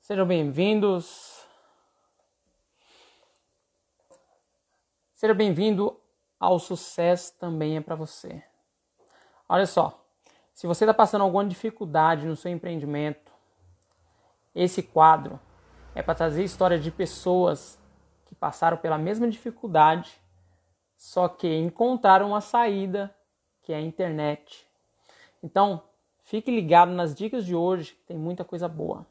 [0.00, 1.46] Sejam bem-vindos.
[5.12, 6.00] Seja bem-vindo
[6.38, 8.42] ao Sucesso Também é para você.
[9.46, 10.04] Olha só,
[10.54, 13.30] se você está passando alguma dificuldade no seu empreendimento,
[14.54, 15.38] esse quadro
[15.94, 17.78] é para trazer histórias de pessoas
[18.24, 20.18] que passaram pela mesma dificuldade,
[20.96, 23.14] só que encontraram uma saída,
[23.62, 24.66] que é a internet.
[25.42, 25.84] Então,
[26.24, 29.06] fique ligado nas dicas de hoje, tem muita coisa boa.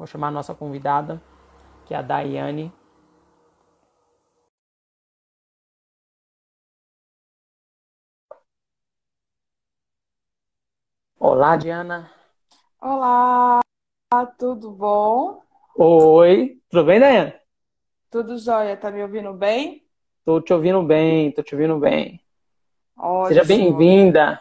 [0.00, 1.20] Vou chamar a nossa convidada,
[1.84, 2.72] que é a Daiane.
[11.18, 12.10] Olá, Diana.
[12.80, 13.60] Olá,
[14.38, 15.42] tudo bom?
[15.76, 17.34] Oi, tudo bem, Daiane?
[18.10, 19.86] Tudo jóia, tá me ouvindo bem?
[20.24, 22.24] Tô te ouvindo bem, tô te ouvindo bem.
[22.96, 23.28] Ótimo.
[23.28, 24.40] Seja bem-vinda,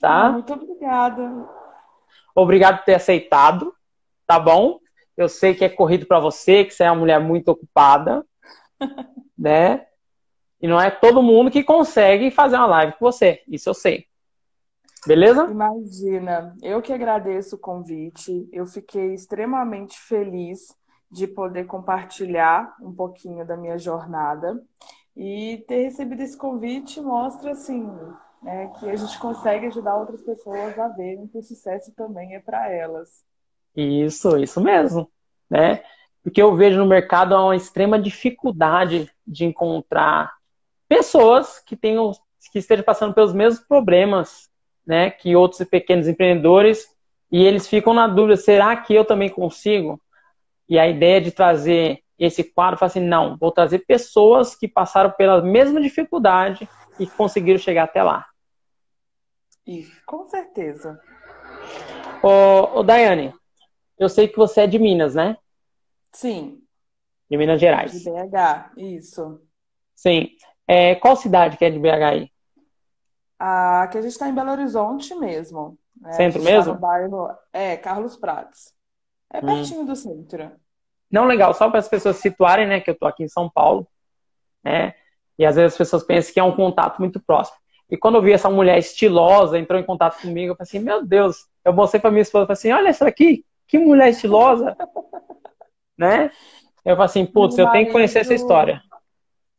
[0.00, 0.30] tá?
[0.30, 1.48] Muito obrigada.
[2.32, 3.74] Obrigado por ter aceitado,
[4.28, 4.78] tá bom?
[5.16, 8.24] Eu sei que é corrido para você, que você é uma mulher muito ocupada,
[9.36, 9.86] né?
[10.60, 14.06] E não é todo mundo que consegue fazer uma live com você, isso eu sei.
[15.06, 15.44] Beleza?
[15.44, 18.48] Imagina, eu que agradeço o convite.
[18.52, 20.76] Eu fiquei extremamente feliz
[21.10, 24.60] de poder compartilhar um pouquinho da minha jornada.
[25.16, 27.88] E ter recebido esse convite mostra, assim,
[28.42, 32.40] né, que a gente consegue ajudar outras pessoas a verem que o sucesso também é
[32.40, 33.27] para elas.
[33.76, 35.10] Isso, isso mesmo,
[35.48, 35.82] né?
[36.22, 40.32] Porque eu vejo no mercado uma extrema dificuldade de encontrar
[40.88, 42.12] pessoas que tenham,
[42.52, 44.48] que estejam passando pelos mesmos problemas,
[44.86, 46.86] né, que outros pequenos empreendedores,
[47.30, 50.00] e eles ficam na dúvida, será que eu também consigo?
[50.68, 55.10] E a ideia de trazer esse quadro, fala assim, não, vou trazer pessoas que passaram
[55.10, 58.26] pela mesma dificuldade e conseguiram chegar até lá.
[59.66, 60.98] Isso, com certeza.
[62.22, 63.34] Ô, ô Daiane,
[63.98, 65.36] eu sei que você é de Minas, né?
[66.12, 66.62] Sim.
[67.30, 67.92] De Minas Gerais.
[67.92, 69.40] De BH, isso.
[69.94, 70.28] Sim.
[70.66, 72.30] É, qual cidade que é de BH aí?
[73.38, 75.78] Ah, aqui a gente está em Belo Horizonte mesmo.
[76.00, 76.12] Né?
[76.12, 76.74] Centro tá mesmo?
[76.74, 78.74] no bairro, é, Carlos Prates.
[79.32, 79.46] É Hum.
[79.46, 80.52] pertinho do centro.
[81.10, 83.48] Não, legal, só para as pessoas se situarem, né, que eu tô aqui em São
[83.48, 83.86] Paulo,
[84.62, 84.94] né,
[85.38, 87.56] e às vezes as pessoas pensam que é um contato muito próximo.
[87.90, 91.04] E quando eu vi essa mulher estilosa, entrou em contato comigo, eu falei assim, meu
[91.04, 94.76] Deus, eu mostrei para minha esposa, falei assim, olha essa aqui, que mulher estilosa,
[95.96, 96.30] né?
[96.84, 98.82] Eu falei assim, putz, Meu eu tenho que conhecer essa marido- história.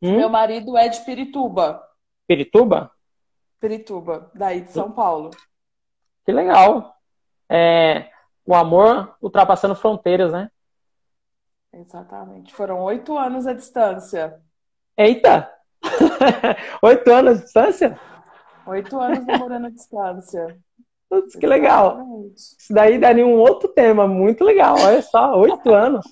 [0.02, 0.18] Hum?
[0.18, 1.82] Meu marido é de Pirituba.
[2.28, 2.92] Pirituba?
[3.60, 5.30] Pirituba, daí de São Paulo.
[6.26, 6.96] Que legal.
[7.50, 8.10] É,
[8.46, 10.50] o amor ultrapassando fronteiras, né?
[11.74, 12.54] Exatamente.
[12.54, 14.42] Foram oito anos a distância.
[14.98, 15.52] Eita!
[16.82, 17.98] Oito anos de distância?
[18.68, 20.60] Oito anos namorando a distância.
[21.10, 22.06] Putz, que legal.
[22.36, 24.76] Isso daí daria um outro tema, muito legal.
[24.80, 26.06] Olha só, oito anos.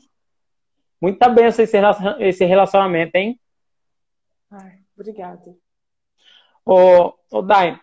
[1.00, 3.40] Muito bem esse relacion- esse relacionamento, hein?
[4.52, 5.56] Ai, obrigada.
[6.66, 7.80] Ô, ô Dai.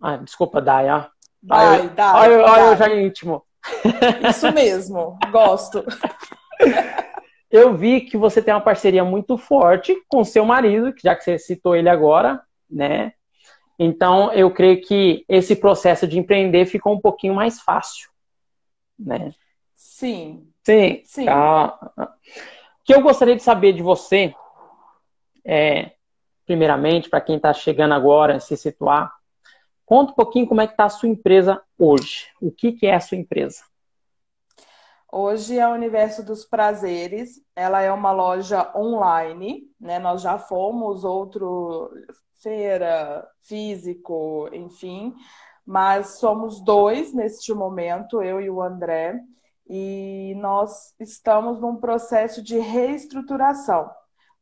[0.00, 1.04] Ah, desculpa, Dai, ó.
[1.42, 2.16] Vai, dá.
[2.16, 3.44] Olha, olha eu já íntimo.
[4.28, 5.84] Isso mesmo, gosto.
[7.48, 11.22] Eu vi que você tem uma parceria muito forte com seu marido, que já que
[11.22, 13.12] você citou ele agora, né?
[13.78, 18.08] Então, eu creio que esse processo de empreender ficou um pouquinho mais fácil,
[18.98, 19.32] né?
[19.74, 21.02] Sim, Sim.
[21.04, 21.26] Sim.
[21.26, 21.78] Tá.
[21.96, 24.34] O que eu gostaria de saber de você,
[25.44, 25.92] é,
[26.44, 29.12] primeiramente, para quem está chegando agora, se situar,
[29.84, 32.26] conta um pouquinho como é que está a sua empresa hoje.
[32.40, 33.62] O que, que é a sua empresa?
[35.10, 37.40] Hoje é o Universo dos Prazeres.
[37.54, 40.00] Ela é uma loja online, né?
[40.00, 41.92] Nós já fomos outro
[42.46, 45.12] feira, físico, enfim,
[45.66, 49.20] mas somos dois neste momento, eu e o André,
[49.68, 53.90] e nós estamos num processo de reestruturação,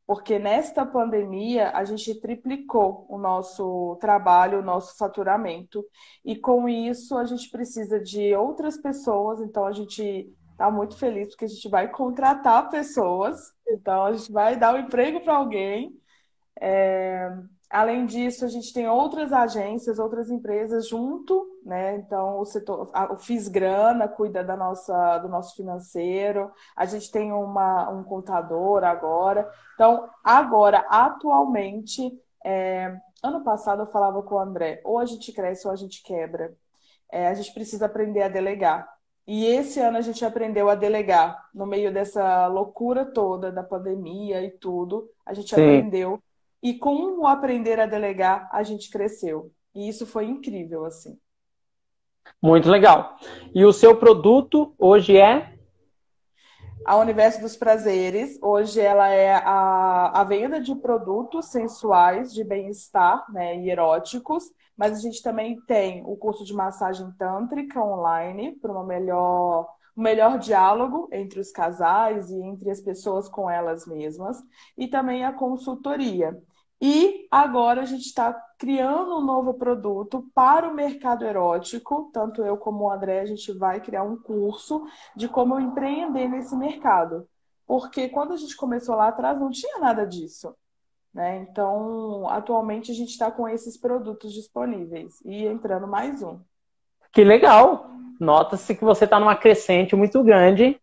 [0.06, 5.82] porque nesta pandemia a gente triplicou o nosso trabalho, o nosso faturamento,
[6.22, 11.28] e com isso a gente precisa de outras pessoas, então a gente tá muito feliz
[11.28, 15.98] porque a gente vai contratar pessoas, então a gente vai dar um emprego para alguém.
[16.60, 17.32] É,
[17.74, 21.96] além disso, a gente tem outras agências, outras empresas junto, né?
[21.96, 27.90] Então o setor, o Fisgrana cuida da nossa, do nosso financeiro, a gente tem uma,
[27.90, 29.50] um contador agora.
[29.74, 35.66] Então, agora, atualmente, é, ano passado eu falava com o André, ou a gente cresce
[35.66, 36.54] ou a gente quebra.
[37.10, 38.88] É, a gente precisa aprender a delegar.
[39.26, 41.48] E esse ano a gente aprendeu a delegar.
[41.52, 45.60] No meio dessa loucura toda da pandemia e tudo, a gente Sim.
[45.60, 46.22] aprendeu.
[46.64, 49.52] E com o aprender a delegar, a gente cresceu.
[49.74, 51.18] E isso foi incrível, assim.
[52.40, 53.18] Muito legal.
[53.54, 55.58] E o seu produto hoje é?
[56.86, 63.30] A Universo dos Prazeres, hoje ela é a, a venda de produtos sensuais de bem-estar
[63.30, 64.44] né, e eróticos,
[64.74, 70.02] mas a gente também tem o curso de massagem tântrica online para uma melhor um
[70.02, 74.42] melhor diálogo entre os casais e entre as pessoas com elas mesmas,
[74.76, 76.36] e também a consultoria.
[76.86, 82.10] E agora a gente está criando um novo produto para o mercado erótico.
[82.12, 84.86] Tanto eu como o André, a gente vai criar um curso
[85.16, 87.26] de como empreender nesse mercado.
[87.66, 90.54] Porque quando a gente começou lá atrás, não tinha nada disso.
[91.14, 91.38] Né?
[91.38, 96.38] Então, atualmente a gente está com esses produtos disponíveis e entrando mais um.
[97.10, 97.88] Que legal!
[98.20, 100.78] Nota-se que você está numa crescente muito grande,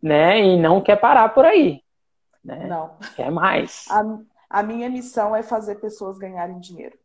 [0.00, 0.40] né?
[0.40, 1.82] E não quer parar por aí.
[2.44, 2.68] Né?
[2.68, 2.92] Não.
[3.16, 3.86] Quer mais.
[3.90, 4.04] A,
[4.50, 6.98] a minha missão é fazer pessoas ganharem dinheiro.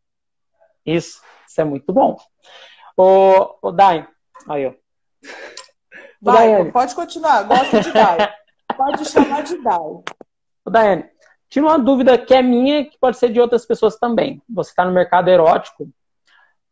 [0.84, 2.16] Isso, isso é muito bom.
[2.96, 4.06] Ô, ô Dai,
[4.48, 4.74] aí, ó.
[6.20, 8.34] Vai, pode continuar, gosto de Dai.
[8.76, 9.78] pode chamar de Dai.
[9.78, 11.08] Ô, Daiane,
[11.48, 14.42] tinha uma dúvida que é minha, que pode ser de outras pessoas também.
[14.48, 15.88] Você está no mercado erótico.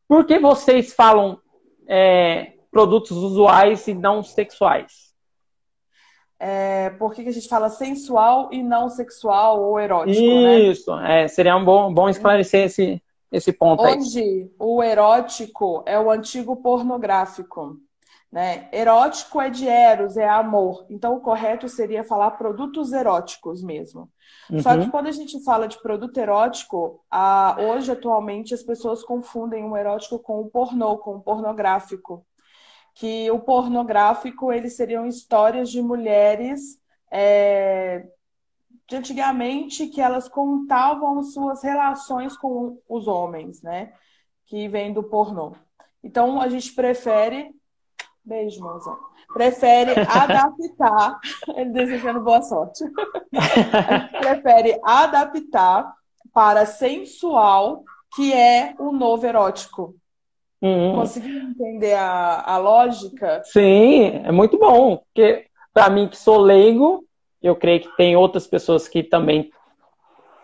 [0.09, 1.41] Por que vocês falam
[1.89, 5.04] é, produtos usuais e não sexuais?
[6.39, 10.21] É, por que, a gente fala sensual e não sexual ou erótico?
[10.21, 10.59] Né?
[10.61, 11.23] Isso, né?
[11.25, 14.51] é, seria um bom, bom esclarecer esse, esse ponto Hoje, aí.
[14.59, 17.79] o erótico é o antigo pornográfico.
[18.35, 18.69] Né?
[18.73, 20.85] Erótico é de eros, é amor.
[20.91, 24.11] Então, o correto seria falar produtos eróticos mesmo.
[24.51, 24.59] Uhum.
[24.61, 29.65] Só que quando a gente fala de produto erótico, a, hoje, atualmente, as pessoas confundem
[29.65, 32.27] o erótico com o pornô, com o pornográfico.
[32.95, 36.79] Que o pornográfico, eles seriam histórias de mulheres
[37.11, 38.07] é,
[38.89, 43.93] de antigamente que elas contavam suas relações com os homens, né?
[44.47, 45.53] Que vem do pornô.
[46.03, 47.55] Então, a gente prefere
[48.25, 48.97] Beijo, mozão.
[49.35, 51.21] Prefere adaptar.
[51.55, 52.83] Ele desejando boa sorte.
[54.19, 55.95] prefere adaptar
[56.33, 59.95] para sensual, que é o novo erótico.
[60.67, 60.95] Uhum.
[60.97, 63.43] Conseguiu entender a, a lógica?
[63.45, 64.99] Sim, é muito bom.
[64.99, 67.05] Porque, para mim, que sou leigo,
[67.43, 69.51] eu creio que tem outras pessoas que também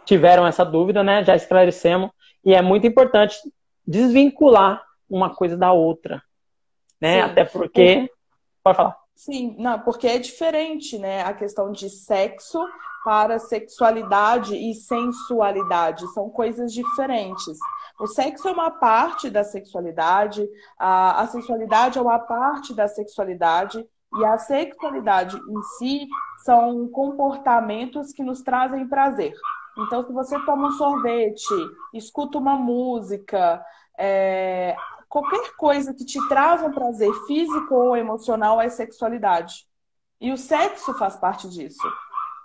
[0.04, 1.24] tiveram essa dúvida, né?
[1.24, 2.10] Já esclarecemos.
[2.44, 3.36] E é muito importante
[3.86, 6.22] desvincular uma coisa da outra
[7.00, 7.14] né?
[7.14, 7.20] Sim.
[7.20, 8.10] Até porque.
[8.62, 8.96] Pode falar.
[9.20, 11.22] Sim, não, porque é diferente, né?
[11.22, 12.58] A questão de sexo
[13.04, 16.08] para sexualidade e sensualidade.
[16.14, 17.58] São coisas diferentes.
[18.00, 23.86] O sexo é uma parte da sexualidade, a, a sensualidade é uma parte da sexualidade,
[24.16, 26.08] e a sexualidade em si
[26.42, 29.34] são comportamentos que nos trazem prazer.
[29.76, 31.54] Então, se você toma um sorvete,
[31.92, 33.62] escuta uma música,
[33.98, 34.74] é,
[35.10, 39.66] qualquer coisa que te traz um prazer físico ou emocional é sexualidade.
[40.20, 41.82] E o sexo faz parte disso.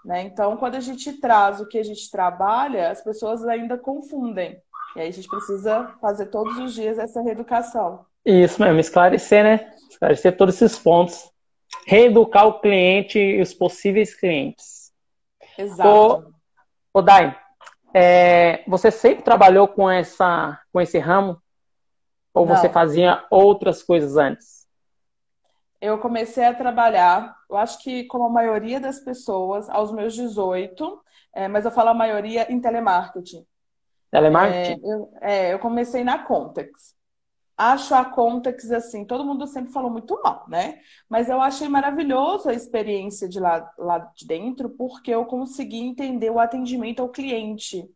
[0.03, 0.23] Né?
[0.23, 4.59] Então, quando a gente traz o que a gente trabalha, as pessoas ainda confundem.
[4.95, 8.05] E aí a gente precisa fazer todos os dias essa reeducação.
[8.25, 9.71] Isso mesmo, esclarecer, né?
[9.89, 11.29] Esclarecer todos esses pontos.
[11.85, 14.91] Reeducar o cliente e os possíveis clientes.
[15.57, 16.33] Exato.
[16.93, 17.37] Ô, ô Dai,
[17.93, 21.39] é, você sempre trabalhou com, essa, com esse ramo
[22.35, 22.55] ou Não.
[22.55, 24.67] você fazia outras coisas antes?
[25.79, 31.01] Eu comecei a trabalhar, eu acho que como a maioria das pessoas, aos meus 18,
[31.33, 33.45] é, mas eu falo a maioria em telemarketing.
[34.11, 34.81] Telemarketing?
[34.83, 36.93] É, eu, é, eu comecei na Contex.
[37.57, 40.79] Acho a Contex assim, todo mundo sempre falou muito mal, né?
[41.07, 46.29] Mas eu achei maravilhoso a experiência de lá, lá de dentro, porque eu consegui entender
[46.29, 47.89] o atendimento ao cliente.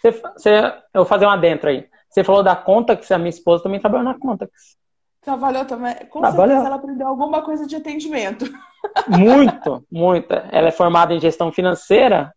[0.00, 0.50] Você, você,
[0.94, 1.88] eu vou fazer um adentro aí.
[2.16, 4.78] Você falou da Contax, a minha esposa também trabalhou na Contax.
[5.20, 5.94] Trabalhou também.
[6.08, 6.46] Com Trabalhou.
[6.46, 8.46] certeza ela aprendeu alguma coisa de atendimento.
[9.06, 10.32] Muito, muito.
[10.32, 12.32] Ela é formada em gestão financeira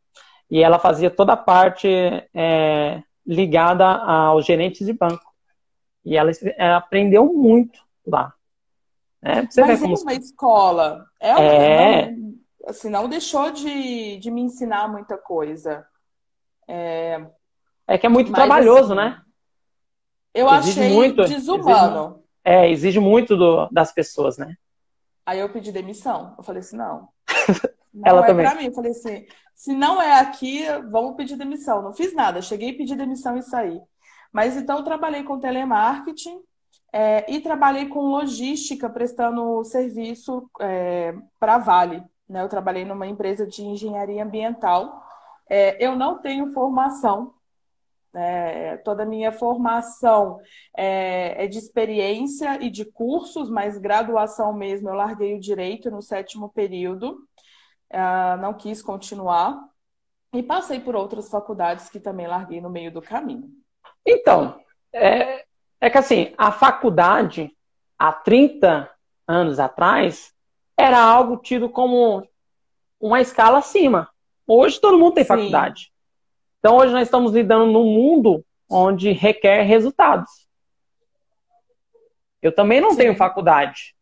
[0.50, 1.88] e ela fazia toda a parte
[2.33, 5.31] é, ligada aos gerentes de banco.
[6.03, 8.33] E ela, ela aprendeu muito lá.
[9.21, 9.95] É, você Mas como...
[10.01, 11.05] uma escola.
[11.19, 12.12] É, uma, é...
[12.12, 12.33] Não,
[12.67, 15.86] assim, não deixou de, de me ensinar muita coisa.
[16.67, 17.24] É,
[17.88, 19.21] é que é muito Mas, trabalhoso, assim, né?
[20.39, 22.05] Eu exige achei muito, desumano.
[22.08, 24.55] Exige, é, exige muito do, das pessoas, né?
[25.25, 26.34] Aí eu pedi demissão.
[26.38, 27.10] Eu falei assim, não.
[27.91, 28.46] Não Ela é também.
[28.46, 28.65] pra mim.
[28.65, 31.81] Eu falei assim, se não é aqui, vamos pedir demissão.
[31.81, 32.41] Não fiz nada.
[32.41, 33.81] Cheguei, pedi demissão e saí.
[34.31, 36.39] Mas então eu trabalhei com telemarketing
[36.93, 42.03] é, e trabalhei com logística, prestando serviço é, para Vale.
[42.27, 42.43] Né?
[42.43, 45.03] Eu trabalhei numa empresa de engenharia ambiental.
[45.50, 47.34] É, eu não tenho formação
[48.16, 50.39] é, toda a minha formação
[50.75, 56.01] é, é, de experiência e de cursos, mas graduação mesmo, eu larguei o direito no
[56.01, 57.20] sétimo período.
[57.94, 59.60] uh, não quis continuar
[60.34, 63.50] e passei por outras faculdades que também larguei no meio do caminho.
[64.06, 64.60] Então,
[64.94, 65.46] é,
[65.82, 67.56] é que assim, a faculdade,
[67.98, 68.89] há 30
[69.28, 70.34] anos atrás,
[70.78, 72.28] era algo tido como
[73.00, 74.10] uma escala acima.
[74.48, 75.28] Hoje todo mundo tem Sim.
[75.28, 75.92] faculdade.
[76.60, 80.48] Então hoje nós estamos lidando num mundo onde requer resultados.
[82.42, 82.98] Eu também não Sim.
[82.98, 83.96] tenho faculdade.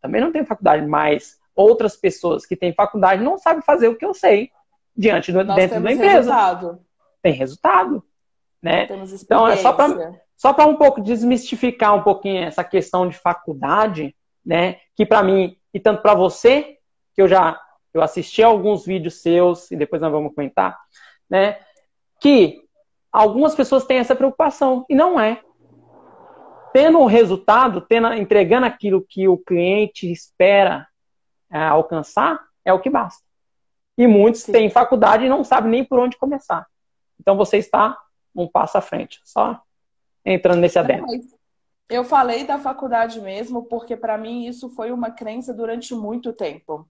[0.00, 4.04] Também não tenho faculdade, mas outras pessoas que têm faculdade não sabem fazer o que
[4.04, 4.50] eu sei
[4.96, 6.14] diante do, Nós dentro da empresa.
[6.14, 6.80] Resultado.
[7.22, 8.04] Tem resultado.
[8.60, 8.84] Né?
[8.84, 14.14] então é só para só para um pouco desmistificar um pouquinho essa questão de faculdade,
[14.44, 14.78] né?
[14.94, 16.78] Que para mim e tanto para você,
[17.12, 17.60] que eu já
[17.92, 20.78] eu assisti alguns vídeos seus e depois nós vamos comentar,
[21.28, 21.58] né?
[22.22, 22.62] Que
[23.10, 25.42] algumas pessoas têm essa preocupação e não é.
[26.72, 30.86] Tendo o resultado, tendo, entregando aquilo que o cliente espera
[31.50, 33.22] é, alcançar, é o que basta.
[33.98, 34.52] E muitos Sim.
[34.52, 36.64] têm faculdade e não sabem nem por onde começar.
[37.20, 37.98] Então você está
[38.34, 39.20] um passo à frente.
[39.24, 39.60] Só
[40.24, 41.06] entrando nesse adendo.
[41.88, 46.88] Eu falei da faculdade mesmo, porque para mim isso foi uma crença durante muito tempo.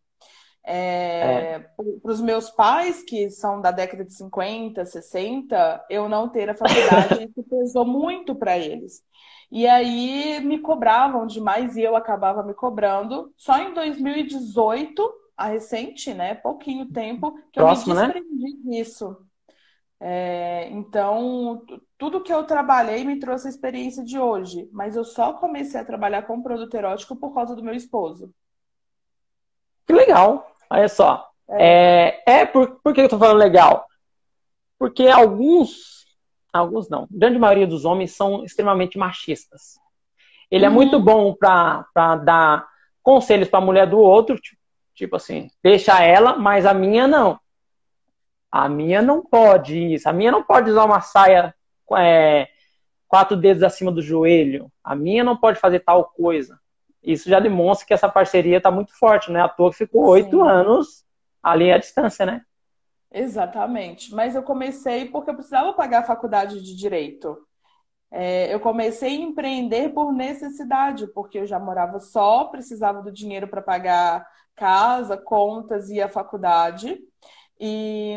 [0.65, 1.59] É, é.
[1.59, 6.55] Para os meus pais, que são da década de 50, 60, eu não ter a
[6.55, 9.03] faculdade, isso pesou muito para eles.
[9.51, 13.33] E aí me cobravam demais e eu acabava me cobrando.
[13.37, 16.35] Só em 2018 a recente, né?
[16.35, 18.13] Pouquinho tempo que Próximo, eu me né?
[18.15, 18.71] desprendi né?
[18.71, 19.17] disso.
[20.01, 21.65] É, então,
[21.97, 25.85] tudo que eu trabalhei me trouxe a experiência de hoje, mas eu só comecei a
[25.85, 28.35] trabalhar com produto erótico por causa do meu esposo.
[29.87, 30.52] Que legal!
[30.73, 31.29] Olha só.
[31.51, 33.87] É, é, é por, por que eu tô falando legal?
[34.79, 36.07] Porque alguns,
[36.53, 39.79] alguns não, a grande maioria dos homens são extremamente machistas.
[40.51, 40.75] Ele é uhum.
[40.75, 42.67] é muito bom para dar
[43.03, 44.63] conselhos para a mulher do outro, tipo,
[44.95, 47.41] Tipo assim, deixa ela, mas a minha não.
[48.51, 50.09] A minha não pode isso.
[50.09, 51.55] A minha não pode usar uma saia
[51.97, 52.49] é,
[53.09, 54.71] quatro dedos acima do joelho.
[54.85, 56.61] A minha não pode fazer tal coisa.
[57.03, 59.41] Isso já demonstra que essa parceria está muito forte, né?
[59.41, 61.05] A toa ficou oito anos
[61.43, 62.43] ali à distância, né?
[63.11, 64.15] Exatamente.
[64.15, 67.37] Mas eu comecei porque eu precisava pagar a faculdade de direito.
[68.11, 73.49] É, eu comecei a empreender por necessidade, porque eu já morava só, precisava do dinheiro
[73.49, 76.99] para pagar casa, contas e a faculdade.
[77.59, 78.17] E,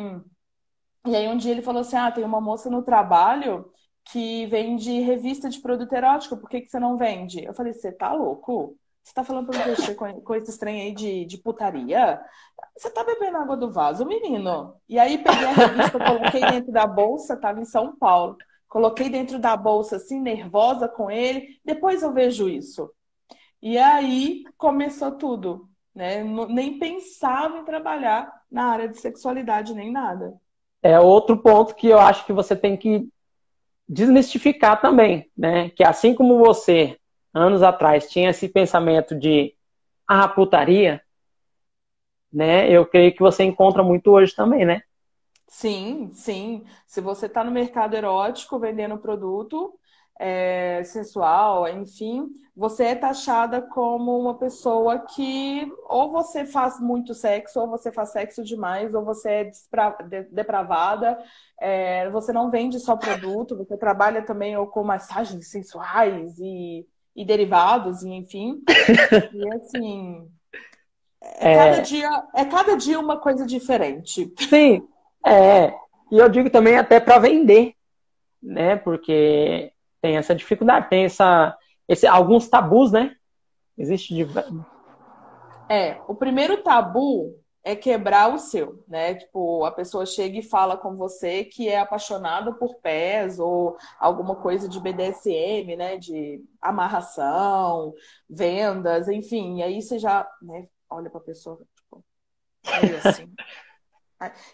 [1.07, 3.71] e aí um dia ele falou assim: Ah, tem uma moça no trabalho
[4.05, 7.43] que vende revista de produto erótico, por que, que você não vende?
[7.43, 8.77] Eu falei, você tá louco?
[9.03, 12.21] Você tá falando pra mexer com, esse trem aí de, de putaria?
[12.77, 14.75] Você tá bebendo água do vaso, menino?
[14.89, 18.37] E aí peguei a revista, coloquei dentro da bolsa, tava em São Paulo.
[18.67, 21.59] Coloquei dentro da bolsa, assim, nervosa com ele.
[21.63, 22.91] Depois eu vejo isso.
[23.61, 26.21] E aí começou tudo né?
[26.49, 30.35] Nem pensava em trabalhar na área de sexualidade nem nada.
[30.83, 33.07] É outro ponto que eu acho que você tem que
[33.87, 35.69] desmistificar também, né?
[35.69, 36.97] Que assim como você
[37.33, 39.53] anos atrás tinha esse pensamento de
[40.07, 41.01] ah, putaria,
[42.31, 42.69] né?
[42.69, 44.81] Eu creio que você encontra muito hoje também, né?
[45.47, 46.65] Sim, sim.
[46.85, 49.77] Se você está no mercado erótico vendendo produto,
[50.19, 57.59] é, sensual, enfim, você é taxada como uma pessoa que ou você faz muito sexo,
[57.59, 59.51] ou você faz sexo demais, ou você é
[60.31, 61.17] depravada,
[61.59, 67.25] é, você não vende só produto, você trabalha também ou com massagens sensuais e, e
[67.25, 68.63] derivados, e enfim.
[69.33, 70.31] E assim.
[71.21, 71.57] É, é...
[71.57, 74.33] Cada dia, é cada dia uma coisa diferente.
[74.47, 74.87] Sim,
[75.25, 75.73] é.
[76.09, 77.73] E eu digo também até para vender,
[78.41, 78.77] né?
[78.77, 79.73] Porque
[80.05, 81.57] tem essa dificuldade, tem essa,
[81.87, 83.15] esse, alguns tabus, né?
[83.75, 84.27] Existe de...
[85.67, 87.33] É, o primeiro tabu
[87.63, 89.15] é quebrar o seu, né?
[89.15, 94.35] Tipo, a pessoa chega e fala com você que é apaixonada por pés ou alguma
[94.35, 95.97] coisa de BDSM, né?
[95.97, 97.91] De amarração,
[98.29, 99.57] vendas, enfim.
[99.57, 102.05] E aí você já né, olha para a pessoa, tipo,
[102.63, 103.33] é assim.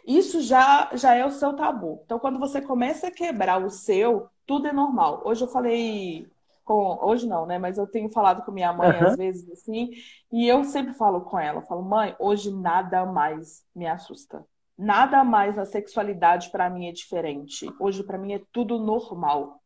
[0.08, 2.02] Isso já, já é o seu tabu.
[2.06, 5.22] Então, quando você começa a quebrar o seu, tudo é normal.
[5.24, 6.28] Hoje eu falei
[6.66, 7.00] com.
[7.02, 7.58] Hoje não, né?
[7.58, 9.08] Mas eu tenho falado com minha mãe uhum.
[9.08, 9.92] às vezes assim,
[10.30, 14.46] e eu sempre falo com ela: falo, mãe, hoje nada mais me assusta.
[14.78, 17.66] Nada mais na sexualidade para mim é diferente.
[17.80, 19.62] Hoje para mim é tudo normal.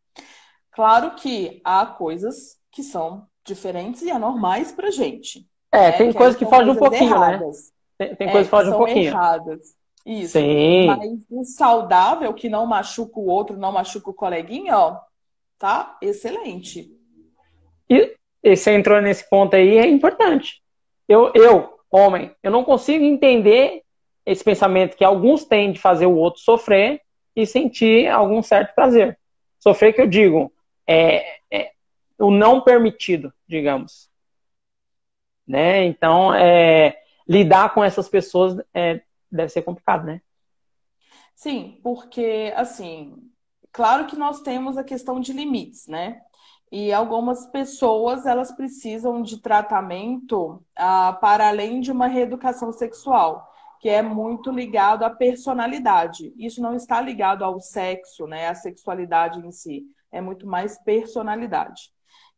[0.69, 5.49] Claro que há coisas que são diferentes e anormais pra gente.
[5.71, 5.91] É, né?
[5.93, 7.27] tem que coisas que fogem um pouquinho, né?
[7.33, 7.73] erradas.
[7.99, 8.05] né?
[8.05, 9.07] Tem, tem é, coisas que fogem um pouquinho.
[9.07, 9.61] Erradas.
[10.05, 10.33] Isso.
[10.33, 10.87] Sim.
[10.87, 14.99] Mas o saudável, que não machuca o outro, não machuca o coleguinha, ó,
[15.57, 16.91] tá excelente.
[17.89, 20.61] E, e você entrou nesse ponto aí, é importante.
[21.07, 23.81] Eu, eu, homem, eu não consigo entender
[24.25, 27.01] esse pensamento que alguns têm de fazer o outro sofrer
[27.35, 29.17] e sentir algum certo prazer.
[29.59, 30.51] Sofrer que eu digo
[30.87, 31.71] é, é
[32.19, 34.09] o não permitido, digamos.
[35.47, 35.85] Né?
[35.85, 36.97] Então, é,
[37.27, 39.01] lidar com essas pessoas é,
[39.31, 40.21] deve ser complicado, né?
[41.35, 43.29] Sim, porque, assim,
[43.71, 46.21] claro que nós temos a questão de limites, né?
[46.71, 53.89] E algumas pessoas, elas precisam de tratamento ah, para além de uma reeducação sexual, que
[53.89, 56.33] é muito ligado à personalidade.
[56.37, 58.47] Isso não está ligado ao sexo, né?
[58.47, 59.85] À sexualidade em si.
[60.11, 61.94] É muito mais personalidade.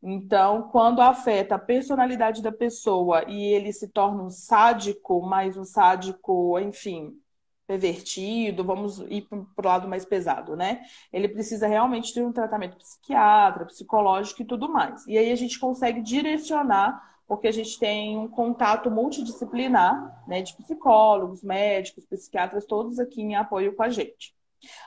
[0.09, 5.65] Então, quando afeta a personalidade da pessoa e ele se torna um sádico, mais um
[5.65, 7.19] sádico, enfim,
[7.67, 10.79] pervertido, vamos ir para o lado mais pesado, né?
[11.11, 15.05] Ele precisa realmente ter um tratamento psiquiatra, psicológico e tudo mais.
[15.07, 20.55] E aí a gente consegue direcionar, porque a gente tem um contato multidisciplinar, né, de
[20.55, 24.33] psicólogos, médicos, psiquiatras, todos aqui em apoio com a gente.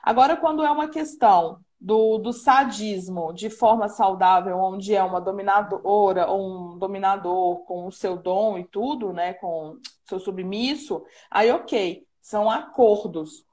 [0.03, 6.29] Agora, quando é uma questão do, do sadismo de forma saudável, onde é uma dominadora
[6.29, 12.05] ou um dominador com o seu dom e tudo, né, com seu submisso, aí ok,
[12.21, 13.47] são acordos.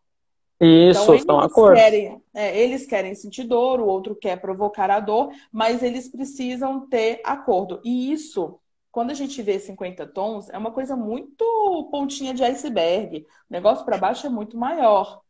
[0.60, 1.80] Isso, então, são acordos.
[1.80, 6.88] Querem, é, eles querem sentir dor, o outro quer provocar a dor, mas eles precisam
[6.88, 7.80] ter acordo.
[7.84, 8.60] E isso,
[8.92, 13.20] quando a gente vê 50 tons, é uma coisa muito pontinha de iceberg.
[13.50, 15.22] O negócio para baixo é muito maior.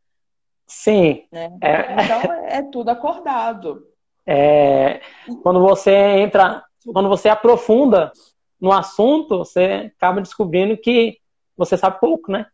[0.68, 1.24] Sim.
[1.32, 1.50] Né?
[1.62, 2.04] É...
[2.04, 3.86] Então é, é tudo acordado.
[4.26, 5.00] É...
[5.42, 8.12] Quando você entra, quando você aprofunda
[8.60, 11.18] no assunto, você acaba descobrindo que
[11.56, 12.46] você sabe pouco, né?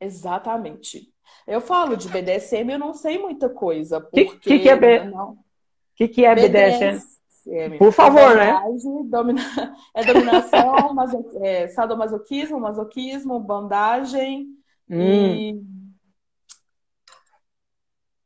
[0.00, 1.08] Exatamente.
[1.46, 3.98] Eu falo de BDSM, eu não sei muita coisa.
[3.98, 5.04] O que, que, que, é, B...
[5.04, 5.38] não...
[5.94, 6.98] que, que é BDSM?
[7.46, 7.78] BDSM?
[7.78, 8.58] Por favor, né?
[9.06, 9.42] Domina...
[9.94, 11.24] É dominação, maso...
[11.42, 14.48] é, sadomasoquismo, masoquismo, bandagem
[14.90, 15.00] hum.
[15.00, 15.62] e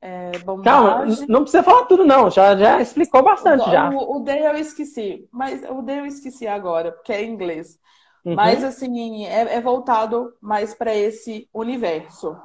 [0.00, 0.30] é,
[0.62, 2.30] Calma, não precisa falar tudo, não.
[2.30, 3.68] Já, já explicou bastante.
[3.68, 3.90] O, já.
[3.90, 7.78] O, o D eu esqueci, mas o D eu esqueci agora, porque é inglês.
[8.24, 8.34] Uhum.
[8.34, 12.36] Mas, assim, é, é voltado mais para esse universo.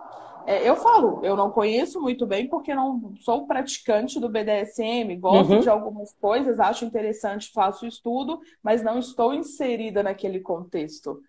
[0.46, 5.54] É, eu falo, eu não conheço muito bem porque não sou praticante do BDSM, gosto
[5.54, 5.60] uhum.
[5.62, 11.22] de algumas coisas, acho interessante, faço estudo, mas não estou inserida naquele contexto.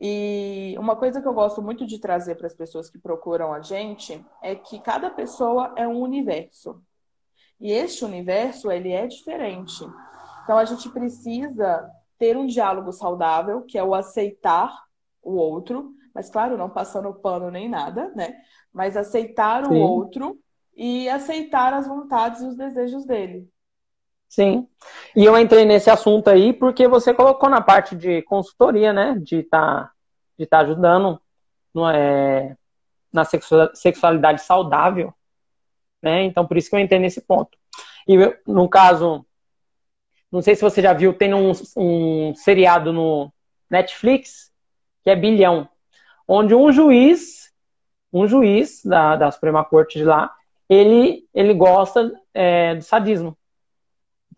[0.00, 3.60] E uma coisa que eu gosto muito de trazer para as pessoas que procuram a
[3.60, 6.82] gente é que cada pessoa é um universo.
[7.60, 9.84] E este universo, ele é diferente.
[10.42, 14.74] Então a gente precisa ter um diálogo saudável, que é o aceitar
[15.22, 18.34] o outro, mas claro, não passando pano nem nada, né?
[18.72, 19.74] Mas aceitar Sim.
[19.74, 20.38] o outro
[20.74, 23.46] e aceitar as vontades e os desejos dele.
[24.30, 24.68] Sim.
[25.16, 29.16] E eu entrei nesse assunto aí porque você colocou na parte de consultoria, né?
[29.20, 29.92] De estar tá,
[30.38, 31.20] de tá ajudando
[31.74, 32.56] no, é,
[33.12, 35.12] na sexualidade saudável.
[36.00, 36.22] Né?
[36.22, 37.58] Então, por isso que eu entrei nesse ponto.
[38.06, 38.16] E
[38.46, 39.26] no caso,
[40.30, 43.32] não sei se você já viu, tem um, um seriado no
[43.68, 44.52] Netflix
[45.02, 45.68] que é Bilhão,
[46.28, 47.52] onde um juiz,
[48.12, 50.32] um juiz da, da Suprema Corte de lá,
[50.68, 53.36] ele, ele gosta é, do sadismo.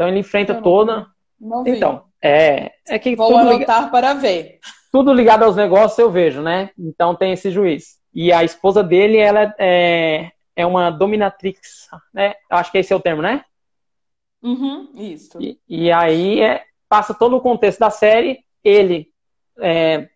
[0.03, 1.07] Então ele enfrenta não, toda.
[1.41, 1.65] Não.
[1.65, 3.15] Então, é, é que.
[3.15, 4.59] Vou anotar para ver.
[4.91, 6.71] Tudo ligado aos negócios eu vejo, né?
[6.77, 8.01] Então tem esse juiz.
[8.12, 12.35] E a esposa dele, ela é, é uma dominatrix, né?
[12.51, 13.45] Acho que esse é o termo, né?
[14.43, 15.41] Uhum, isso.
[15.41, 19.09] E, e aí é, passa todo o contexto da série, ele
[19.61, 20.09] é,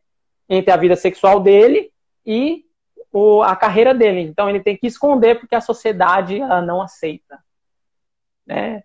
[0.49, 1.93] entre a vida sexual dele
[2.27, 2.65] e
[3.13, 4.21] o, a carreira dele.
[4.23, 7.39] Então ele tem que esconder porque a sociedade não aceita.
[8.45, 8.83] Né?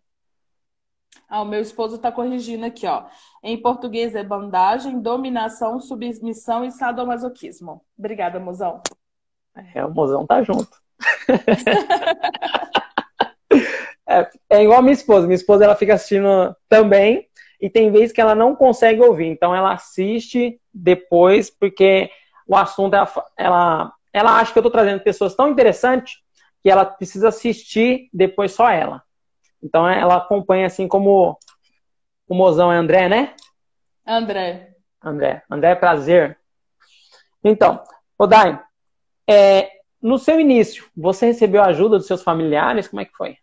[1.32, 3.06] Ah, o meu esposo está corrigindo aqui, ó.
[3.41, 7.82] Em português é bandagem, dominação, submissão e sadomasoquismo.
[7.98, 8.82] Obrigada, mozão.
[9.74, 10.70] É, o mozão tá junto.
[14.06, 15.26] é, é, igual a minha esposa.
[15.26, 17.30] Minha esposa ela fica assistindo também
[17.62, 19.28] e tem vezes que ela não consegue ouvir.
[19.28, 22.12] Então ela assiste depois porque
[22.46, 26.15] o assunto ela, ela, ela acha que eu estou trazendo pessoas tão interessantes
[26.62, 29.02] que ela precisa assistir depois só ela.
[29.62, 31.38] Então ela acompanha assim como
[32.28, 33.36] o mozão é André, né?
[34.06, 34.76] André.
[35.04, 35.43] André.
[35.50, 36.38] André, prazer.
[37.43, 37.84] Então,
[38.17, 38.60] Odai,
[39.28, 39.69] é,
[40.02, 42.88] no seu início, você recebeu ajuda dos seus familiares?
[42.88, 43.38] Como é que foi?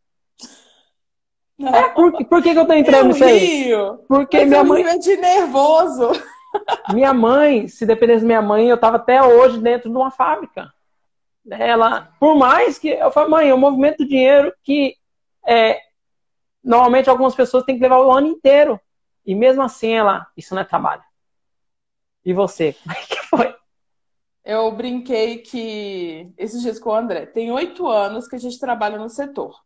[1.58, 1.74] Não.
[1.74, 3.70] É, por, por que, que eu tô entrando nisso aí?
[4.06, 4.84] Porque minha mãe.
[4.84, 6.10] é de nervoso.
[6.94, 10.72] Minha mãe, se dependesse da minha mãe, eu tava até hoje dentro de uma fábrica.
[11.50, 12.88] Ela, por mais que.
[12.88, 14.96] Eu falei, mãe, é um movimento de dinheiro que
[15.46, 15.78] é,
[16.68, 18.78] normalmente algumas pessoas têm que levar o ano inteiro.
[19.24, 21.02] E mesmo assim, ela, isso não é trabalho.
[22.22, 23.56] E você, como é que foi?
[24.44, 28.98] Eu brinquei que esses dias com o André, tem oito anos que a gente trabalha
[28.98, 29.58] no setor.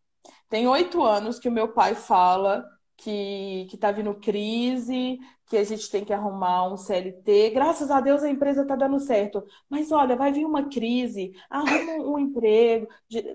[0.48, 2.64] Tem oito anos que o meu pai fala
[2.96, 7.50] que está vindo crise, que a gente tem que arrumar um CLT.
[7.50, 9.44] Graças a Deus a empresa está dando certo.
[9.68, 12.86] Mas olha, vai vir uma crise, arruma um emprego,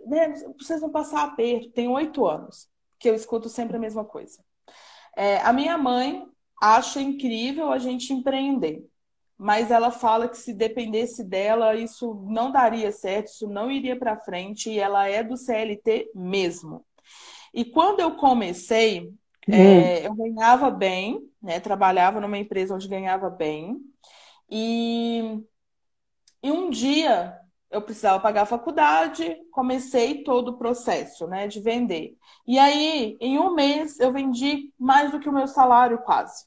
[0.06, 1.70] né, vocês vão passar aperto.
[1.72, 4.44] Tem oito anos que eu escuto sempre a mesma coisa.
[5.16, 6.26] É, a minha mãe
[6.62, 8.86] acha incrível a gente empreender.
[9.38, 14.18] Mas ela fala que se dependesse dela, isso não daria certo, isso não iria para
[14.18, 16.84] frente, e ela é do CLT mesmo.
[17.54, 19.14] E quando eu comecei,
[19.48, 21.60] é, eu ganhava bem, né?
[21.60, 23.80] Trabalhava numa empresa onde ganhava bem.
[24.50, 25.40] E,
[26.42, 32.16] e um dia eu precisava pagar a faculdade, comecei todo o processo, né, de vender.
[32.46, 36.46] E aí, em um mês, eu vendi mais do que o meu salário quase.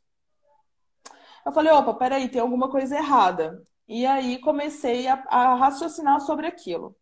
[1.45, 3.63] Eu falei, opa, peraí, tem alguma coisa errada.
[3.89, 6.97] E aí comecei a, a raciocinar sobre aquilo.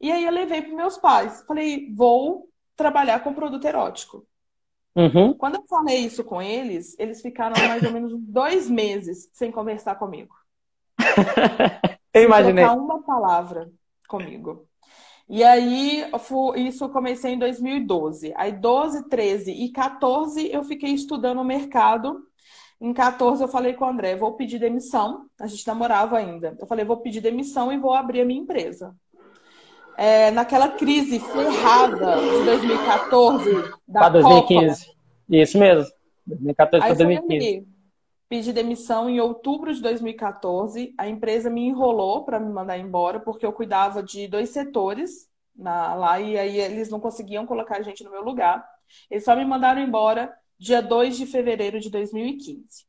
[0.00, 1.44] E aí eu levei para meus pais.
[1.46, 4.26] Falei, vou trabalhar com produto erótico.
[4.96, 5.34] Uhum.
[5.34, 9.96] Quando eu falei isso com eles, eles ficaram mais ou menos dois meses sem conversar
[9.96, 10.34] comigo.
[12.12, 12.66] eu imaginei.
[12.66, 13.70] Sem uma palavra
[14.08, 14.66] comigo.
[15.28, 16.04] E aí,
[16.56, 18.32] isso eu comecei em 2012.
[18.36, 22.20] Aí, 12, 13 e 14, eu fiquei estudando o mercado.
[22.80, 25.26] Em 14, eu falei com o André: vou pedir demissão.
[25.40, 26.56] A gente namorava ainda.
[26.58, 28.94] Eu falei: vou pedir demissão e vou abrir a minha empresa
[30.00, 33.52] é, naquela crise ferrada de 2014
[33.86, 34.86] da Para 2015.
[34.86, 34.98] Copa.
[35.28, 35.92] Isso mesmo.
[36.26, 37.68] 2014 para 2015.
[38.30, 40.94] Pedi demissão em outubro de 2014.
[40.96, 45.94] A empresa me enrolou para me mandar embora, porque eu cuidava de dois setores na,
[45.94, 48.64] lá e aí eles não conseguiam colocar a gente no meu lugar.
[49.10, 52.86] Eles só me mandaram embora dia 2 de fevereiro de 2015.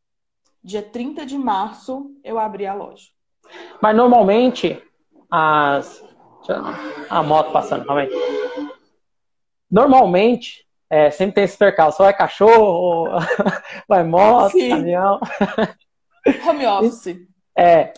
[0.63, 3.07] Dia 30 de março eu abri a loja.
[3.81, 4.79] Mas normalmente
[5.31, 6.03] as
[7.09, 8.09] a moto passando, calma aí.
[9.71, 12.03] Normalmente, é, sempre tem esse percalço.
[12.03, 13.07] Ou é cachorro,
[13.87, 14.71] vai moto, Sim.
[14.71, 15.21] caminhão.
[16.45, 17.15] Home office.
[17.57, 17.93] É.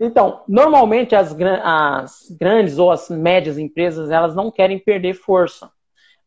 [0.00, 5.70] Então, normalmente as, as, grandes ou as médias empresas, elas não querem perder força.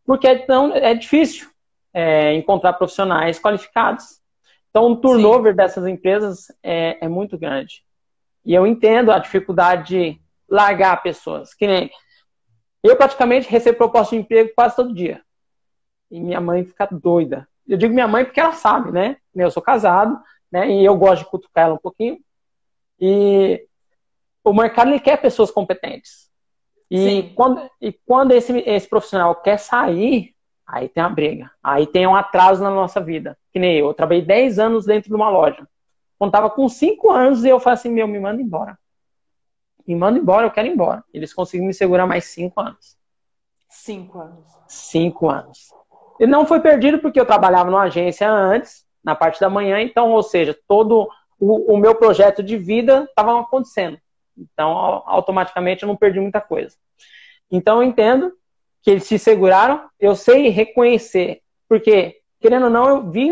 [0.06, 1.50] Porque então, é difícil
[1.92, 4.22] é, encontrar profissionais qualificados.
[4.70, 5.58] Então, o turnover Sim.
[5.58, 7.84] dessas empresas é, é muito grande.
[8.46, 11.56] E eu entendo a dificuldade largar pessoas.
[11.56, 11.90] Que nem
[12.84, 15.25] eu praticamente recebo proposta de emprego quase todo dia.
[16.10, 17.48] E minha mãe fica doida.
[17.68, 19.18] Eu digo minha mãe porque ela sabe, né?
[19.36, 20.20] Eu sou casado,
[20.52, 20.70] né?
[20.70, 22.20] E eu gosto de cutucar ela um pouquinho.
[23.00, 23.68] E
[24.44, 26.30] o mercado ele quer pessoas competentes.
[26.90, 31.52] E quando, e quando esse, esse profissional quer sair, aí tem uma briga.
[31.64, 33.38] Aí tem um atraso na nossa vida.
[33.52, 33.88] Que nem eu.
[33.88, 35.68] Eu trabalhei 10 anos dentro de uma loja.
[36.18, 38.78] Quando tava com 5 anos, eu falei assim, meu, me manda embora
[39.88, 41.04] me manda embora, eu quero ir embora.
[41.14, 42.98] Eles conseguiram me segurar mais cinco anos.
[43.70, 44.46] Cinco anos.
[44.68, 45.70] Cinco anos.
[46.20, 50.12] E não foi perdido porque eu trabalhava numa agência antes, na parte da manhã, então,
[50.12, 54.00] ou seja, todo o, o meu projeto de vida estava acontecendo.
[54.38, 56.76] Então, automaticamente eu não perdi muita coisa.
[57.52, 58.34] Então, eu entendo
[58.82, 63.32] que eles se seguraram, eu sei reconhecer, porque, querendo ou não, eu vi,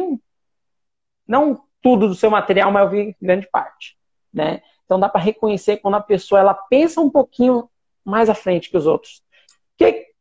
[1.27, 3.97] não tudo do seu material, mas eu vi grande parte,
[4.33, 4.61] né?
[4.85, 7.69] Então dá para reconhecer quando a pessoa ela pensa um pouquinho
[8.03, 9.21] mais à frente que os outros.
[9.77, 10.12] Que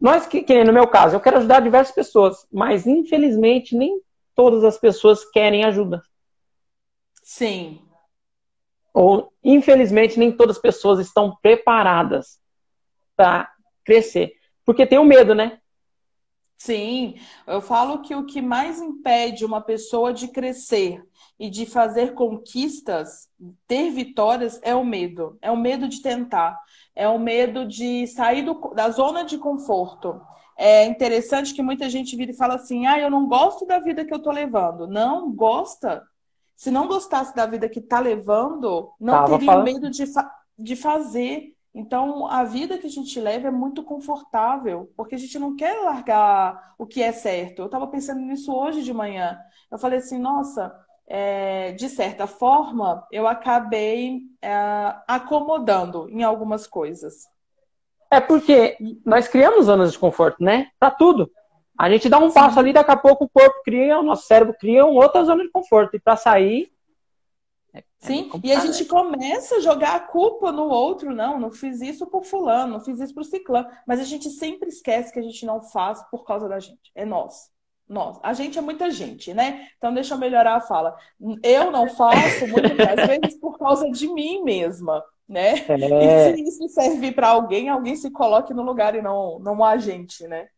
[0.00, 4.00] nós que, que no meu caso, eu quero ajudar diversas pessoas, mas infelizmente nem
[4.34, 6.00] todas as pessoas querem ajuda.
[7.22, 7.82] Sim.
[8.94, 12.40] Ou infelizmente nem todas as pessoas estão preparadas
[13.16, 13.50] para
[13.84, 14.32] crescer,
[14.64, 15.60] porque tem o medo, né?
[16.58, 17.14] Sim,
[17.46, 21.00] eu falo que o que mais impede uma pessoa de crescer
[21.38, 23.28] e de fazer conquistas,
[23.68, 25.38] ter vitórias, é o medo.
[25.40, 26.58] É o medo de tentar.
[26.96, 30.20] É o medo de sair do, da zona de conforto.
[30.56, 34.04] É interessante que muita gente vira e fala assim: ah, eu não gosto da vida
[34.04, 34.88] que eu tô levando.
[34.88, 36.02] Não, gosta.
[36.56, 39.64] Se não gostasse da vida que tá levando, não Tava teria falando...
[39.64, 41.54] medo de, fa de fazer.
[41.74, 45.80] Então, a vida que a gente leva é muito confortável, porque a gente não quer
[45.82, 47.60] largar o que é certo.
[47.60, 49.38] Eu estava pensando nisso hoje de manhã.
[49.70, 50.74] Eu falei assim, nossa,
[51.06, 54.52] é, de certa forma, eu acabei é,
[55.06, 57.26] acomodando em algumas coisas.
[58.10, 60.68] É porque nós criamos zonas de conforto, né?
[60.80, 61.30] Para tudo.
[61.78, 62.34] A gente dá um Sim.
[62.34, 65.44] passo ali, daqui a pouco o corpo cria, o nosso cérebro cria uma outra zona
[65.44, 65.94] de conforto.
[65.94, 66.72] E para sair,
[67.72, 71.50] é, é Sim, e a gente começa a jogar a culpa no outro, não, não
[71.50, 75.18] fiz isso por fulano, não fiz isso por ciclano, mas a gente sempre esquece que
[75.18, 77.50] a gente não faz por causa da gente, é nós.
[77.88, 78.18] Nós.
[78.22, 79.66] A gente é muita gente, né?
[79.78, 80.94] Então deixa eu melhorar a fala.
[81.42, 82.76] Eu não faço muitas
[83.08, 85.02] vezes por causa de mim mesma.
[85.26, 85.54] né?
[85.66, 86.30] É.
[86.30, 89.64] E se isso servir para alguém, alguém se coloque no lugar e não, não um
[89.64, 90.48] agente, né?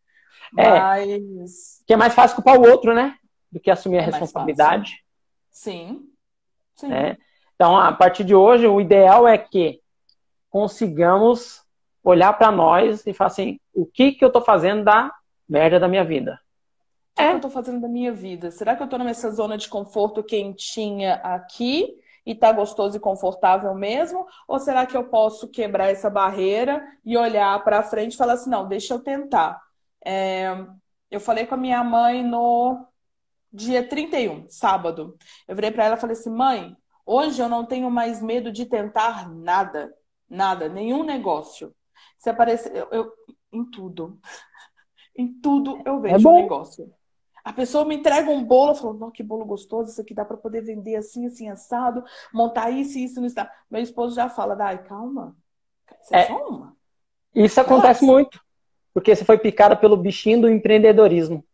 [0.58, 0.80] É.
[0.80, 1.84] Mas.
[1.86, 3.14] Que é mais fácil culpar o outro, né?
[3.50, 5.04] Do que assumir a é responsabilidade.
[5.52, 6.09] Sim.
[6.88, 7.16] Né?
[7.54, 9.80] Então, a partir de hoje, o ideal é que
[10.48, 11.62] consigamos
[12.02, 15.12] olhar para nós e falar assim: o que, que eu estou fazendo da
[15.48, 16.40] merda da minha vida?
[17.12, 17.26] O que, é.
[17.28, 18.50] que eu estou fazendo da minha vida?
[18.50, 23.74] Será que eu estou nessa zona de conforto quentinha aqui e tá gostoso e confortável
[23.74, 24.26] mesmo?
[24.48, 28.50] Ou será que eu posso quebrar essa barreira e olhar para frente e falar assim:
[28.50, 29.60] não, deixa eu tentar?
[30.04, 30.56] É...
[31.10, 32.86] eu falei com a minha mãe no
[33.52, 35.16] dia 31, sábado.
[35.46, 38.66] Eu virei para ela e falei assim: mãe, hoje eu não tenho mais medo de
[38.66, 39.94] tentar nada.
[40.28, 41.74] Nada, nenhum negócio.
[42.16, 43.12] Se aparecer, eu, eu
[43.52, 44.18] em tudo.
[45.16, 46.92] em tudo eu vejo é um negócio.
[47.42, 50.24] A pessoa me entrega um bolo, eu falo, não, que bolo gostoso, isso aqui dá
[50.24, 53.50] para poder vender assim, assim, assado, montar isso e isso, não está.
[53.70, 55.34] Meu esposo já fala, Dai, calma.
[56.00, 56.76] Você é, é só uma.
[57.34, 58.12] Isso acontece Nossa.
[58.12, 58.40] muito.
[58.92, 61.44] Porque você foi picada pelo bichinho do empreendedorismo.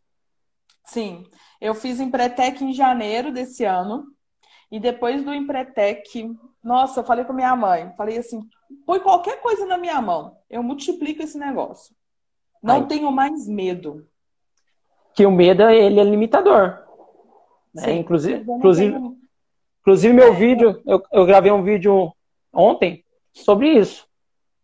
[0.85, 1.25] Sim.
[1.61, 4.07] Eu fiz Empretec em janeiro desse ano.
[4.71, 6.29] E depois do Empretec,
[6.63, 8.41] nossa, eu falei com minha mãe, falei assim,
[8.85, 11.95] põe qualquer coisa na minha mão, eu multiplico esse negócio.
[12.61, 12.87] Não Ai.
[12.87, 14.05] tenho mais medo.
[15.15, 16.83] Que o medo, ele é limitador.
[17.73, 17.93] Né?
[17.93, 19.17] Inclusive, inclusive, tenho...
[19.81, 20.37] inclusive, meu é.
[20.37, 22.13] vídeo, eu, eu gravei um vídeo
[22.53, 24.05] ontem sobre isso.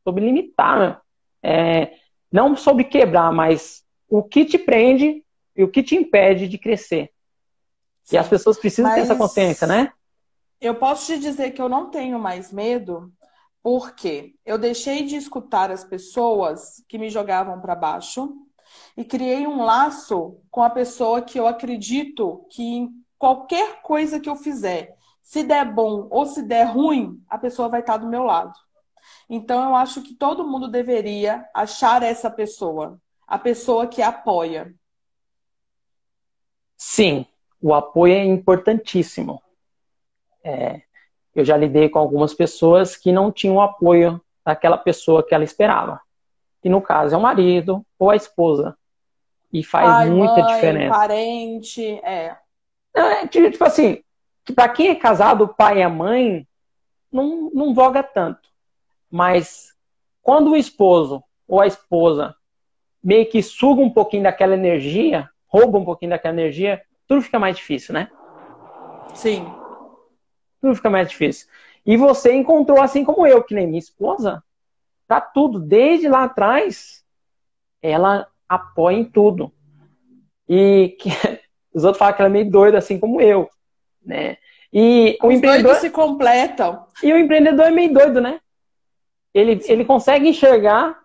[0.02, 1.00] Sobre limitar, né?
[1.44, 1.92] É,
[2.30, 5.24] não sobre quebrar, mas o que te prende
[5.58, 7.10] o que te impede de crescer.
[8.02, 8.16] Sim.
[8.16, 9.92] E as pessoas precisam Mas ter essa consciência, né?
[10.60, 13.12] Eu posso te dizer que eu não tenho mais medo,
[13.62, 18.32] porque eu deixei de escutar as pessoas que me jogavam para baixo
[18.96, 24.28] e criei um laço com a pessoa que eu acredito que em qualquer coisa que
[24.28, 28.24] eu fizer, se der bom ou se der ruim, a pessoa vai estar do meu
[28.24, 28.52] lado.
[29.28, 34.74] Então eu acho que todo mundo deveria achar essa pessoa, a pessoa que apoia.
[36.84, 37.24] Sim,
[37.60, 39.40] o apoio é importantíssimo.
[40.42, 40.82] É,
[41.32, 45.44] eu já lidei com algumas pessoas que não tinham o apoio daquela pessoa que ela
[45.44, 46.00] esperava.
[46.62, 48.76] E no caso é o marido ou a esposa.
[49.52, 50.98] E faz Pai, muita mãe, diferença.
[50.98, 52.36] Parente, é.
[52.94, 54.02] é tipo assim,
[54.52, 56.46] para quem é casado, o pai e a mãe
[57.12, 58.50] não, não voga tanto.
[59.08, 59.72] Mas
[60.20, 62.34] quando o esposo ou a esposa
[63.02, 67.56] meio que suga um pouquinho daquela energia, rouba um pouquinho daquela energia, tudo fica mais
[67.56, 68.10] difícil, né?
[69.14, 69.44] Sim.
[70.60, 71.46] Tudo fica mais difícil.
[71.84, 74.42] E você encontrou, assim como eu, que nem minha esposa,
[75.06, 77.04] tá tudo, desde lá atrás,
[77.82, 79.52] ela apoia em tudo.
[80.48, 81.10] E que,
[81.74, 83.50] os outros falam que ela é meio doida, assim como eu,
[84.02, 84.38] né?
[84.72, 86.86] E o Os empreendedor se completam.
[87.02, 88.40] E o empreendedor é meio doido, né?
[89.34, 90.98] Ele, ele consegue enxergar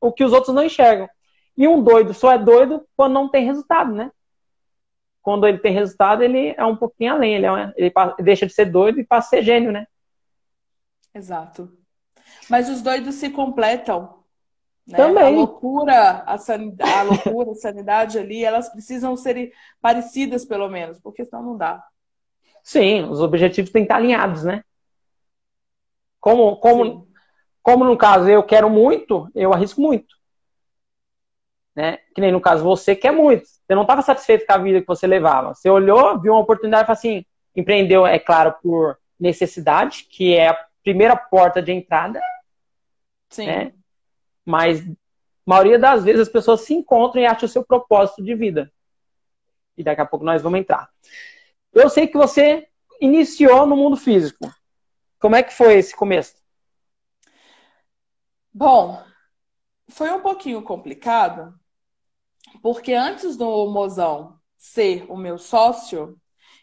[0.00, 1.08] o que os outros não enxergam.
[1.56, 4.10] E um doido só é doido quando não tem resultado, né?
[5.20, 7.34] Quando ele tem resultado, ele é um pouquinho além.
[7.34, 9.86] Ele, é, ele deixa de ser doido e passa a ser gênio, né?
[11.14, 11.70] Exato.
[12.48, 14.22] Mas os doidos se completam.
[14.86, 14.96] Né?
[14.96, 15.24] Também.
[15.24, 20.98] A loucura, a, sanidade, a loucura, a sanidade ali, elas precisam ser parecidas, pelo menos,
[20.98, 21.84] porque senão não dá.
[22.64, 24.64] Sim, os objetivos têm que estar alinhados, né?
[26.18, 27.08] Como, como,
[27.62, 30.21] como no caso eu quero muito, eu arrisco muito
[31.74, 31.98] né?
[32.14, 33.46] Que nem no caso você quer muito.
[33.46, 35.54] Você não estava satisfeito com a vida que você levava.
[35.54, 37.24] Você olhou, viu uma oportunidade e falou assim,
[37.56, 42.20] empreendeu, é claro, por necessidade, que é a primeira porta de entrada.
[43.30, 43.46] Sim.
[43.46, 43.72] Né?
[44.44, 44.94] Mas a
[45.46, 48.70] maioria das vezes as pessoas se encontram e acham o seu propósito de vida.
[49.76, 50.90] E daqui a pouco nós vamos entrar.
[51.72, 52.68] Eu sei que você
[53.00, 54.52] iniciou no mundo físico.
[55.18, 56.34] Como é que foi esse começo?
[58.52, 59.02] Bom,
[59.88, 61.58] foi um pouquinho complicado,
[62.60, 66.16] porque antes do Mozão ser o meu sócio,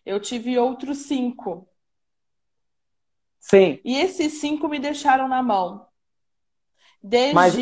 [0.06, 1.67] eu tive outros cinco.
[3.39, 3.80] Sim.
[3.84, 5.86] E esses cinco me deixaram na mão.
[7.02, 7.34] Desde.
[7.34, 7.56] Mas,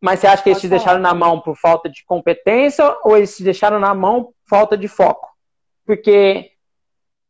[0.00, 3.36] mas você acha que eles te deixaram na mão por falta de competência ou eles
[3.36, 5.28] te deixaram na mão por falta de foco?
[5.84, 6.52] Porque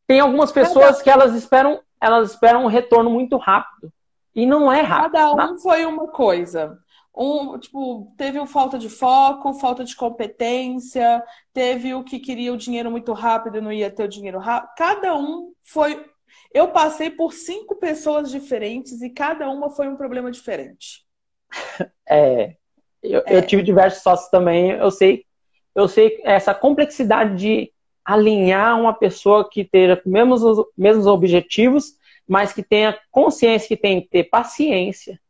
[0.06, 3.92] tem algumas pessoas que elas esperam, elas esperam um retorno muito rápido.
[4.34, 5.12] E não é rápido.
[5.12, 6.78] Cada um foi uma coisa
[7.18, 11.20] um, tipo, teve o falta de foco, falta de competência,
[11.52, 14.70] teve o que queria o dinheiro muito rápido e não ia ter o dinheiro rápido.
[14.76, 16.06] Cada um foi.
[16.54, 21.04] Eu passei por cinco pessoas diferentes e cada uma foi um problema diferente.
[22.10, 22.56] É,
[23.02, 23.36] eu, é.
[23.36, 24.70] eu tive diversos sócios também.
[24.70, 25.26] Eu sei,
[25.74, 32.62] eu sei essa complexidade de alinhar uma pessoa que os mesmos, mesmos objetivos, mas que
[32.62, 35.20] tenha consciência que tem que ter paciência,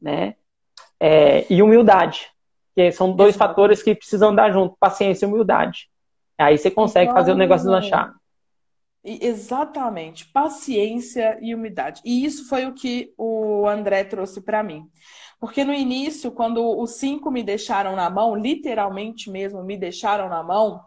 [0.00, 0.36] né?
[1.00, 2.28] É, e humildade,
[2.74, 3.48] que são dois Exato.
[3.48, 5.88] fatores que precisam dar junto, paciência e humildade.
[6.38, 8.14] Aí você consegue então, fazer o negócio lanchar.
[9.02, 12.02] Exatamente, paciência e humildade.
[12.04, 14.86] E isso foi o que o André trouxe para mim.
[15.38, 20.42] Porque no início, quando os cinco me deixaram na mão, literalmente mesmo me deixaram na
[20.42, 20.82] mão,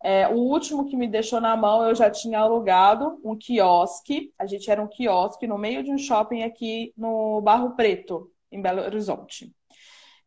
[0.00, 4.32] é, o último que me deixou na mão, eu já tinha alugado um quiosque.
[4.38, 8.60] A gente era um quiosque no meio de um shopping aqui no Barro Preto, em
[8.60, 9.52] Belo Horizonte.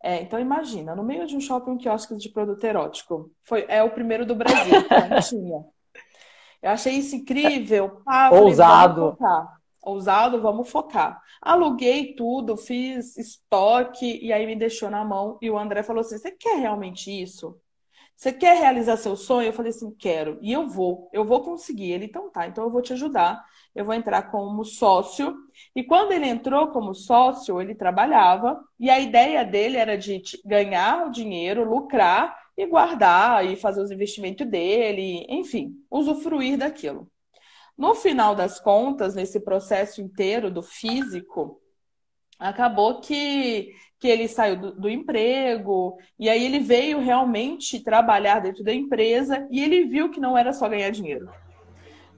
[0.03, 3.31] É, então imagina, no meio de um shopping, um quiosque de produto erótico.
[3.43, 4.73] Foi, é o primeiro do Brasil,
[5.29, 5.63] tinha.
[6.61, 8.01] Eu achei isso incrível.
[8.05, 9.15] Ah, Ousado.
[9.17, 9.47] Falei,
[9.83, 11.19] Ousado, vamos focar.
[11.41, 15.39] Aluguei tudo, fiz estoque e aí me deixou na mão.
[15.41, 17.59] E o André falou assim: Você quer realmente isso?
[18.15, 19.47] Você quer realizar seu sonho?
[19.47, 20.37] Eu falei assim: Quero.
[20.39, 21.91] E eu vou, eu vou conseguir.
[21.91, 23.43] Ele, então tá, então eu vou te ajudar.
[23.73, 25.35] Eu vou entrar como sócio.
[25.75, 28.59] E quando ele entrou como sócio, ele trabalhava.
[28.79, 33.91] E a ideia dele era de ganhar o dinheiro, lucrar e guardar e fazer os
[33.91, 37.09] investimentos dele, enfim, usufruir daquilo.
[37.77, 41.59] No final das contas, nesse processo inteiro do físico,
[42.37, 48.63] acabou que, que ele saiu do, do, emprego e aí ele veio realmente trabalhar dentro
[48.63, 51.29] da empresa e ele viu que não era só ganhar dinheiro.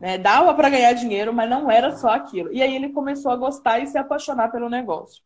[0.03, 0.17] Né?
[0.17, 2.51] Dava para ganhar dinheiro, mas não era só aquilo.
[2.51, 5.23] E aí ele começou a gostar e se apaixonar pelo negócio.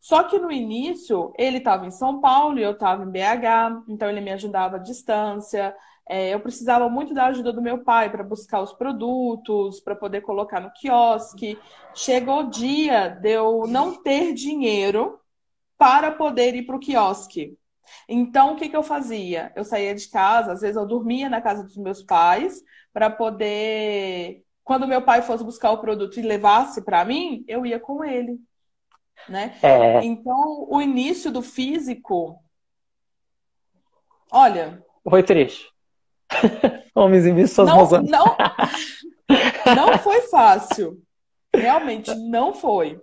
[0.00, 4.08] Só que no início ele estava em São Paulo e eu estava em BH, então
[4.08, 5.76] ele me ajudava à distância.
[6.08, 10.22] É, eu precisava muito da ajuda do meu pai para buscar os produtos, para poder
[10.22, 11.58] colocar no quiosque.
[11.94, 15.20] Chegou o dia de eu não ter dinheiro
[15.76, 17.58] para poder ir para o quiosque.
[18.08, 19.52] Então, o que, que eu fazia?
[19.54, 22.62] Eu saía de casa, às vezes eu dormia na casa dos meus pais,
[22.94, 24.44] para poder.
[24.62, 28.38] Quando meu pai fosse buscar o produto e levasse para mim, eu ia com ele.
[29.28, 29.58] Né?
[29.60, 30.02] É...
[30.04, 32.38] Então, o início do físico.
[34.30, 34.82] Olha.
[35.02, 35.68] Foi triste.
[36.94, 38.36] Homens em suas não, não,
[39.76, 41.02] não foi fácil.
[41.54, 43.00] Realmente não foi.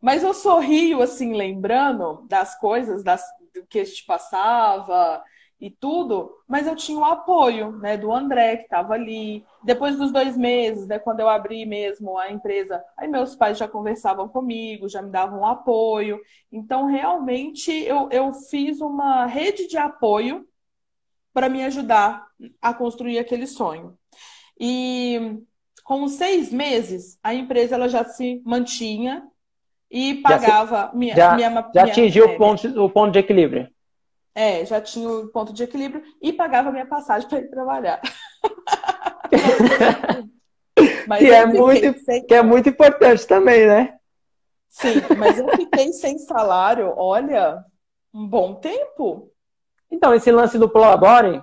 [0.00, 3.22] Mas eu sorrio, assim, lembrando das coisas, das,
[3.54, 5.22] do que a gente passava
[5.60, 9.44] e tudo, mas eu tinha o apoio, né, do André, que estava ali.
[9.62, 13.66] Depois dos dois meses, né, quando eu abri mesmo a empresa, aí meus pais já
[13.66, 16.20] conversavam comigo, já me davam apoio.
[16.52, 20.46] Então, realmente, eu, eu fiz uma rede de apoio
[21.34, 22.26] para me ajudar
[22.62, 23.98] a construir aquele sonho.
[24.58, 25.38] E
[25.82, 29.26] com seis meses, a empresa ela já se mantinha
[29.90, 33.68] e pagava já, minha, já, minha, já minha, atingiu o, ponto, o ponto de equilíbrio.
[34.38, 38.00] É, já tinha o ponto de equilíbrio e pagava minha passagem para ir trabalhar.
[41.08, 42.24] mas que, é muito, sem...
[42.24, 43.96] que é muito importante também, né?
[44.68, 47.64] Sim, mas eu fiquei sem salário, olha,
[48.14, 49.28] um bom tempo.
[49.90, 51.42] Então, esse lance do Prolabore,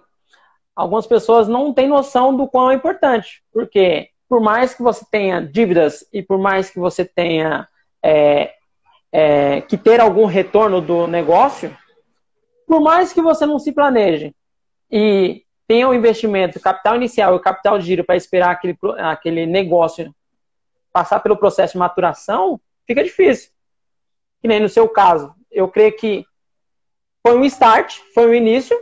[0.73, 3.43] algumas pessoas não têm noção do quão é importante.
[3.51, 7.67] Porque, por mais que você tenha dívidas e por mais que você tenha
[8.01, 8.53] é,
[9.11, 11.75] é, que ter algum retorno do negócio,
[12.65, 14.35] por mais que você não se planeje
[14.91, 19.45] e tenha o um investimento, capital inicial e capital de giro para esperar aquele, aquele
[19.45, 20.13] negócio
[20.91, 23.51] passar pelo processo de maturação, fica difícil.
[24.41, 25.33] Que nem no seu caso.
[25.51, 26.25] Eu creio que
[27.25, 28.79] foi um start, foi um início,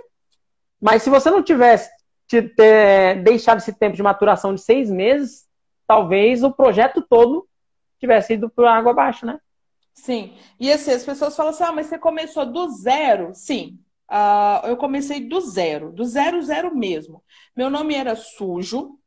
[0.82, 1.90] mas se você não tivesse
[2.28, 5.48] ter, deixado esse tempo de maturação de seis meses,
[5.88, 7.48] talvez o projeto todo
[8.00, 9.40] tivesse ido por água abaixo, né?
[9.94, 10.36] Sim.
[10.60, 13.34] E assim, as pessoas falam assim: ah, mas você começou do zero?
[13.34, 13.80] Sim.
[14.10, 17.24] Uh, eu comecei do zero, do zero, zero mesmo.
[17.56, 19.00] Meu nome era sujo,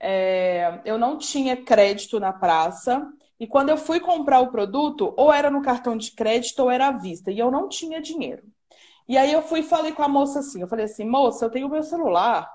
[0.00, 3.06] é, eu não tinha crédito na praça,
[3.40, 6.88] e quando eu fui comprar o produto, ou era no cartão de crédito ou era
[6.88, 8.42] à vista, e eu não tinha dinheiro.
[9.08, 11.50] E aí eu fui e falei com a moça assim, eu falei assim, moça, eu
[11.50, 12.50] tenho meu celular,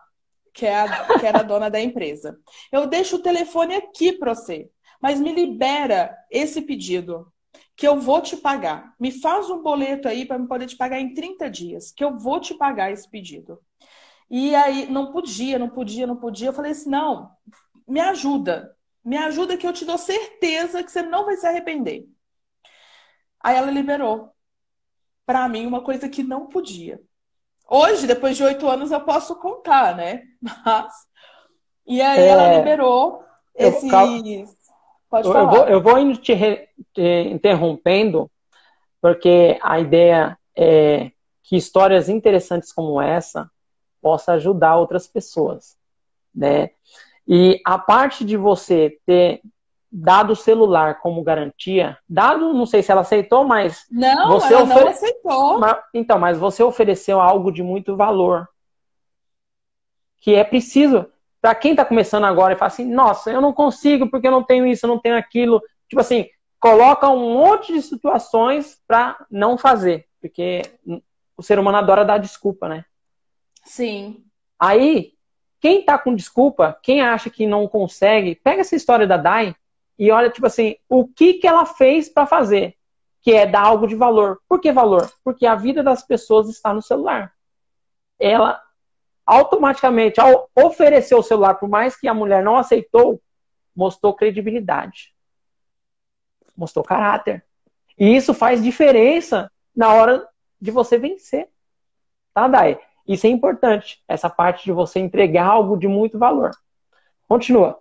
[0.53, 2.37] que, é a, que era a dona da empresa.
[2.71, 4.69] Eu deixo o telefone aqui para você,
[5.01, 7.31] mas me libera esse pedido,
[7.75, 8.93] que eu vou te pagar.
[8.99, 12.17] Me faz um boleto aí para eu poder te pagar em 30 dias, que eu
[12.17, 13.59] vou te pagar esse pedido.
[14.29, 16.49] E aí não podia, não podia, não podia.
[16.49, 17.31] Eu falei assim, não,
[17.87, 18.75] me ajuda.
[19.03, 22.07] Me ajuda que eu te dou certeza que você não vai se arrepender.
[23.39, 24.31] Aí ela liberou.
[25.25, 27.01] Para mim, uma coisa que não podia.
[27.67, 30.23] Hoje, depois de oito anos, eu posso contar, né?
[30.65, 30.93] Mas.
[31.85, 32.27] E aí é...
[32.27, 33.23] ela liberou
[33.55, 33.91] esses.
[35.13, 35.53] Pode eu, falar.
[35.53, 36.67] Eu vou, eu vou indo te, re...
[36.91, 38.31] te interrompendo,
[38.99, 41.11] porque a ideia é
[41.43, 43.47] que histórias interessantes como essa
[44.01, 45.77] possa ajudar outras pessoas,
[46.33, 46.71] né?
[47.27, 49.41] E a parte de você ter
[49.91, 53.85] dado o celular como garantia, dado, não sei se ela aceitou, mas.
[53.91, 54.79] Não, você ela ofere...
[54.79, 55.59] não aceitou.
[55.59, 58.49] Mas, então, mas você ofereceu algo de muito valor.
[60.17, 61.05] Que é preciso.
[61.43, 64.41] Para quem está começando agora e fala assim, nossa, eu não consigo porque eu não
[64.41, 65.61] tenho isso, eu não tenho aquilo.
[65.89, 70.07] Tipo assim, coloca um monte de situações para não fazer.
[70.21, 70.61] Porque
[71.35, 72.85] o ser humano adora dar desculpa, né?
[73.65, 74.23] Sim.
[74.57, 75.15] Aí,
[75.59, 79.53] quem tá com desculpa, quem acha que não consegue, pega essa história da Dai
[79.99, 82.77] e olha, tipo assim, o que, que ela fez para fazer,
[83.21, 84.39] que é dar algo de valor.
[84.47, 85.11] Por que valor?
[85.25, 87.33] Porque a vida das pessoas está no celular.
[88.17, 88.61] Ela
[89.25, 93.21] automaticamente, ao oferecer o celular, por mais que a mulher não aceitou,
[93.75, 95.13] mostrou credibilidade,
[96.55, 97.45] mostrou caráter.
[97.97, 100.27] E isso faz diferença na hora
[100.59, 101.49] de você vencer.
[102.33, 102.79] Tá, Dai?
[103.07, 106.51] Isso é importante, essa parte de você entregar algo de muito valor.
[107.27, 107.79] Continua.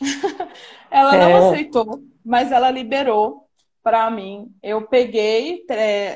[0.90, 1.48] ela não é...
[1.48, 3.48] aceitou, mas ela liberou
[3.82, 4.54] para mim.
[4.62, 5.64] Eu peguei,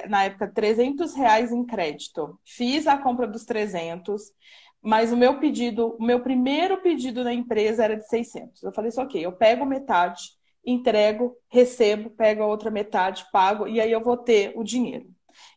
[0.09, 2.39] na época, 300 reais em crédito.
[2.45, 4.33] Fiz a compra dos 300,
[4.83, 8.63] mas o meu pedido, o meu primeiro pedido na empresa era de 600.
[8.63, 10.23] Eu falei assim, ok, eu pego metade,
[10.65, 15.07] entrego, recebo, pego a outra metade, pago, e aí eu vou ter o dinheiro.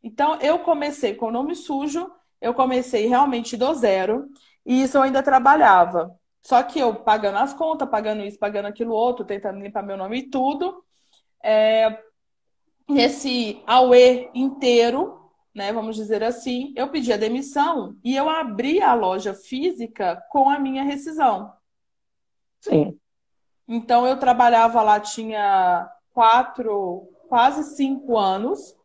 [0.03, 4.27] Então, eu comecei com o nome sujo, eu comecei realmente do zero
[4.65, 6.15] e isso eu ainda trabalhava.
[6.41, 10.19] Só que eu pagando as contas, pagando isso, pagando aquilo outro, tentando limpar meu nome
[10.19, 10.83] e tudo.
[11.43, 12.01] É,
[12.89, 18.93] esse AUE inteiro, né, vamos dizer assim, eu pedi a demissão e eu abri a
[18.93, 21.53] loja física com a minha rescisão.
[22.61, 22.99] Sim.
[23.67, 28.77] Então eu trabalhava lá, tinha quatro, quase cinco anos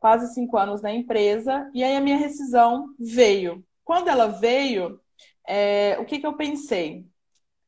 [0.00, 3.62] quase cinco anos na empresa, e aí a minha rescisão veio.
[3.84, 4.98] Quando ela veio,
[5.46, 7.06] é, o que, que eu pensei?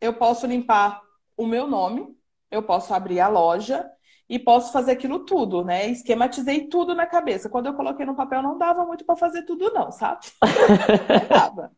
[0.01, 1.01] Eu posso limpar
[1.37, 2.09] o meu nome,
[2.51, 3.89] eu posso abrir a loja
[4.29, 5.89] e posso fazer aquilo tudo, né?
[5.89, 7.49] Esquematizei tudo na cabeça.
[7.49, 10.27] Quando eu coloquei no papel, não dava muito para fazer tudo, não, sabe?
[11.09, 11.73] Não dava.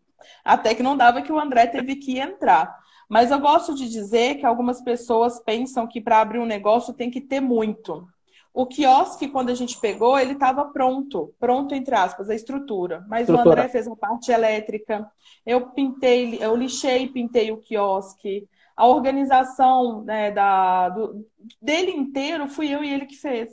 [0.45, 2.75] Até que não dava que o André teve que entrar.
[3.09, 7.11] Mas eu gosto de dizer que algumas pessoas pensam que para abrir um negócio tem
[7.11, 8.07] que ter muito.
[8.53, 13.05] O quiosque, quando a gente pegou, ele estava pronto, pronto entre aspas, a estrutura.
[13.09, 13.49] Mas estrutura.
[13.49, 15.11] o André fez a parte elétrica.
[15.45, 18.49] Eu pintei, eu lixei e pintei o quiosque.
[18.77, 21.27] A organização né, da, do,
[21.61, 23.51] dele inteiro fui eu e ele que fez.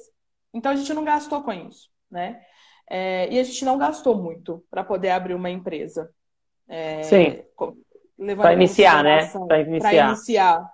[0.53, 2.41] Então a gente não gastou com isso, né?
[2.89, 6.09] É, e a gente não gastou muito para poder abrir uma empresa.
[6.67, 7.43] É, Sim.
[8.35, 9.27] Para iniciar, né?
[9.47, 10.07] Para iniciar.
[10.09, 10.73] iniciar.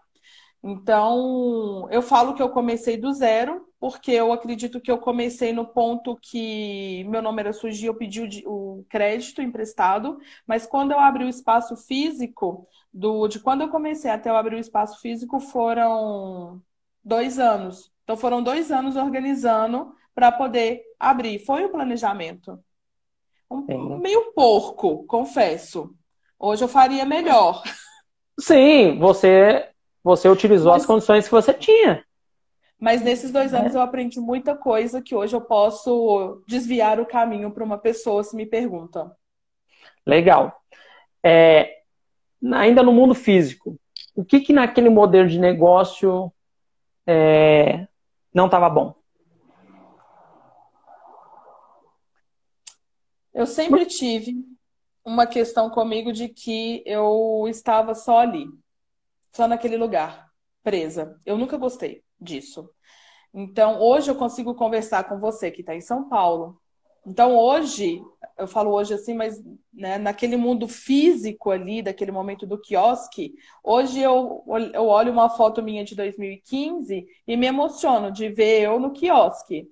[0.69, 5.65] Então, eu falo que eu comecei do zero, porque eu acredito que eu comecei no
[5.65, 11.23] ponto que meu nome era surgir, eu pedi o, crédito emprestado, mas quando eu abri
[11.23, 16.61] o espaço físico, do, de quando eu comecei até eu abrir o espaço físico, foram
[17.01, 17.89] dois anos.
[18.03, 21.39] Então, foram dois anos organizando para poder abrir.
[21.39, 22.59] Foi o planejamento.
[23.49, 25.95] Um, meio porco, confesso.
[26.37, 27.63] Hoje eu faria melhor.
[28.37, 29.71] Sim, você
[30.07, 32.03] você utilizou mas, as condições que você tinha.
[32.79, 33.77] Mas nesses dois anos é.
[33.77, 38.35] eu aprendi muita coisa que hoje eu posso desviar o caminho para uma pessoa se
[38.35, 39.11] me pergunta.
[40.05, 40.61] Legal.
[41.23, 41.81] É,
[42.53, 43.77] ainda no mundo físico,
[44.15, 46.31] o que, que naquele modelo de negócio
[47.05, 47.87] é,
[48.33, 48.95] não estava bom?
[53.33, 54.35] Eu sempre tive
[55.03, 58.47] uma questão comigo de que eu estava só ali
[59.37, 60.31] só naquele lugar,
[60.63, 61.15] presa.
[61.23, 62.67] Eu nunca gostei disso.
[63.31, 66.59] Então, hoje eu consigo conversar com você que está em São Paulo.
[67.05, 68.01] Então, hoje,
[68.35, 69.39] eu falo hoje assim, mas
[69.71, 75.61] né, naquele mundo físico ali, daquele momento do quiosque, hoje eu, eu olho uma foto
[75.61, 79.69] minha de 2015 e me emociono de ver eu no quiosque.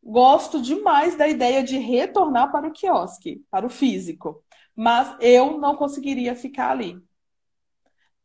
[0.00, 4.44] Gosto demais da ideia de retornar para o quiosque, para o físico,
[4.76, 7.04] mas eu não conseguiria ficar ali.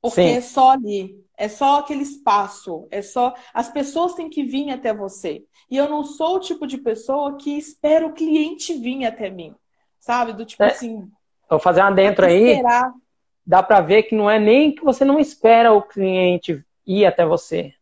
[0.01, 0.37] Porque Sim.
[0.37, 3.35] é só ali, é só aquele espaço, é só.
[3.53, 5.43] As pessoas têm que vir até você.
[5.69, 9.55] E eu não sou o tipo de pessoa que espera o cliente vir até mim.
[9.99, 10.33] Sabe?
[10.33, 10.67] Do tipo é.
[10.67, 11.07] assim.
[11.49, 12.51] Vou fazer uma dentro aí.
[12.51, 12.91] Esperar.
[13.45, 17.25] Dá para ver que não é nem que você não espera o cliente ir até
[17.25, 17.73] você.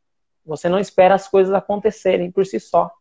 [0.46, 2.92] Você não espera as coisas acontecerem por si só.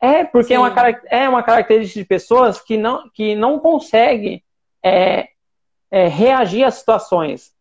[0.00, 0.72] É, porque é uma,
[1.06, 4.42] é uma característica de pessoas que não, que não consegue
[4.82, 5.28] é,
[5.90, 7.52] é, reagir às situações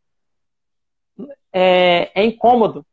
[1.53, 2.85] é, é incômodo.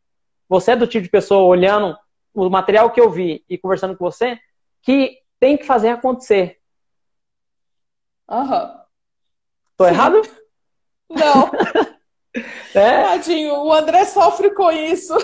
[0.49, 1.97] Você é do tipo de pessoa olhando
[2.35, 4.39] o material que eu vi e conversando com você
[4.83, 6.59] que tem que fazer acontecer.
[8.29, 8.63] Aham.
[8.63, 8.81] Uhum.
[9.77, 10.23] Tô errado?
[11.09, 11.51] Não.
[12.75, 13.03] É.
[13.03, 15.15] Tadinho, o André sofre com isso.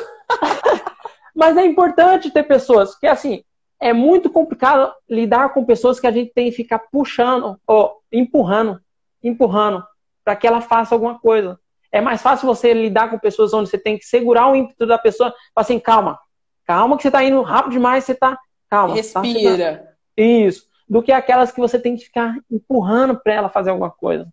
[1.37, 3.45] Mas é importante ter pessoas, porque assim,
[3.79, 8.81] é muito complicado lidar com pessoas que a gente tem que ficar puxando ou empurrando,
[9.23, 9.85] empurrando,
[10.25, 11.59] para que ela faça alguma coisa.
[11.93, 14.99] É mais fácil você lidar com pessoas onde você tem que segurar o ímpeto da
[14.99, 16.19] pessoa, falar assim, calma,
[16.65, 18.39] calma que você está indo rápido demais, você está
[18.69, 18.95] calma.
[18.95, 19.77] Respira.
[19.77, 20.67] Tá, Isso.
[20.89, 24.27] Do que aquelas que você tem que ficar empurrando para ela fazer alguma coisa.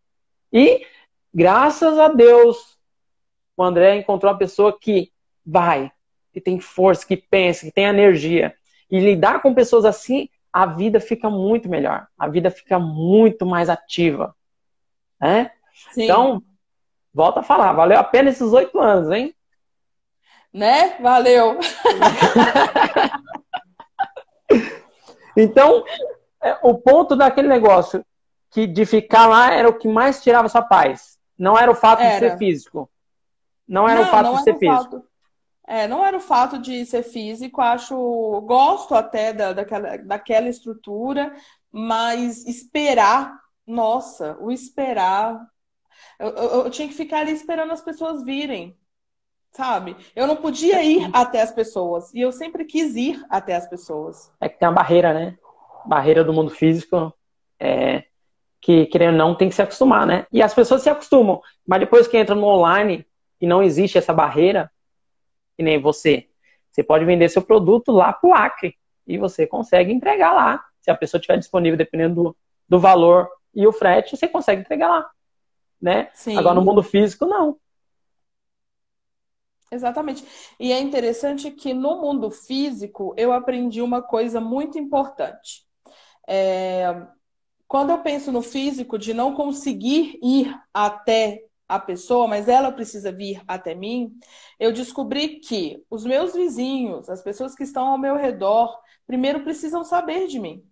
[0.51, 0.85] E,
[1.33, 2.77] graças a Deus,
[3.57, 5.11] o André encontrou uma pessoa que
[5.45, 5.91] vai,
[6.31, 8.55] que tem força, que pensa, que tem energia.
[8.89, 12.07] E lidar com pessoas assim, a vida fica muito melhor.
[12.17, 14.35] A vida fica muito mais ativa.
[15.19, 15.51] Né?
[15.97, 16.41] Então,
[17.19, 19.35] volta a falar, valeu a pena esses oito anos, hein?
[20.53, 20.95] Né?
[21.01, 21.59] Valeu.
[25.35, 25.83] então,
[26.41, 28.05] é, o ponto daquele negócio
[28.49, 31.19] que de ficar lá era o que mais tirava sua paz.
[31.37, 32.13] Não era o fato era.
[32.13, 32.89] de ser físico.
[33.67, 34.83] Não era não, o fato de ser físico.
[34.83, 35.03] Fato.
[35.67, 37.95] É, não era o fato de ser físico, acho,
[38.45, 41.35] gosto até da, daquela, daquela estrutura,
[41.69, 45.45] mas esperar, nossa, o esperar
[46.19, 48.77] eu, eu, tinha que ficar ali esperando as pessoas virem,
[49.51, 49.95] sabe?
[50.13, 52.13] Eu não podia ir até as pessoas.
[52.13, 54.29] E eu sempre quis ir até as pessoas.
[54.41, 55.37] É que tem uma barreira, né?
[55.85, 57.13] Barreira do mundo físico.
[57.57, 58.03] É,
[58.61, 60.27] que, querendo ou não, tem que se acostumar, né?
[60.29, 61.41] E as pessoas se acostumam.
[61.65, 63.07] Mas depois que entra no online
[63.39, 64.69] e não existe essa barreira,
[65.55, 66.27] que nem você,
[66.69, 68.75] você pode vender seu produto lá pro Acre.
[69.07, 70.61] E você consegue entregar lá.
[70.81, 74.89] Se a pessoa estiver disponível, dependendo do, do valor e o frete, você consegue entregar
[74.89, 75.09] lá
[75.81, 76.09] né?
[76.13, 76.37] Sim.
[76.37, 77.57] Agora no mundo físico, não.
[79.71, 80.25] Exatamente.
[80.59, 85.63] E é interessante que no mundo físico eu aprendi uma coisa muito importante.
[86.27, 87.07] É...
[87.67, 93.11] Quando eu penso no físico de não conseguir ir até a pessoa, mas ela precisa
[93.11, 94.17] vir até mim,
[94.59, 98.75] eu descobri que os meus vizinhos, as pessoas que estão ao meu redor,
[99.05, 100.67] primeiro precisam saber de mim,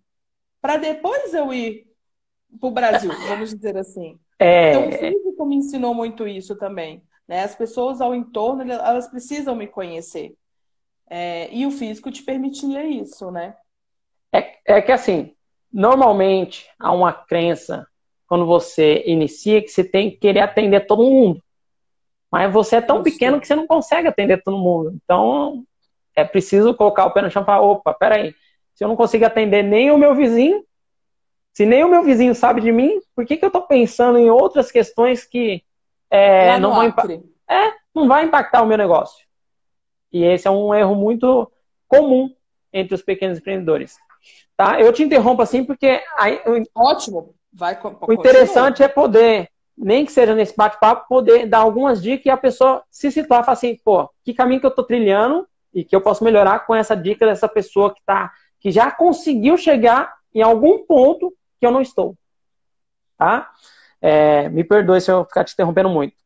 [0.60, 1.86] para depois eu ir
[2.58, 4.18] para o Brasil, vamos dizer assim.
[4.38, 4.70] É...
[4.70, 7.02] Então, o físico me ensinou muito isso também.
[7.26, 7.42] Né?
[7.42, 10.34] As pessoas ao entorno, elas precisam me conhecer.
[11.08, 11.52] É...
[11.52, 13.54] E o físico te permitia isso, né?
[14.32, 15.34] É, é que assim,
[15.72, 17.86] normalmente há uma crença
[18.26, 21.42] quando você inicia que você tem que querer atender todo mundo.
[22.30, 24.94] Mas você é tão pequeno que você não consegue atender todo mundo.
[25.02, 25.64] Então,
[26.14, 28.34] é preciso colocar o pé no chão e falar, opa, peraí,
[28.74, 30.62] se eu não consigo atender nem o meu vizinho,
[31.58, 34.30] se nem o meu vizinho sabe de mim, por que, que eu estou pensando em
[34.30, 35.64] outras questões que
[36.08, 36.84] é, não, vão
[37.50, 39.26] é, não vai impactar o meu negócio?
[40.12, 41.50] E esse é um erro muito
[41.88, 42.32] comum
[42.72, 43.96] entre os pequenos empreendedores.
[44.56, 44.80] Tá?
[44.80, 46.00] Eu te interrompo assim porque.
[46.16, 46.40] Aí,
[46.72, 47.34] Ótimo.
[47.52, 52.30] Vai, o interessante é poder, nem que seja nesse bate-papo, poder dar algumas dicas e
[52.30, 55.44] a pessoa se situar e falar assim, pô, que caminho que eu estou trilhando
[55.74, 58.30] e que eu posso melhorar com essa dica dessa pessoa que tá,
[58.60, 62.16] que já conseguiu chegar em algum ponto que eu não estou.
[63.16, 63.50] Tá?
[64.00, 66.16] É, me perdoe se eu ficar te interrompendo muito.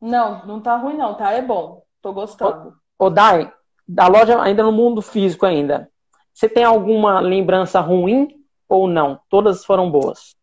[0.00, 1.32] Não, não tá ruim não, tá?
[1.32, 1.82] É bom.
[2.02, 2.76] Tô gostando.
[2.98, 3.52] O Dai,
[3.88, 5.90] da loja ainda no mundo físico ainda,
[6.32, 8.28] você tem alguma lembrança ruim
[8.68, 9.20] ou não?
[9.28, 10.36] Todas foram boas?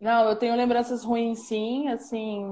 [0.00, 2.44] Não, eu tenho lembranças ruins sim, assim...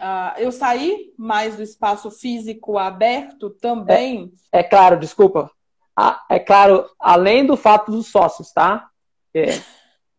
[0.00, 4.32] Uh, eu saí mais do espaço físico aberto também.
[4.50, 5.50] É, é claro, desculpa.
[5.96, 8.88] Ah, é claro, além do fato dos sócios, tá?
[9.34, 9.60] É.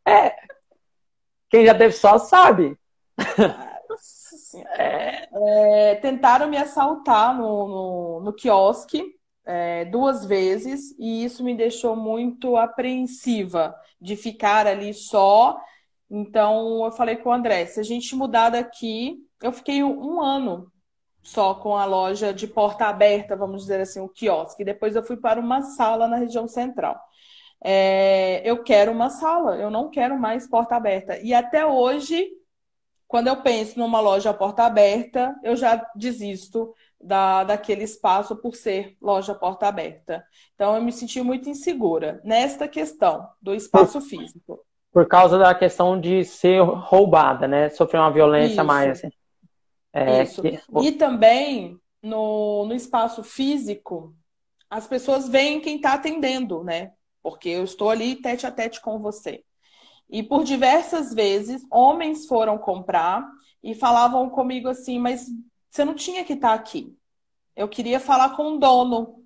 [0.05, 0.35] É.
[1.49, 2.77] Quem já teve só sabe.
[4.77, 5.27] É.
[5.31, 9.03] É, tentaram me assaltar no, no, no quiosque
[9.45, 15.59] é, duas vezes e isso me deixou muito apreensiva de ficar ali só.
[16.09, 20.21] Então eu falei com o André, se a gente mudar daqui, eu fiquei um, um
[20.21, 20.71] ano
[21.21, 24.65] só com a loja de porta aberta, vamos dizer assim, o quiosque.
[24.65, 26.99] Depois eu fui para uma sala na região central
[27.63, 31.17] é, eu quero uma sala, eu não quero mais porta aberta.
[31.19, 32.27] E até hoje,
[33.07, 38.97] quando eu penso numa loja porta aberta, eu já desisto da, daquele espaço por ser
[39.01, 40.25] loja porta aberta.
[40.55, 44.59] Então, eu me senti muito insegura nesta questão do espaço por, físico.
[44.91, 47.69] Por causa da questão de ser roubada, né?
[47.69, 48.65] Sofrer uma violência Isso.
[48.65, 48.91] mais.
[48.91, 49.09] Assim.
[49.93, 50.41] É, Isso.
[50.41, 50.59] Que...
[50.81, 54.13] E também no, no espaço físico,
[54.69, 56.91] as pessoas veem quem está atendendo, né?
[57.23, 59.43] Porque eu estou ali tete a tete com você.
[60.09, 63.25] E por diversas vezes, homens foram comprar
[63.63, 65.27] e falavam comigo assim: mas
[65.71, 66.95] você não tinha que estar aqui.
[67.55, 69.23] Eu queria falar com o dono.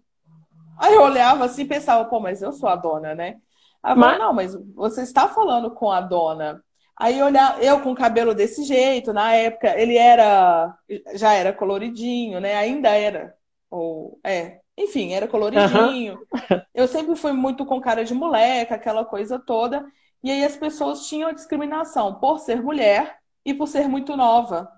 [0.78, 3.38] Aí eu olhava assim e pensava: pô, mas eu sou a dona, né?
[3.82, 4.20] Aí eu mas...
[4.20, 6.64] não, mas você está falando com a dona.
[6.96, 10.76] Aí olhar, eu com cabelo desse jeito, na época, ele era,
[11.14, 12.56] já era coloridinho, né?
[12.56, 13.36] Ainda era,
[13.70, 16.14] ou é, enfim, era coloridinho.
[16.14, 16.62] Uhum.
[16.74, 19.86] Eu sempre fui muito com cara de moleca, aquela coisa toda.
[20.24, 24.70] E aí as pessoas tinham discriminação por ser mulher e por ser muito nova.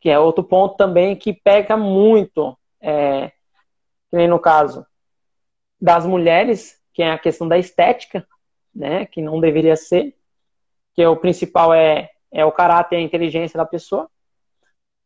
[0.00, 3.28] Que é outro ponto também que pega muito, é,
[4.10, 4.86] que nem no caso
[5.80, 8.26] das mulheres, que é a questão da estética,
[8.74, 9.06] né?
[9.06, 10.14] Que não deveria ser
[10.94, 14.08] que é o principal é, é o caráter e a inteligência da pessoa.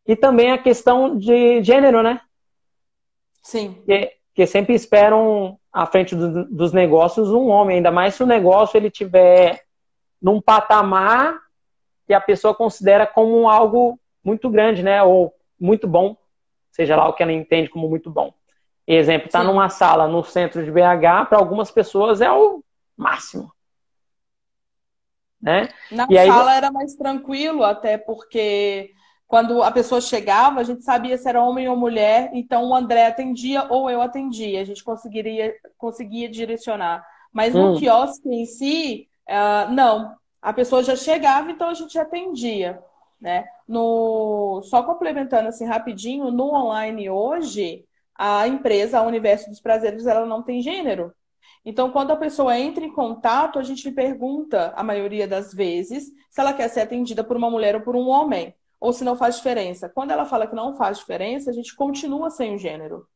[0.07, 2.21] E também a questão de gênero, né?
[3.47, 3.80] Sim.
[3.86, 8.26] Que, que sempre esperam à frente do, dos negócios um homem, ainda mais se o
[8.26, 9.62] negócio ele tiver
[10.20, 11.38] num patamar
[12.07, 15.01] que a pessoa considera como algo muito grande, né?
[15.05, 16.16] Ou muito bom,
[16.72, 18.34] seja lá o que ela entende como muito bom.
[18.84, 19.47] Exemplo, tá Sim.
[19.47, 22.64] numa sala no centro de BH, para algumas pessoas é o
[22.97, 23.53] máximo
[25.40, 25.68] né?
[25.92, 26.57] Na e sala aí...
[26.57, 28.90] era mais tranquilo, até porque
[29.27, 33.07] quando a pessoa chegava, a gente sabia se era homem ou mulher, então o André
[33.07, 37.05] atendia ou eu atendia, a gente conseguiria, conseguia direcionar.
[37.33, 37.77] Mas no hum.
[37.77, 40.14] quiosque em si, uh, não.
[40.41, 42.79] A pessoa já chegava, então a gente atendia.
[43.20, 43.45] Né?
[43.66, 44.62] No...
[44.62, 50.43] Só complementando assim rapidinho, no online hoje, a empresa, a Universo dos Prazeres, ela não
[50.43, 51.12] tem gênero.
[51.64, 56.41] Então, quando a pessoa entra em contato, a gente pergunta, a maioria das vezes, se
[56.41, 59.37] ela quer ser atendida por uma mulher ou por um homem, ou se não faz
[59.37, 59.89] diferença.
[59.89, 63.07] Quando ela fala que não faz diferença, a gente continua sem o gênero.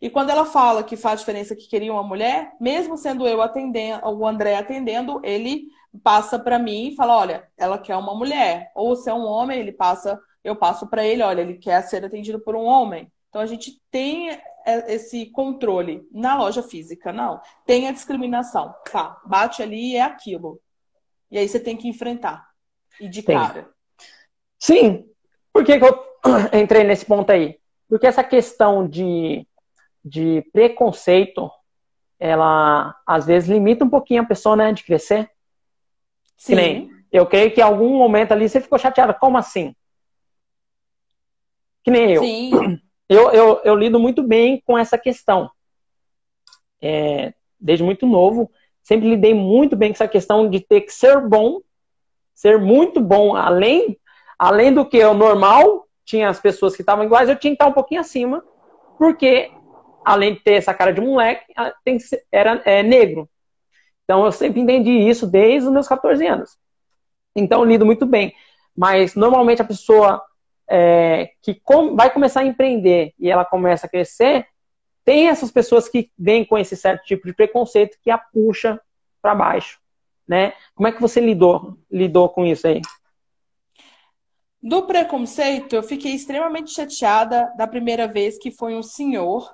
[0.00, 4.06] E quando ela fala que faz diferença que queria uma mulher, mesmo sendo eu atendendo,
[4.06, 5.68] o André atendendo, ele
[6.02, 8.70] passa para mim e fala: olha, ela quer uma mulher.
[8.74, 12.04] Ou se é um homem, ele passa, eu passo para ele: olha, ele quer ser
[12.04, 13.10] atendido por um homem.
[13.28, 17.40] Então a gente tem é, esse controle na loja física, não.
[17.66, 18.74] Tem a discriminação.
[18.90, 20.60] Tá, bate ali e é aquilo.
[21.30, 22.46] E aí você tem que enfrentar.
[23.00, 23.36] E de tem.
[23.36, 23.71] cara.
[24.62, 25.04] Sim.
[25.52, 26.04] Por que, que eu
[26.56, 27.58] entrei nesse ponto aí?
[27.88, 29.44] Porque essa questão de,
[30.04, 31.50] de preconceito,
[32.16, 35.28] ela às vezes limita um pouquinho a pessoa, né, de crescer.
[36.36, 36.54] Sim.
[36.54, 39.12] nem, eu creio que em algum momento ali você ficou chateada.
[39.12, 39.74] Como assim?
[41.82, 42.22] Que nem eu.
[42.22, 45.50] Sim eu, eu, eu lido muito bem com essa questão.
[46.80, 48.48] É, desde muito novo,
[48.80, 51.60] sempre lidei muito bem com essa questão de ter que ser bom,
[52.32, 53.98] ser muito bom, além,
[54.42, 57.54] além do que é o normal, tinha as pessoas que estavam iguais, eu tinha que
[57.54, 58.42] estar um pouquinho acima,
[58.98, 59.52] porque
[60.04, 61.44] além de ter essa cara de moleque,
[62.00, 63.30] ser, era é, negro.
[64.02, 66.58] Então eu sempre entendi isso desde os meus 14 anos.
[67.36, 68.34] Então lido muito bem.
[68.76, 70.20] Mas normalmente a pessoa
[70.68, 74.44] é, que com, vai começar a empreender e ela começa a crescer,
[75.04, 78.80] tem essas pessoas que vêm com esse certo tipo de preconceito que a puxa
[79.22, 79.78] para baixo,
[80.26, 80.52] né?
[80.74, 82.82] Como é que você lidou, lidou com isso aí?
[84.62, 89.52] Do preconceito, eu fiquei extremamente chateada da primeira vez que foi um senhor.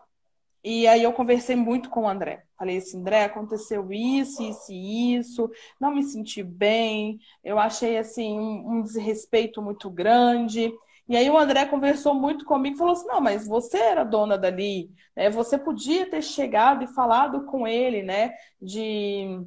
[0.63, 2.45] E aí eu conversei muito com o André.
[2.59, 5.51] Falei assim, André, aconteceu isso, isso e isso,
[5.81, 10.71] não me senti bem, eu achei assim um, um desrespeito muito grande.
[11.09, 14.37] E aí o André conversou muito comigo e falou assim: não, mas você era dona
[14.37, 15.31] dali, né?
[15.31, 18.35] Você podia ter chegado e falado com ele, né?
[18.61, 19.41] De,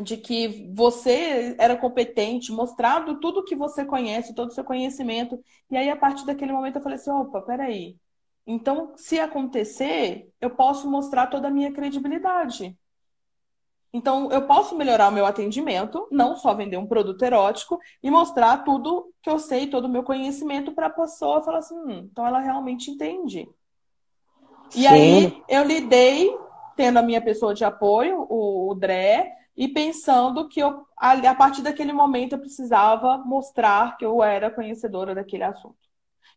[0.00, 5.42] de que você era competente, mostrado tudo que você conhece, todo o seu conhecimento.
[5.70, 7.96] E aí, a partir daquele momento, eu falei assim: opa, peraí.
[8.46, 12.76] Então, se acontecer, eu posso mostrar toda a minha credibilidade.
[13.92, 18.58] Então, eu posso melhorar o meu atendimento, não só vender um produto erótico, e mostrar
[18.58, 22.26] tudo que eu sei, todo o meu conhecimento para a pessoa falar assim: hum, então
[22.26, 23.48] ela realmente entende.
[24.70, 24.80] Sim.
[24.80, 26.36] E aí eu lidei
[26.76, 31.62] tendo a minha pessoa de apoio, o, o Dré, e pensando que eu, a, partir
[31.62, 35.76] daquele momento eu precisava mostrar que eu era conhecedora daquele assunto.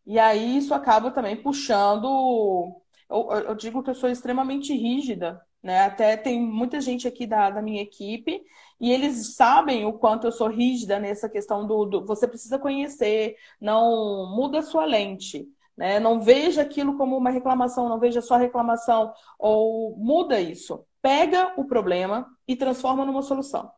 [0.06, 2.82] E aí isso acaba também puxando.
[3.10, 5.82] Eu, eu digo que eu sou extremamente rígida né?
[5.86, 8.42] Até tem muita gente aqui da, da minha equipe
[8.80, 13.36] e eles sabem o quanto eu sou rígida nessa questão do, do você precisa conhecer,
[13.60, 15.48] não muda sua lente.
[15.76, 16.00] Né?
[16.00, 20.86] Não veja aquilo como uma reclamação, não veja só reclamação, ou muda isso.
[21.02, 23.72] Pega o problema e transforma numa solução.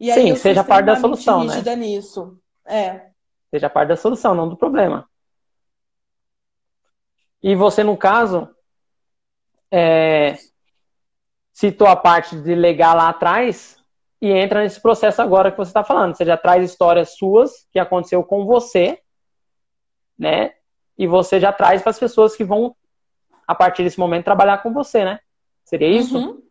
[0.00, 1.76] E aí Sim, seja parte da solução, né?
[1.76, 2.40] nisso.
[2.64, 3.10] É.
[3.50, 5.06] Seja parte da solução, não do problema.
[7.42, 8.48] E você, no caso,
[9.70, 10.38] é,
[11.52, 13.76] citou a parte de legal lá atrás
[14.18, 16.16] e entra nesse processo agora que você está falando.
[16.16, 18.98] Você já traz histórias suas que aconteceu com você,
[20.18, 20.54] né?
[20.96, 22.74] E você já traz para as pessoas que vão,
[23.46, 25.20] a partir desse momento, trabalhar com você, né?
[25.62, 26.16] Seria isso?
[26.16, 26.42] Uhum.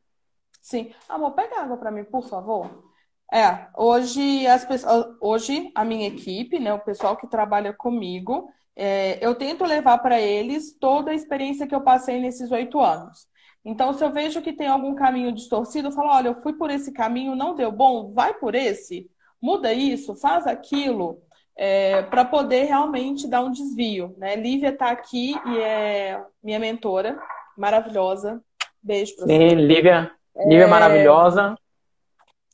[0.61, 0.93] Sim.
[1.09, 2.91] Amor, pega água para mim, por favor.
[3.33, 9.25] É, hoje as pessoas, hoje a minha equipe, né, o pessoal que trabalha comigo, é,
[9.25, 13.27] eu tento levar para eles toda a experiência que eu passei nesses oito anos.
[13.63, 16.69] Então, se eu vejo que tem algum caminho distorcido, eu falo, olha, eu fui por
[16.71, 19.09] esse caminho, não deu bom, vai por esse,
[19.41, 21.21] muda isso, faz aquilo,
[21.55, 24.15] é, para poder realmente dar um desvio.
[24.17, 24.35] Né?
[24.35, 27.21] Lívia está aqui e é minha mentora,
[27.57, 28.43] maravilhosa.
[28.81, 29.49] Beijo para você.
[29.49, 30.67] Sim, Lívia, Lívia é...
[30.67, 31.55] maravilhosa.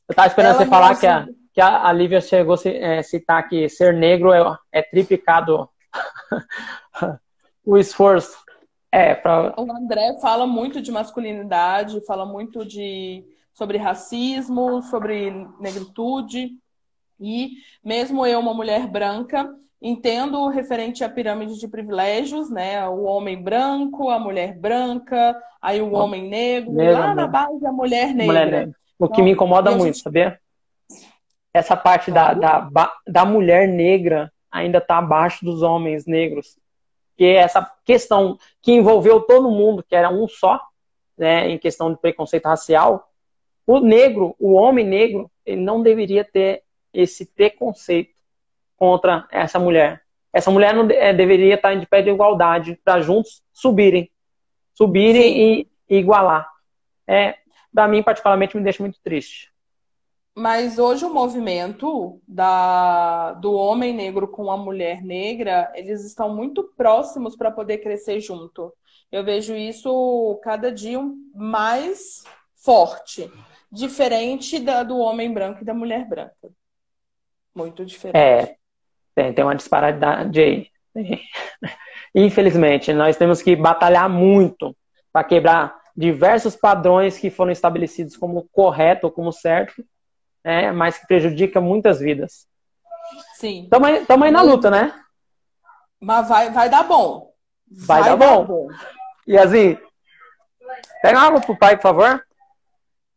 [0.08, 3.48] Eu estava esperando Ela você falar que a, que a, Lívia chegou a é, citar
[3.48, 5.70] que ser negro é, é triplicado
[7.66, 8.38] o esforço.
[8.92, 9.54] É, pra...
[9.60, 16.52] O André fala muito de masculinidade, fala muito de sobre racismo, sobre negritude.
[17.20, 17.54] E
[17.84, 19.52] mesmo eu, uma mulher branca,
[19.82, 22.88] entendo referente à pirâmide de privilégios, né?
[22.88, 27.72] O homem branco, a mulher branca, aí o homem negro, negro lá na base a
[27.72, 28.26] mulher negra.
[28.26, 28.76] Mulher negra.
[29.00, 30.04] O então, que me incomoda muito, gente...
[30.04, 30.40] sabia?
[31.54, 32.70] Essa parte da, da,
[33.08, 36.58] da mulher negra ainda está abaixo dos homens negros.
[37.16, 40.62] Que é essa questão que envolveu todo mundo, que era um só,
[41.18, 43.12] né, em questão de preconceito racial,
[43.66, 46.64] o negro, o homem negro, ele não deveria ter
[46.94, 48.17] esse preconceito
[48.78, 50.02] contra essa mulher.
[50.32, 54.10] Essa mulher não é, deveria estar de pé de igualdade para juntos subirem,
[54.74, 56.48] subirem e, e, igualar.
[57.08, 57.36] É,
[57.74, 59.52] para mim particularmente me deixa muito triste.
[60.36, 66.64] Mas hoje o movimento da, do homem negro com a mulher negra, eles estão muito
[66.78, 68.72] próximos para poder crescer junto.
[69.12, 71.00] Eu vejo isso cada dia
[71.34, 72.24] mais
[72.54, 73.32] forte,
[73.72, 76.52] diferente da, do homem branco e da mulher branca.
[77.56, 78.18] Muito diferente.
[78.18, 78.57] É,
[79.18, 80.68] tem, tem uma disparidade aí.
[82.14, 84.78] Infelizmente, nós temos que batalhar muito
[85.12, 89.84] para quebrar diversos padrões que foram estabelecidos como correto ou como certo
[90.48, 92.48] né, mas que prejudica muitas vidas.
[93.36, 93.64] Sim.
[93.64, 94.94] Estamos aí na luta, né?
[96.00, 97.34] Mas vai, vai dar bom.
[97.70, 98.46] Vai, vai dar, dar bom.
[98.46, 98.68] bom.
[99.28, 99.78] E assim,
[101.02, 102.24] pega água pro pai, por favor.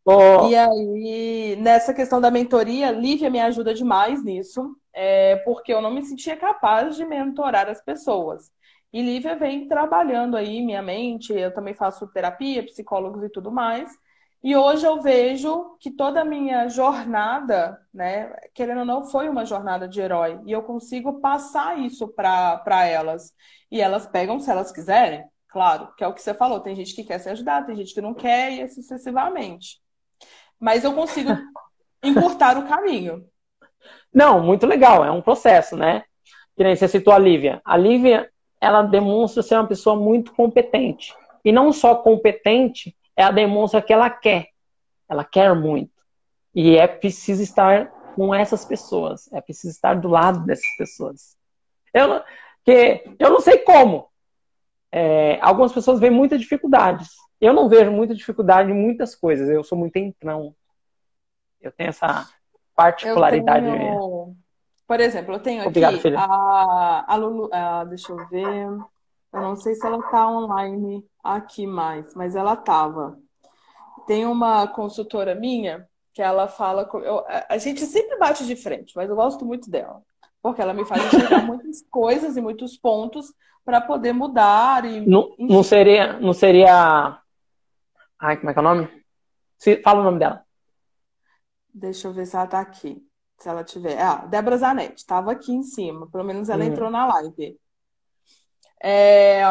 [0.03, 0.49] Oh.
[0.49, 5.91] E aí, nessa questão da mentoria, Lívia me ajuda demais nisso, é, porque eu não
[5.91, 8.51] me sentia capaz de mentorar as pessoas.
[8.93, 13.89] E Lívia vem trabalhando aí minha mente, eu também faço terapia, psicólogos e tudo mais.
[14.43, 19.45] E hoje eu vejo que toda a minha jornada, né, querendo ou não, foi uma
[19.45, 20.41] jornada de herói.
[20.45, 23.33] E eu consigo passar isso para elas.
[23.69, 26.59] E elas pegam se elas quiserem, claro, que é o que você falou.
[26.59, 29.79] Tem gente que quer se ajudar, tem gente que não quer, e assim sucessivamente.
[30.59, 31.29] Mas eu consigo
[32.03, 33.23] encurtar o caminho.
[34.13, 36.03] Não, muito legal, é um processo, né?
[36.55, 37.61] Que nem você citou a Lívia.
[37.63, 41.15] A Lívia, ela demonstra ser uma pessoa muito competente.
[41.43, 44.49] E não só competente, ela demonstra que ela quer.
[45.09, 45.91] Ela quer muito.
[46.53, 49.31] E é preciso estar com essas pessoas.
[49.31, 51.37] É preciso estar do lado dessas pessoas.
[51.93, 52.21] Eu,
[52.63, 54.09] que, eu não sei como.
[54.91, 57.09] É, algumas pessoas veem muitas dificuldades.
[57.39, 59.49] Eu não vejo muita dificuldade em muitas coisas.
[59.49, 60.53] Eu sou muito entrão.
[61.61, 62.27] Eu tenho essa
[62.83, 63.65] particularidade.
[63.65, 64.35] Eu tenho...
[64.87, 66.19] Por exemplo, eu tenho Obrigado, aqui filha.
[66.19, 67.49] a, a Lulu.
[67.53, 68.67] A, deixa eu ver.
[69.33, 73.17] Eu não sei se ela está online aqui mais, mas ela estava.
[74.05, 76.89] Tem uma consultora minha que ela fala.
[76.93, 80.01] Eu, a gente sempre bate de frente, mas eu gosto muito dela.
[80.41, 84.83] Porque ela me faz enxergar muitas coisas e muitos pontos para poder mudar.
[84.83, 86.19] E, não, não seria.
[86.19, 87.17] Não seria.
[88.19, 88.89] Ai, como é que é o nome?
[89.83, 90.43] Fala o nome dela.
[91.73, 93.05] Deixa eu ver se ela está aqui.
[93.37, 93.99] Se ela tiver.
[93.99, 96.09] Ah, Débora Zanetti, estava aqui em cima.
[96.09, 96.67] Pelo menos ela hum.
[96.67, 97.59] entrou na live.
[98.83, 99.43] É,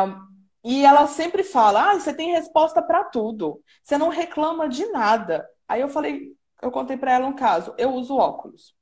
[0.64, 5.48] e ela sempre fala: ah, você tem resposta para tudo, você não reclama de nada.
[5.68, 8.74] Aí eu falei, eu contei para ela um caso: eu uso óculos.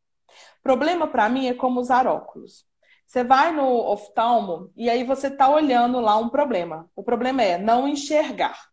[0.63, 2.67] Problema para mim é como usar óculos.
[3.07, 6.91] Você vai no oftalmo e aí você tá olhando lá um problema.
[6.95, 8.68] O problema é não enxergar.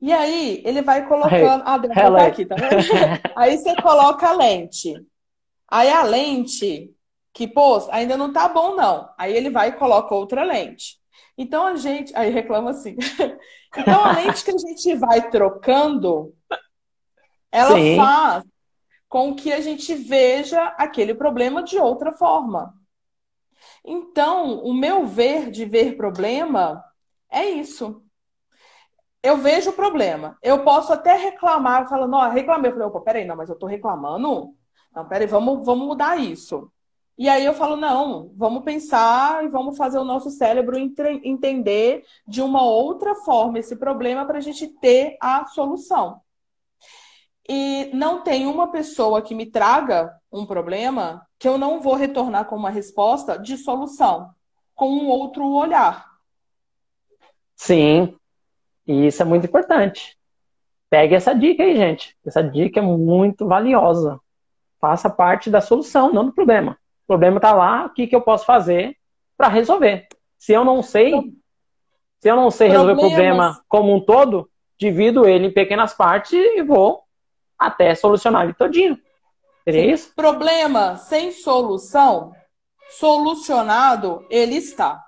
[0.00, 1.62] E aí ele vai colocando.
[1.64, 2.76] Ah, deu tá aqui, tá vendo?
[3.34, 4.94] aí você coloca a lente.
[5.68, 6.94] Aí a lente
[7.32, 9.10] que, pô, ainda não tá bom, não.
[9.18, 10.98] Aí ele vai e coloca outra lente.
[11.36, 12.14] Então a gente.
[12.16, 12.96] Aí reclama assim.
[13.76, 16.34] então a lente que a gente vai trocando,
[17.50, 17.96] ela Sim.
[17.96, 18.44] faz
[19.08, 22.74] com que a gente veja aquele problema de outra forma.
[23.84, 26.84] Então, o meu ver de ver problema
[27.30, 28.05] é isso.
[29.26, 30.38] Eu vejo o problema.
[30.42, 32.70] Eu posso até reclamar, falando, não, reclamei.
[32.70, 34.54] Eu falei, opa, peraí, não, mas eu tô reclamando.
[34.94, 36.70] Não, peraí, vamos, vamos mudar isso.
[37.18, 42.42] E aí eu falo, não, vamos pensar e vamos fazer o nosso cérebro entender de
[42.42, 46.20] uma outra forma esse problema para a gente ter a solução.
[47.48, 52.46] e não tem uma pessoa que me traga um problema que eu não vou retornar
[52.46, 54.34] com uma resposta de solução,
[54.74, 56.06] com um outro olhar.
[57.56, 58.16] Sim,
[58.86, 60.16] e isso é muito importante.
[60.88, 62.16] Pegue essa dica aí, gente.
[62.24, 64.20] Essa dica é muito valiosa.
[64.80, 66.78] Faça parte da solução, não do problema.
[67.04, 68.96] O problema está lá, o que, que eu posso fazer
[69.36, 70.06] para resolver?
[70.38, 71.12] Se eu não sei,
[72.20, 76.32] se eu não sei resolver o problema como um todo, divido ele em pequenas partes
[76.32, 77.02] e vou
[77.58, 78.98] até solucionar ele todinho.
[79.64, 79.90] Seria Sim.
[79.90, 80.14] isso?
[80.14, 82.32] Problema sem solução,
[82.90, 85.02] solucionado ele está.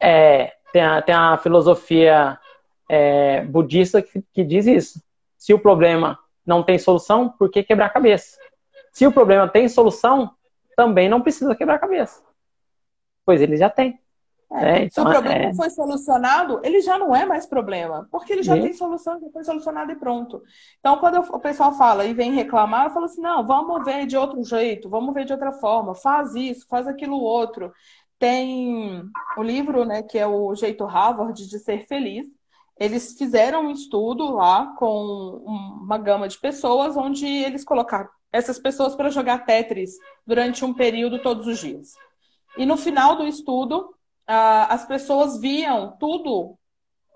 [0.00, 2.38] É, tem a, tem a filosofia
[2.88, 5.02] é, budista que, que diz isso.
[5.36, 8.38] Se o problema não tem solução, por que quebrar a cabeça?
[8.92, 10.30] Se o problema tem solução,
[10.76, 12.22] também não precisa quebrar a cabeça.
[13.24, 13.98] Pois ele já tem.
[14.52, 15.54] É, então, Se o então, problema é...
[15.54, 19.44] foi solucionado, ele já não é mais problema, porque ele já tem solução, já foi
[19.44, 20.42] solucionado e pronto.
[20.80, 24.16] Então, quando o pessoal fala e vem reclamar, eu falo assim: não, vamos ver de
[24.16, 27.72] outro jeito, vamos ver de outra forma, faz isso, faz aquilo outro.
[28.20, 29.02] Tem
[29.36, 32.26] o livro, né, que é o Jeito Harvard de Ser Feliz.
[32.78, 35.42] Eles fizeram um estudo lá com
[35.82, 39.96] uma gama de pessoas, onde eles colocaram essas pessoas para jogar Tetris
[40.26, 41.94] durante um período todos os dias.
[42.56, 43.94] E no final do estudo,
[44.26, 46.56] as pessoas viam tudo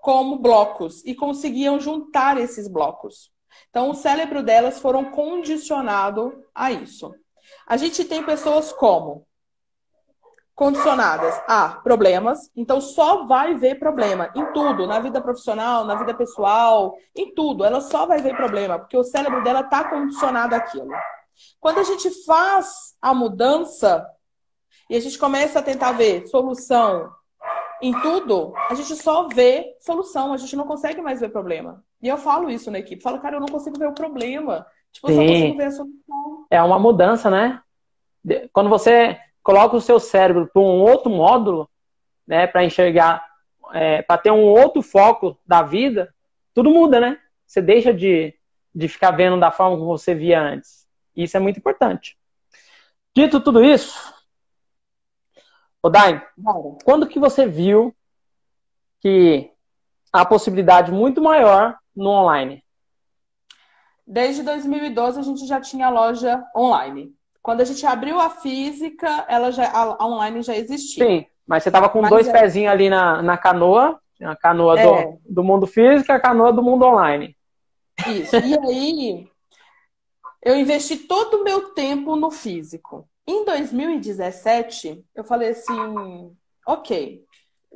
[0.01, 3.31] como blocos e conseguiam juntar esses blocos.
[3.69, 7.13] Então, o cérebro delas foram condicionado a isso.
[7.67, 9.25] A gente tem pessoas como
[10.55, 16.13] condicionadas a problemas, então só vai ver problema em tudo, na vida profissional, na vida
[16.13, 17.65] pessoal, em tudo.
[17.65, 20.89] Ela só vai ver problema, porque o cérebro dela está condicionado àquilo.
[21.59, 24.07] Quando a gente faz a mudança,
[24.89, 27.11] e a gente começa a tentar ver solução
[27.81, 31.83] em tudo, a gente só vê solução, a gente não consegue mais ver problema.
[32.01, 34.65] E eu falo isso na equipe, falo, cara, eu não consigo ver o problema.
[34.93, 36.45] Tipo, eu só consigo ver a solução.
[36.49, 37.59] É uma mudança, né?
[38.53, 41.69] Quando você coloca o seu cérebro para um outro módulo,
[42.25, 43.23] né, para enxergar,
[43.73, 46.11] é, para ter um outro foco da vida,
[46.51, 47.19] tudo muda, né?
[47.45, 48.33] Você deixa de,
[48.73, 50.87] de ficar vendo da forma como você via antes.
[51.15, 52.17] Isso é muito importante.
[53.15, 54.15] Dito tudo isso,
[55.85, 56.19] Ô, Dain,
[56.83, 57.95] quando que você viu
[58.99, 59.51] que
[60.11, 62.65] há possibilidade muito maior no online?
[64.07, 67.15] Desde 2012 a gente já tinha loja online.
[67.45, 71.05] Quando a gente abriu a física, ela já, a online já existia.
[71.05, 72.31] Sim, mas você estava com mas dois é...
[72.31, 74.83] pezinhos ali na, na canoa, a canoa é.
[74.83, 77.37] do, do mundo físico e a canoa do mundo online.
[78.07, 78.35] Isso.
[78.37, 79.27] E aí,
[80.41, 83.07] eu investi todo o meu tempo no físico.
[83.27, 86.35] Em 2017, eu falei assim,
[86.65, 87.23] ok,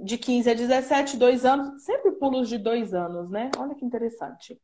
[0.03, 3.51] de 15 a 17, dois anos, sempre pulos de dois anos, né?
[3.55, 4.59] Olha que interessante.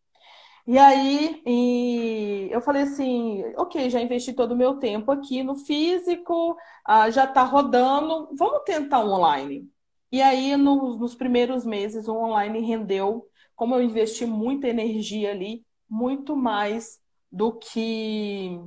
[0.68, 5.55] E aí, e eu falei assim, ok, já investi todo o meu tempo aqui no
[5.55, 9.70] físico, ah, já está rodando, vamos tentar um online.
[10.11, 15.63] E aí, no, nos primeiros meses, o online rendeu, como eu investi muita energia ali,
[15.88, 16.99] muito mais
[17.32, 18.59] do que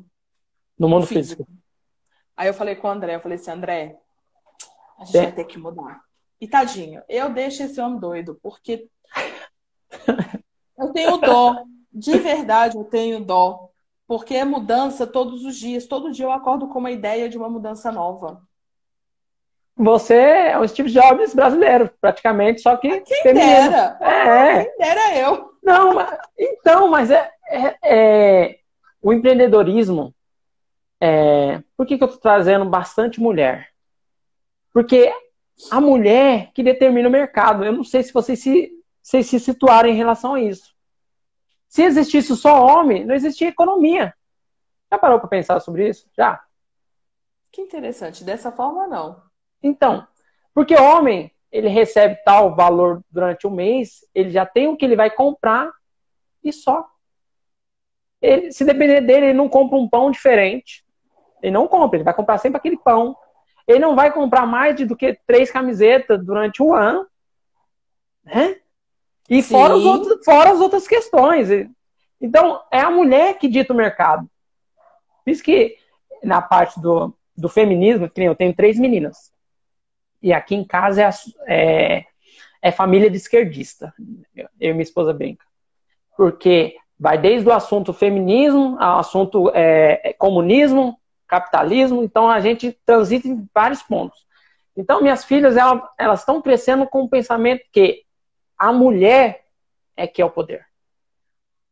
[0.78, 1.44] no mundo físico.
[1.44, 1.62] físico.
[2.36, 3.98] Aí eu falei com o André, eu falei assim, André,
[4.98, 5.22] a gente é.
[5.22, 6.00] vai ter que mudar.
[6.40, 8.88] E tadinho, eu deixo esse homem doido, porque
[10.78, 11.64] eu tenho dó.
[11.92, 13.70] De verdade, eu tenho dó.
[14.06, 15.86] Porque é mudança todos os dias.
[15.86, 18.42] Todo dia eu acordo com uma ideia de uma mudança nova.
[19.76, 23.00] Você é o Steve Jobs brasileiro, praticamente, só que.
[23.00, 23.70] Quem feminino.
[23.70, 23.98] dera!
[24.00, 24.64] É.
[24.64, 25.52] Quem dera eu!
[25.62, 28.58] Não, mas, então, mas é, é, é
[29.00, 30.14] o empreendedorismo
[31.00, 33.68] é, por que, que eu estou trazendo bastante mulher?
[34.72, 35.12] Porque
[35.70, 37.64] a mulher que determina o mercado.
[37.64, 38.70] Eu não sei se vocês se,
[39.02, 40.74] se, se situaram em relação a isso.
[41.68, 44.14] Se existisse só homem, não existia economia.
[44.90, 46.08] Já parou para pensar sobre isso?
[46.16, 46.42] Já?
[47.52, 48.24] Que interessante.
[48.24, 49.22] Dessa forma, não.
[49.62, 50.06] Então,
[50.54, 54.96] porque homem, ele recebe tal valor durante o mês, ele já tem o que ele
[54.96, 55.70] vai comprar
[56.42, 56.88] e só.
[58.20, 60.84] Ele, se depender dele, ele não compra um pão diferente.
[61.42, 63.16] Ele não compra, ele vai comprar sempre aquele pão.
[63.66, 67.06] Ele não vai comprar mais do que três camisetas durante um ano.
[68.24, 68.60] Né?
[69.28, 71.48] E fora, os outros, fora as outras questões.
[72.20, 74.28] Então, é a mulher que dita o mercado.
[75.24, 75.76] Por isso que
[76.22, 79.30] na parte do, do feminismo, eu tenho três meninas.
[80.22, 81.10] E aqui em casa é,
[81.46, 82.04] é,
[82.62, 83.92] é família de esquerdista.
[84.34, 85.44] Eu e minha esposa brinca.
[86.16, 90.98] Porque vai desde o assunto feminismo ao assunto é, comunismo,
[91.28, 94.26] capitalismo, então a gente transita em vários pontos.
[94.76, 95.56] Então, minhas filhas,
[95.98, 98.02] elas estão crescendo com o pensamento que
[98.58, 99.44] a mulher
[99.96, 100.66] é que é o poder.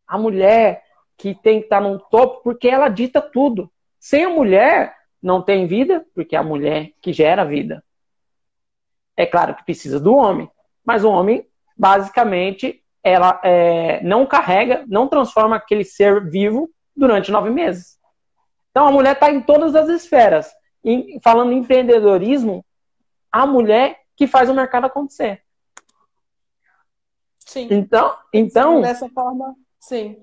[0.07, 0.85] a mulher
[1.17, 3.71] que tem que estar no topo porque ela dita tudo.
[3.99, 7.83] Sem a mulher, não tem vida, porque é a mulher que gera vida.
[9.17, 10.49] É claro que precisa do homem,
[10.85, 17.51] mas o homem, basicamente, ela é, não carrega, não transforma aquele ser vivo durante nove
[17.51, 17.99] meses.
[18.71, 20.53] Então a mulher está em todas as esferas.
[20.85, 22.65] E, falando em empreendedorismo,
[23.33, 25.43] a mulher que faz o mercado acontecer.
[27.47, 27.69] Sim.
[27.71, 30.17] Então, então dessa forma, sim.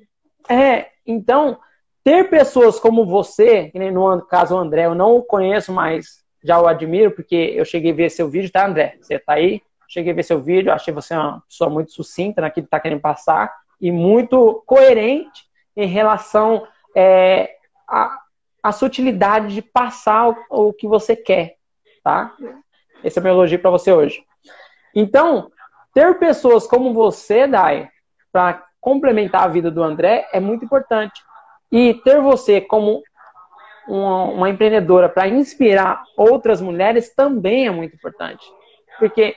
[0.49, 1.57] É, então
[2.03, 6.21] ter pessoas como você, que nem no caso o André, eu não o conheço, mas
[6.43, 8.97] já o admiro, porque eu cheguei a ver seu vídeo, tá, André?
[8.99, 9.61] Você tá aí?
[9.87, 12.99] Cheguei a ver seu vídeo, achei você uma pessoa muito sucinta naquilo que tá querendo
[12.99, 15.45] passar e muito coerente
[15.77, 17.55] em relação é,
[17.87, 18.19] à,
[18.61, 21.55] à sutilidade de passar o, o que você quer,
[22.03, 22.35] tá?
[23.01, 24.23] Esse é meu elogio para você hoje.
[24.93, 25.51] Então,
[25.93, 27.89] ter pessoas como você, Dai,
[28.31, 31.21] para complementar a vida do André é muito importante.
[31.71, 33.01] E ter você como
[33.87, 38.45] uma, uma empreendedora para inspirar outras mulheres também é muito importante.
[38.99, 39.35] Porque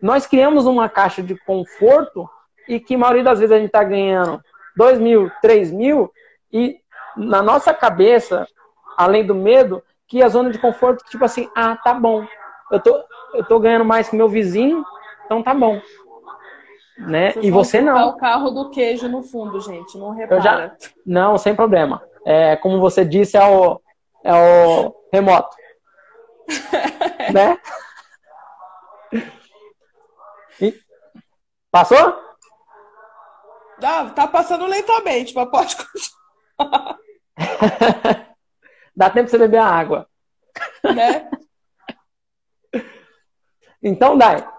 [0.00, 2.28] nós criamos uma caixa de conforto
[2.68, 4.40] e que a maioria das vezes a gente está ganhando
[4.76, 6.12] 2 mil, 3 mil,
[6.52, 6.78] e
[7.16, 8.46] na nossa cabeça,
[8.96, 12.26] além do medo, que a zona de conforto, tipo assim, ah, tá bom,
[12.70, 14.84] eu tô, eu tô ganhando mais que meu vizinho,
[15.32, 15.80] então tá bom.
[16.98, 17.32] Né?
[17.32, 18.10] Vocês e você não.
[18.10, 20.36] o carro do queijo no fundo, gente, não repara.
[20.36, 20.76] Eu já...
[21.06, 22.02] Não, sem problema.
[22.24, 23.80] É, como você disse, é o,
[24.22, 25.56] é o remoto.
[27.32, 27.58] né?
[30.60, 30.78] E...
[31.70, 32.20] Passou?
[33.82, 36.98] Ah, tá passando lentamente, mas pode continuar.
[38.94, 40.06] Dá tempo pra você beber a água.
[40.84, 41.30] Né?
[43.82, 44.51] Então, Dai,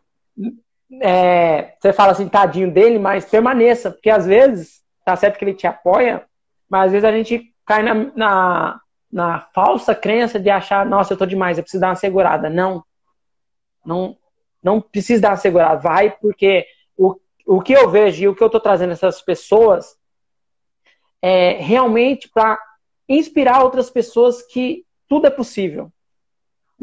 [1.01, 5.53] é, você fala assim, tadinho dele, mas permaneça, porque às vezes, tá certo que ele
[5.53, 6.25] te apoia,
[6.69, 8.81] mas às vezes a gente cai na, na,
[9.11, 12.49] na falsa crença de achar, nossa, eu tô demais, eu preciso dar uma segurada.
[12.49, 12.83] Não.
[13.85, 14.17] Não,
[14.61, 15.79] não precisa dar uma segurada.
[15.79, 16.65] Vai, porque
[16.97, 17.15] o,
[17.45, 19.97] o que eu vejo e o que eu tô trazendo essas pessoas
[21.21, 22.59] é realmente para
[23.07, 25.91] inspirar outras pessoas que tudo é possível.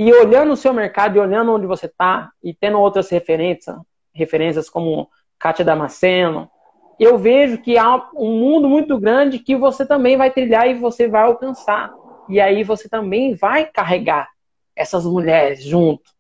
[0.03, 3.77] E olhando o seu mercado e olhando onde você está e tendo outras referências,
[4.15, 6.51] referências como Kátia Damasceno,
[6.99, 11.07] eu vejo que há um mundo muito grande que você também vai trilhar e você
[11.07, 11.93] vai alcançar.
[12.31, 14.31] E aí você também vai carregar
[14.75, 16.11] essas mulheres junto,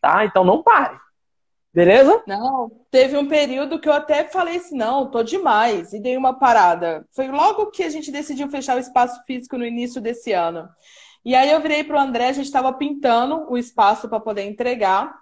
[0.00, 0.24] tá?
[0.24, 0.96] Então não pare.
[1.74, 2.22] Beleza?
[2.26, 6.38] Não, teve um período que eu até falei assim, não, tô demais, e dei uma
[6.38, 7.06] parada.
[7.14, 10.66] Foi logo que a gente decidiu fechar o espaço físico no início desse ano.
[11.26, 14.44] E aí eu virei para o André, a gente estava pintando o espaço para poder
[14.44, 15.12] entregar.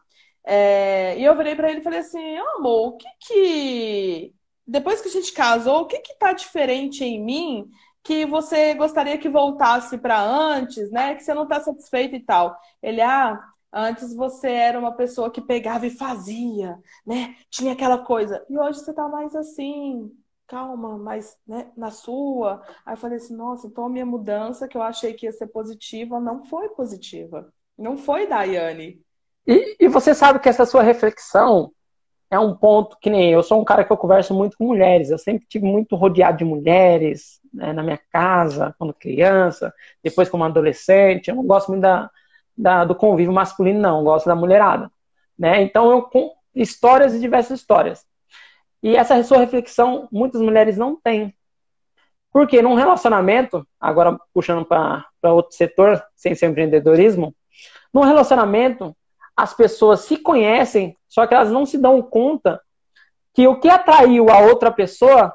[0.44, 4.34] É, e eu virei para ele e falei assim, amor, o que que...
[4.66, 7.70] Depois que a gente casou, o que que tá diferente em mim
[8.02, 11.14] que você gostaria que voltasse para antes, né?
[11.14, 12.54] Que você não está satisfeito e tal.
[12.82, 13.40] Ele, ah,
[13.72, 17.34] antes você era uma pessoa que pegava e fazia, né?
[17.48, 18.44] Tinha aquela coisa.
[18.50, 20.12] E hoje você está mais assim,
[20.54, 22.62] calma, mas né, na sua.
[22.86, 25.48] Aí eu falei assim, nossa, então a minha mudança que eu achei que ia ser
[25.48, 27.52] positiva não foi positiva.
[27.76, 29.00] Não foi, Daiane.
[29.44, 31.72] E, e você sabe que essa sua reflexão
[32.30, 35.10] é um ponto que nem eu sou um cara que eu converso muito com mulheres.
[35.10, 39.74] Eu sempre tive muito rodeado de mulheres né, na minha casa, quando criança,
[40.04, 41.28] depois como adolescente.
[41.28, 42.08] Eu não gosto muito da,
[42.56, 43.98] da, do convívio masculino, não.
[43.98, 44.88] Eu gosto da mulherada.
[45.36, 45.62] Né?
[45.62, 48.06] Então eu com histórias e diversas histórias.
[48.84, 51.34] E essa sua reflexão muitas mulheres não têm.
[52.30, 57.34] Porque num relacionamento, agora puxando para outro setor, sem ser empreendedorismo,
[57.94, 58.94] num relacionamento
[59.34, 62.60] as pessoas se conhecem, só que elas não se dão conta
[63.32, 65.34] que o que atraiu a outra pessoa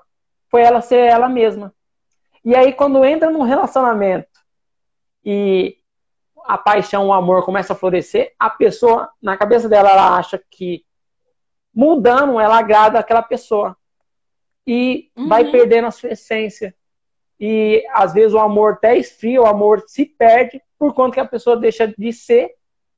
[0.52, 1.74] foi ela ser ela mesma.
[2.46, 4.30] E aí, quando entra num relacionamento
[5.26, 5.76] e
[6.46, 10.86] a paixão, o amor começa a florescer, a pessoa, na cabeça dela, ela acha que
[11.80, 13.74] mudando, ela agrada aquela pessoa.
[14.68, 15.30] E uhum.
[15.30, 16.76] vai perdendo a sua essência.
[17.40, 21.26] E às vezes o amor até esfria, o amor se perde por conta que a
[21.26, 22.54] pessoa deixa de ser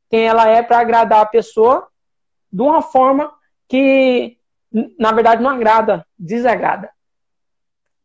[0.10, 1.88] quem ela é para agradar a pessoa
[2.52, 3.32] de uma forma
[3.70, 4.40] que,
[4.98, 6.90] na verdade, não agrada, desagrada.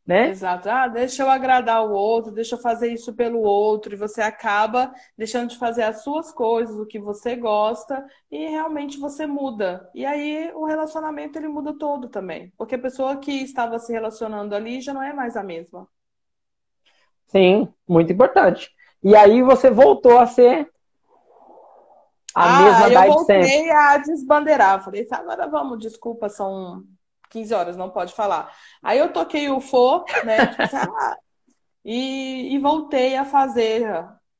[0.07, 0.29] Né?
[0.29, 0.71] Exato.
[0.71, 4.95] Ah, deixa eu agradar o outro, deixa eu fazer isso pelo outro, e você acaba
[5.19, 9.91] deixando de fazer as suas coisas, o que você gosta, e realmente você muda.
[9.93, 14.55] E aí o relacionamento ele muda todo também, porque a pessoa que estava se relacionando
[14.55, 15.89] ali já não é mais a mesma.
[17.27, 18.71] Sim, muito importante.
[19.03, 20.71] E aí você voltou a ser
[22.33, 23.71] a ah, mesma eu voltei sempre.
[23.71, 24.85] a desbandeirar.
[24.85, 26.85] Falei, agora vamos, desculpa, são
[27.31, 28.53] 15 horas, não pode falar.
[28.83, 30.47] Aí eu toquei o fô, né?
[30.47, 31.17] Tipo assim, ah,
[31.85, 33.87] e, e voltei a fazer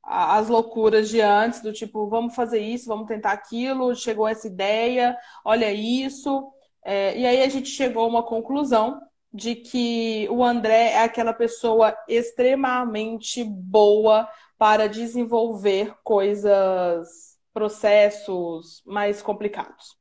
[0.03, 5.17] as loucuras de antes, do tipo, vamos fazer isso, vamos tentar aquilo, chegou essa ideia,
[5.43, 6.49] olha isso.
[6.83, 9.01] É, e aí a gente chegou a uma conclusão
[9.33, 14.27] de que o André é aquela pessoa extremamente boa
[14.57, 19.96] para desenvolver coisas, processos mais complicados.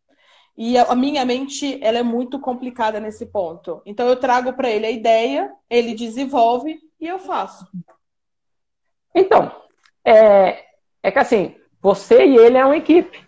[0.57, 3.83] E a minha mente, ela é muito complicada nesse ponto.
[3.85, 7.67] Então eu trago para ele a ideia, ele desenvolve e eu faço.
[9.15, 9.53] Então,
[10.05, 10.65] é,
[11.03, 13.27] é que assim, você e ele é uma equipe.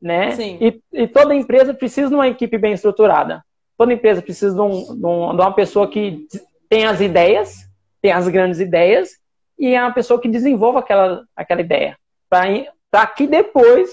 [0.00, 0.32] Né?
[0.32, 0.58] Sim.
[0.60, 3.44] E, e toda empresa precisa de uma equipe bem estruturada.
[3.76, 6.26] Toda empresa precisa de, um, de, um, de uma pessoa que
[6.68, 7.68] tem as ideias,
[8.00, 9.10] tem as grandes ideias,
[9.58, 11.98] e é uma pessoa que desenvolva aquela, aquela ideia,
[12.28, 13.90] para que depois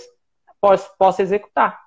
[0.62, 1.83] possa, possa executar.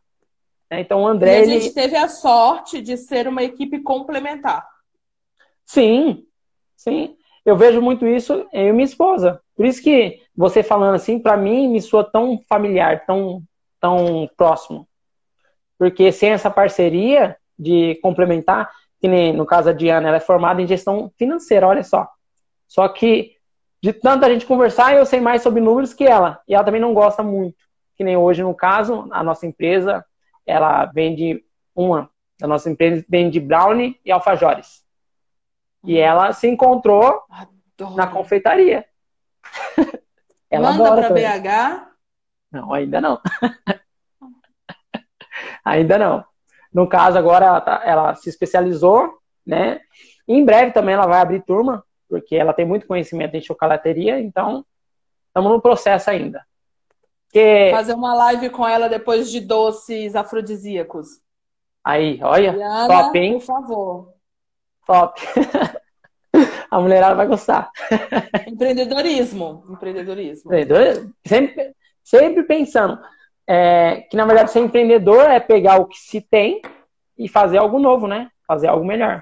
[0.70, 0.80] Né?
[0.80, 1.40] Então, o André.
[1.40, 4.66] E a gente teve a sorte de ser uma equipe complementar.
[5.64, 6.24] Sim,
[6.76, 7.16] sim.
[7.44, 9.40] Eu vejo muito isso eu e minha esposa.
[9.54, 13.42] Por isso que você falando assim, para mim, me soa tão familiar, tão,
[13.80, 14.86] tão próximo.
[15.78, 20.60] Porque sem essa parceria de complementar, que nem no caso da Diana, ela é formada
[20.60, 22.08] em gestão financeira, olha só.
[22.66, 23.36] Só que
[23.82, 26.40] de tanta gente conversar, eu sei mais sobre números que ela.
[26.48, 27.56] E ela também não gosta muito.
[27.96, 30.04] Que nem hoje, no caso, a nossa empresa,
[30.46, 31.44] ela vende
[31.74, 32.10] uma.
[32.40, 34.84] A nossa empresa vende brownie e alfajores.
[35.84, 37.96] E ela se encontrou Adoro.
[37.96, 38.84] na confeitaria.
[40.50, 41.86] ela Manda para BH?
[42.50, 43.20] Não, ainda não.
[45.64, 46.24] ainda não.
[46.72, 49.80] No caso, agora ela, tá, ela se especializou, né?
[50.28, 54.20] E em breve também ela vai abrir turma, porque ela tem muito conhecimento em chocolateria,
[54.20, 54.64] então
[55.28, 56.44] estamos no processo ainda.
[57.30, 57.70] Que...
[57.70, 61.06] Fazer uma live com ela depois de doces afrodisíacos.
[61.84, 62.56] Aí, olha,
[62.88, 63.32] top, hein?
[63.34, 64.12] Por favor.
[64.86, 65.20] Top.
[66.70, 67.70] A mulherada vai gostar.
[68.46, 69.64] Empreendedorismo.
[69.70, 70.50] Empreendedorismo.
[71.24, 72.98] Sempre, sempre pensando
[73.48, 76.60] é, que, na verdade, ser empreendedor é pegar o que se tem
[77.16, 78.30] e fazer algo novo, né?
[78.46, 79.20] Fazer algo melhor.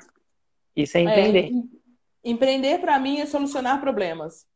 [0.74, 1.44] Isso é, é empreender.
[1.44, 4.46] É, empreender, para mim, é solucionar problemas.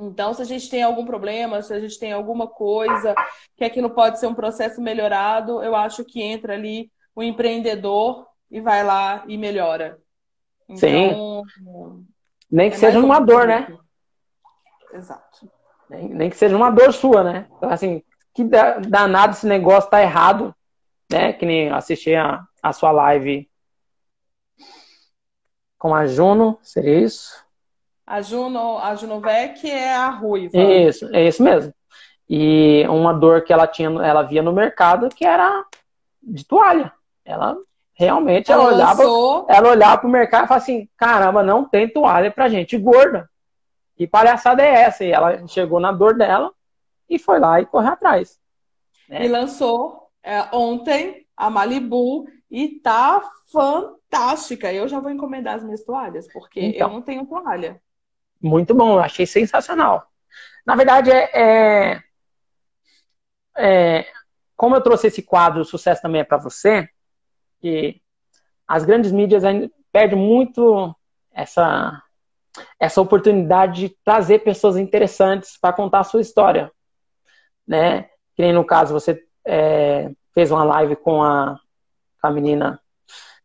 [0.00, 3.14] Então, se a gente tem algum problema, se a gente tem alguma coisa
[3.54, 8.62] que aquilo pode ser um processo melhorado, eu acho que entra ali o empreendedor e
[8.62, 9.98] vai lá e melhora.
[10.66, 12.06] Então, Sim.
[12.50, 13.76] Nem que é seja uma dor, né?
[14.94, 15.50] Exato.
[15.90, 17.46] Nem, nem, que seja uma dor sua, né?
[17.58, 20.54] Então, assim, que danado esse negócio tá errado,
[21.12, 21.34] né?
[21.34, 23.50] Que nem assisti a, a sua live
[25.78, 27.44] com a Juno, seria isso?
[28.10, 30.58] A Juno, a Junovec é a ruiva.
[30.58, 31.72] Isso, é isso mesmo.
[32.28, 35.64] E uma dor que ela tinha, ela via no mercado que era
[36.20, 36.92] de toalha.
[37.24, 37.56] Ela
[37.94, 39.46] realmente ela, ela olhava, lançou...
[39.48, 43.30] ela olhava pro mercado e falava assim: caramba, não tem toalha pra gente gorda.
[43.94, 45.04] Que palhaçada é essa?
[45.04, 46.50] E ela chegou na dor dela
[47.08, 48.40] e foi lá e correu atrás.
[49.08, 49.24] Né?
[49.24, 54.72] E lançou é, ontem a Malibu e tá fantástica.
[54.72, 57.80] Eu já vou encomendar as minhas toalhas, porque então, eu não tenho toalha.
[58.40, 60.06] Muito bom, eu achei sensacional.
[60.64, 62.02] Na verdade, é, é,
[63.56, 64.06] é
[64.56, 66.88] como eu trouxe esse quadro, o sucesso também é para você,
[67.60, 68.00] que
[68.66, 70.94] as grandes mídias ainda perdem muito
[71.32, 72.02] essa,
[72.78, 76.70] essa oportunidade de trazer pessoas interessantes para contar a sua história.
[77.66, 78.02] Né?
[78.34, 81.58] Que nem no caso, você é, fez uma live com a,
[82.20, 82.80] com a menina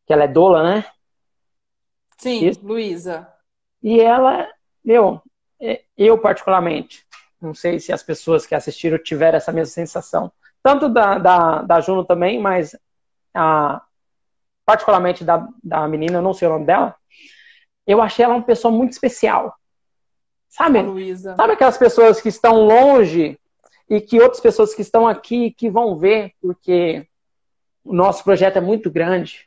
[0.06, 0.86] que ela é doula, né?
[2.18, 3.28] Sim, Luísa.
[3.82, 4.48] E ela,
[4.86, 5.22] meu,
[5.60, 7.06] é, eu particularmente,
[7.42, 10.32] não sei se as pessoas que assistiram tiveram essa mesma sensação.
[10.62, 12.76] Tanto da, da, da Juno também, mas
[13.34, 13.82] a,
[14.66, 16.96] particularmente da, da menina, eu não sei o nome dela,
[17.86, 19.56] eu achei ela uma pessoa muito especial.
[20.50, 20.80] Sabe?
[21.36, 23.38] Sabe aquelas pessoas que estão longe
[23.90, 27.08] e que outras pessoas que estão aqui que vão ver, porque
[27.84, 29.46] o nosso projeto é muito grande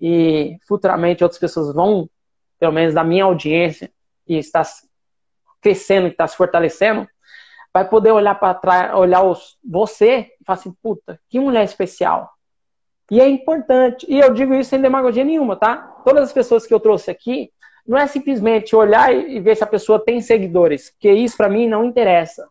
[0.00, 2.08] e futuramente outras pessoas vão,
[2.58, 3.90] pelo menos da minha audiência,
[4.28, 4.62] que está
[5.62, 7.08] crescendo, que está se fortalecendo,
[7.72, 12.30] vai poder olhar para trás, olhar os, você e falar assim, puta, que mulher especial.
[13.10, 15.78] E é importante, e eu digo isso sem demagogia nenhuma, tá?
[16.04, 17.50] Todas as pessoas que eu trouxe aqui,
[17.86, 21.66] não é simplesmente olhar e ver se a pessoa tem seguidores, que isso para mim
[21.66, 22.46] não interessa.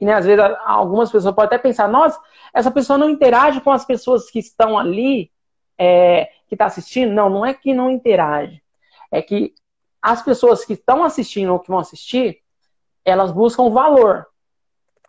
[0.00, 2.18] E né, às vezes algumas pessoas podem até pensar, nossa,
[2.54, 5.30] essa pessoa não interage com as pessoas que estão ali,
[5.78, 7.12] é, que está assistindo.
[7.12, 8.62] Não, não é que não interage.
[9.10, 9.54] É que
[10.06, 12.40] as pessoas que estão assistindo ou que vão assistir,
[13.04, 14.24] elas buscam valor.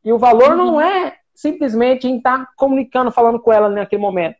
[0.03, 0.57] E o valor uhum.
[0.57, 4.37] não é simplesmente em estar tá comunicando, falando com ela naquele momento.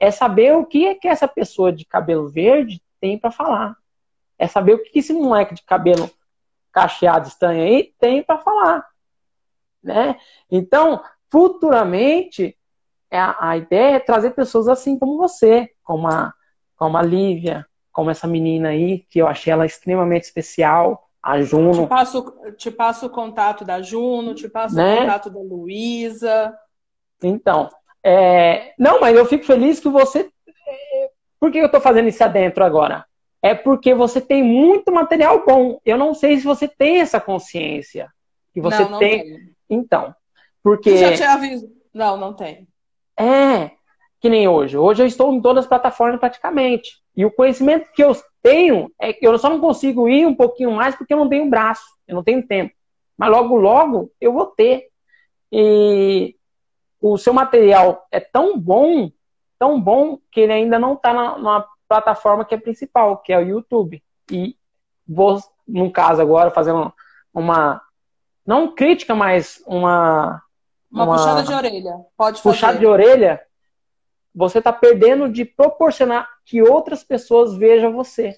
[0.00, 3.76] é saber o que é que essa pessoa de cabelo verde tem para falar.
[4.36, 6.10] É saber o que esse moleque de cabelo
[6.72, 8.84] cacheado estranho aí tem para falar.
[9.80, 10.18] Né?
[10.50, 11.00] Então,
[11.30, 12.58] futuramente,
[13.08, 16.34] é a, a, ideia é trazer pessoas assim como você, como a,
[16.74, 21.84] como a Lívia, como essa menina aí, que eu achei ela extremamente especial, a Juno.
[21.84, 24.94] Te passo, te passo o contato da Juno, te passo né?
[24.94, 26.58] o contato da Luísa.
[27.22, 27.68] Então,
[28.02, 28.74] é...
[28.78, 30.28] não, mas eu fico feliz que você.
[31.38, 33.04] Por que eu estou fazendo isso adentro agora?
[33.40, 35.80] É porque você tem muito material bom.
[35.84, 38.08] Eu não sei se você tem essa consciência.
[38.52, 39.22] Que você não, não tem.
[39.22, 39.40] Tenho.
[39.68, 40.14] Então,
[40.62, 40.90] porque.
[40.90, 41.70] Eu já te aviso.
[41.92, 42.66] Não, não tem.
[43.18, 43.70] É,
[44.22, 44.78] que nem hoje.
[44.78, 47.02] Hoje eu estou em todas as plataformas praticamente.
[47.16, 50.70] E o conhecimento que eu tenho é que eu só não consigo ir um pouquinho
[50.70, 52.72] mais porque eu não tenho braço, eu não tenho tempo.
[53.18, 54.86] Mas logo, logo eu vou ter.
[55.50, 56.36] E
[57.00, 59.10] o seu material é tão bom,
[59.58, 63.38] tão bom, que ele ainda não está na, na, plataforma que é principal, que é
[63.38, 64.02] o YouTube.
[64.30, 64.56] E
[65.06, 66.92] vou, no caso agora, fazendo
[67.34, 67.82] uma.
[68.46, 70.40] Não crítica, mas uma.
[70.90, 71.96] Uma, uma puxada de orelha.
[72.16, 72.54] Pode fazer.
[72.54, 73.40] Puxada de orelha
[74.34, 78.36] você está perdendo de proporcionar que outras pessoas vejam você.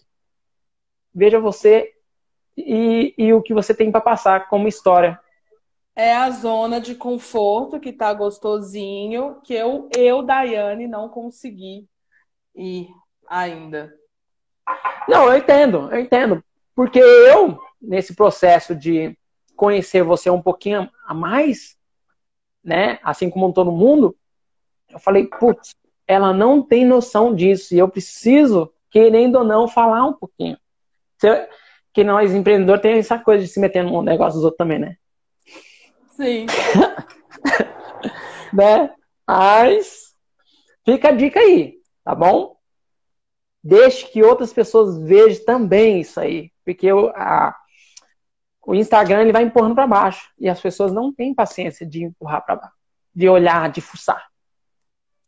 [1.15, 1.93] Veja você
[2.57, 5.21] e, e o que você tem para passar como história.
[5.97, 11.89] É a zona de conforto que está gostosinho, que eu, eu, Daiane, não consegui
[12.55, 12.89] ir
[13.29, 13.95] ainda.
[15.09, 16.45] Não, eu entendo, eu entendo.
[16.75, 19.17] Porque eu, nesse processo de
[19.55, 21.79] conhecer você um pouquinho a mais,
[22.63, 22.99] né?
[23.03, 24.17] Assim como todo mundo,
[24.89, 27.75] eu falei, putz, ela não tem noção disso.
[27.75, 30.57] E eu preciso, querendo ou não, falar um pouquinho.
[31.93, 34.97] Que nós, empreendedores, tem essa coisa de se meter no negócio dos outros também, né?
[36.11, 36.47] Sim.
[38.53, 38.93] né?
[39.27, 40.15] Mas
[40.85, 42.57] fica a dica aí, tá bom?
[43.63, 46.53] Deixe que outras pessoas vejam também isso aí.
[46.65, 47.57] Porque eu, a,
[48.67, 50.31] o Instagram ele vai empurrando para baixo.
[50.39, 52.75] E as pessoas não têm paciência de empurrar para baixo.
[53.15, 54.34] De olhar, de fuçar.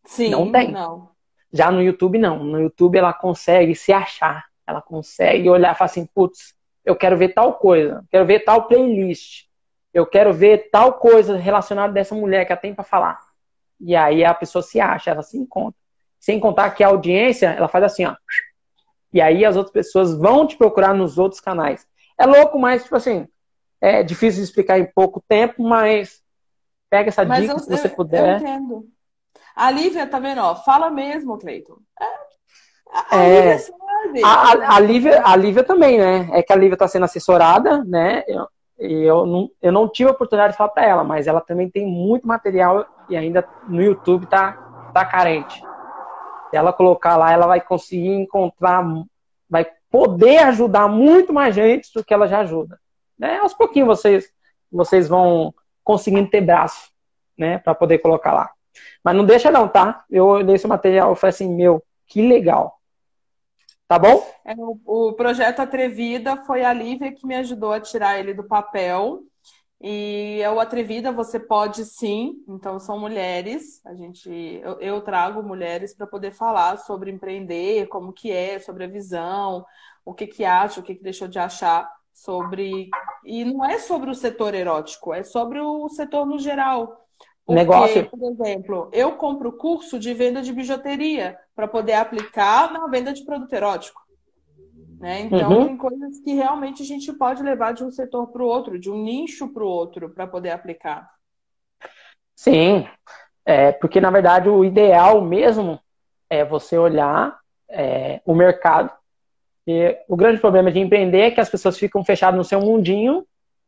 [0.06, 0.72] Sim, não tem.
[0.72, 1.10] Não.
[1.52, 2.42] Já no YouTube, não.
[2.42, 4.46] No YouTube ela consegue se achar.
[4.66, 6.54] Ela consegue olhar e falar assim, putz,
[6.84, 9.46] eu quero ver tal coisa, quero ver tal playlist,
[9.92, 13.18] eu quero ver tal coisa relacionada dessa mulher que ela tem para falar.
[13.80, 15.78] E aí a pessoa se acha, ela se encontra.
[16.18, 18.16] Sem contar que a audiência, ela faz assim, ó.
[19.12, 21.86] E aí as outras pessoas vão te procurar nos outros canais.
[22.18, 23.28] É louco, mas, tipo assim,
[23.80, 26.22] é difícil de explicar em pouco tempo, mas
[26.90, 28.42] pega essa mas dica eu, se você puder.
[28.42, 28.88] Eu entendo.
[29.56, 30.42] A Lívia, tá vendo?
[30.42, 31.78] Ó, fala mesmo, Cleiton.
[32.92, 34.22] A, a, é, Lívia sabe.
[34.22, 36.28] A, a, Lívia, a Lívia também, né?
[36.32, 38.22] É que a Lívia está sendo assessorada, né?
[38.28, 38.46] Eu,
[38.78, 41.86] eu, não, eu não tive a oportunidade de falar para ela, mas ela também tem
[41.86, 45.62] muito material e ainda no YouTube tá, tá carente.
[46.50, 48.84] Se ela colocar lá, ela vai conseguir encontrar,
[49.48, 52.78] vai poder ajudar muito mais gente do que ela já ajuda.
[53.18, 53.38] Né?
[53.38, 54.28] Aos pouquinhos vocês,
[54.70, 56.90] vocês vão conseguindo ter braço,
[57.38, 58.50] né, para poder colocar lá.
[59.02, 60.04] Mas não deixa não, tá?
[60.10, 62.80] Eu olhei esse material e falei assim, meu, que legal.
[63.88, 64.26] Tá bom?
[64.44, 68.44] É, o, o projeto Atrevida foi a Lívia que me ajudou a tirar ele do
[68.44, 69.22] papel.
[69.80, 74.30] E é o Atrevida, você pode sim, então são mulheres, a gente,
[74.62, 79.66] eu, eu trago mulheres para poder falar sobre empreender, como que é, sobre a visão,
[80.02, 82.88] o que que acha, o que que deixou de achar sobre
[83.22, 87.05] e não é sobre o setor erótico, é sobre o setor no geral.
[87.46, 88.10] Porque, negócio.
[88.10, 93.24] por exemplo, eu compro curso de venda de bijuteria para poder aplicar na venda de
[93.24, 94.04] produto erótico.
[94.98, 95.20] Né?
[95.20, 95.66] Então, uhum.
[95.66, 98.90] tem coisas que realmente a gente pode levar de um setor para o outro, de
[98.90, 101.08] um nicho para o outro, para poder aplicar.
[102.34, 102.84] Sim,
[103.44, 105.78] é, porque na verdade o ideal mesmo
[106.28, 108.90] é você olhar é, o mercado.
[109.64, 113.24] E o grande problema de empreender é que as pessoas ficam fechadas no seu mundinho,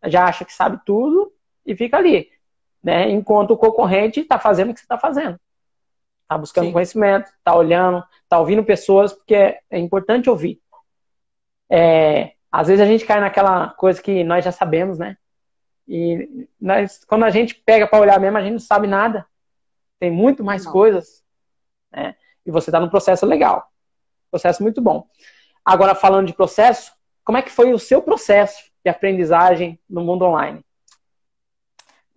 [0.07, 1.33] já acha que sabe tudo
[1.65, 2.29] e fica ali
[2.83, 3.11] né?
[3.11, 5.39] Enquanto o concorrente está fazendo o que você está fazendo.
[6.23, 6.73] Está buscando Sim.
[6.73, 10.61] conhecimento, está olhando, está ouvindo pessoas, porque é, é importante ouvir.
[11.71, 15.17] É, às vezes a gente cai naquela coisa que nós já sabemos, né?
[15.87, 19.27] E nós, quando a gente pega para olhar mesmo, a gente não sabe nada.
[19.99, 20.73] Tem muito mais não.
[20.73, 21.25] coisas.
[21.91, 22.15] Né?
[22.45, 23.67] E você está num processo legal.
[24.31, 25.07] Processo muito bom.
[25.65, 26.93] Agora, falando de processo,
[27.25, 30.65] como é que foi o seu processo de aprendizagem no mundo online?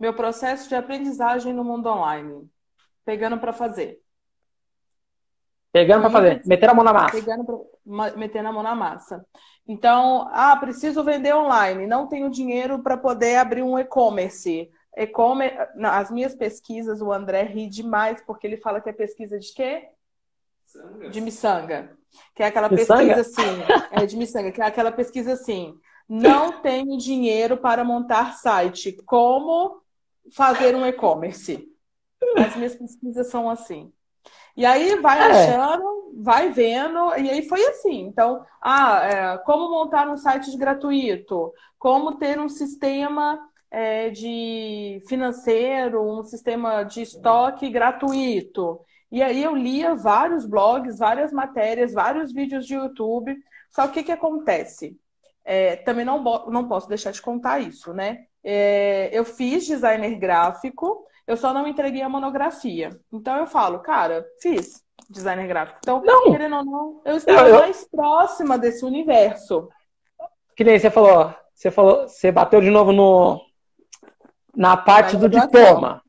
[0.01, 2.49] Meu processo de aprendizagem no mundo online.
[3.05, 4.01] Pegando para fazer.
[5.71, 6.41] Pegando para fazer.
[6.43, 7.15] Meter a mão na massa.
[7.15, 9.23] Pegando pra, metendo a mão na massa.
[9.67, 11.85] Então, ah, preciso vender online.
[11.85, 14.71] Não tenho dinheiro para poder abrir um e-commerce.
[14.97, 15.55] E-commerce.
[15.83, 19.87] As minhas pesquisas, o André ri demais, porque ele fala que é pesquisa de quê?
[21.11, 21.95] De miçanga.
[22.33, 23.13] Que é aquela miçanga?
[23.13, 23.61] pesquisa assim.
[23.91, 25.75] É de miçanga, que é aquela pesquisa assim.
[26.09, 28.93] Não tenho dinheiro para montar site.
[29.05, 29.80] Como
[30.33, 31.67] fazer um e-commerce?
[32.37, 33.91] As minhas pesquisas são assim.
[34.55, 35.23] E aí vai é.
[35.23, 38.01] achando, vai vendo, e aí foi assim.
[38.01, 41.53] Então, ah, é, como montar um site gratuito?
[41.79, 43.39] Como ter um sistema
[43.69, 48.81] é, de financeiro, um sistema de estoque gratuito?
[49.11, 53.35] E aí eu lia vários blogs, várias matérias, vários vídeos de YouTube.
[53.69, 54.97] Só que o que acontece?
[55.43, 58.25] É, também não, não posso deixar de contar isso, né?
[58.43, 62.89] É, eu fiz designer gráfico, eu só não entreguei a monografia.
[63.11, 65.79] Então eu falo, cara, fiz designer gráfico.
[65.81, 66.31] Então, não.
[66.31, 67.59] querendo ou não, eu estava eu, eu...
[67.61, 69.69] mais próxima desse universo.
[70.55, 73.41] Que nem você falou, você falou, você bateu de novo no
[74.55, 76.01] na parte do diploma,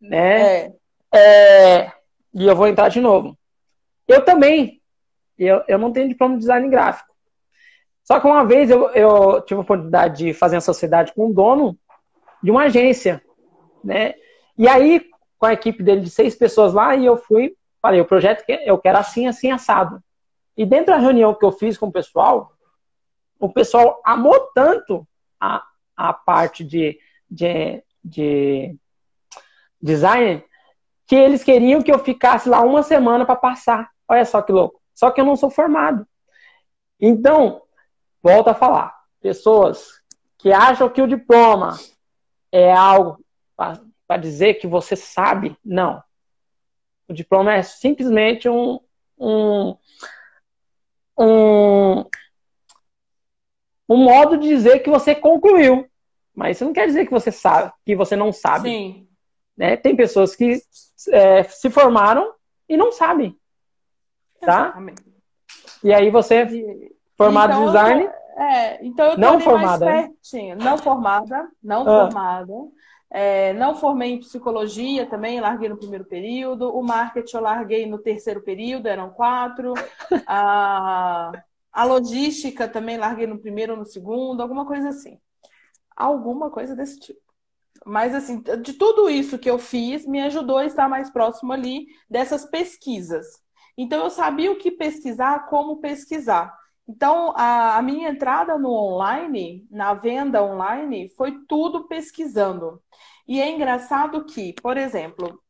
[0.00, 0.66] né?
[0.66, 0.72] É.
[1.14, 1.92] é.
[2.34, 3.36] E eu vou entrar de novo.
[4.06, 4.80] Eu também.
[5.38, 7.11] Eu, eu não tenho diploma de design gráfico.
[8.12, 11.32] Só que uma vez eu, eu tive a oportunidade de fazer uma sociedade com o
[11.32, 11.78] dono
[12.42, 13.24] de uma agência,
[13.82, 14.12] né?
[14.58, 15.08] E aí,
[15.38, 18.76] com a equipe dele de seis pessoas lá, e eu fui, falei, o projeto eu
[18.76, 19.98] quero assim, assim, assado.
[20.54, 22.52] E dentro da reunião que eu fiz com o pessoal,
[23.40, 25.08] o pessoal amou tanto
[25.40, 25.62] a,
[25.96, 26.98] a parte de,
[27.30, 28.76] de, de
[29.80, 30.44] design
[31.06, 33.90] que eles queriam que eu ficasse lá uma semana para passar.
[34.06, 34.82] Olha só que louco.
[34.94, 36.06] Só que eu não sou formado.
[37.00, 37.62] Então,
[38.22, 38.94] volto a falar.
[39.20, 40.00] Pessoas
[40.38, 41.78] que acham que o diploma
[42.50, 43.22] é algo
[43.56, 46.02] para dizer que você sabe, não.
[47.08, 48.80] O diploma é simplesmente um,
[49.18, 49.76] um,
[51.18, 52.04] um,
[53.88, 55.88] um modo de dizer que você concluiu.
[56.34, 58.70] Mas isso não quer dizer que você sabe, que você não sabe.
[58.70, 59.08] Sim.
[59.56, 59.76] Né?
[59.76, 60.60] Tem pessoas que
[61.10, 62.34] é, se formaram
[62.68, 63.38] e não sabem.
[64.40, 64.64] Tá?
[64.64, 65.02] Exatamente.
[65.84, 66.90] E aí você,
[67.24, 68.10] formado então, design.
[68.36, 70.56] é, então eu não formada, mais pertinho.
[70.56, 71.84] Não formada, não ah.
[71.84, 72.52] formada.
[73.14, 76.74] É, não formei em psicologia também, larguei no primeiro período.
[76.74, 79.74] O marketing eu larguei no terceiro período, eram quatro.
[80.26, 81.30] A,
[81.70, 85.18] a logística também larguei no primeiro ou no segundo, alguma coisa assim.
[85.94, 87.20] Alguma coisa desse tipo.
[87.84, 91.86] Mas, assim, de tudo isso que eu fiz, me ajudou a estar mais próximo ali
[92.08, 93.26] dessas pesquisas.
[93.76, 96.56] Então, eu sabia o que pesquisar, como pesquisar.
[96.92, 102.82] Então, a, a, minha entrada no online, na venda online, foi tudo pesquisando.
[103.26, 105.40] E é engraçado que, por exemplo,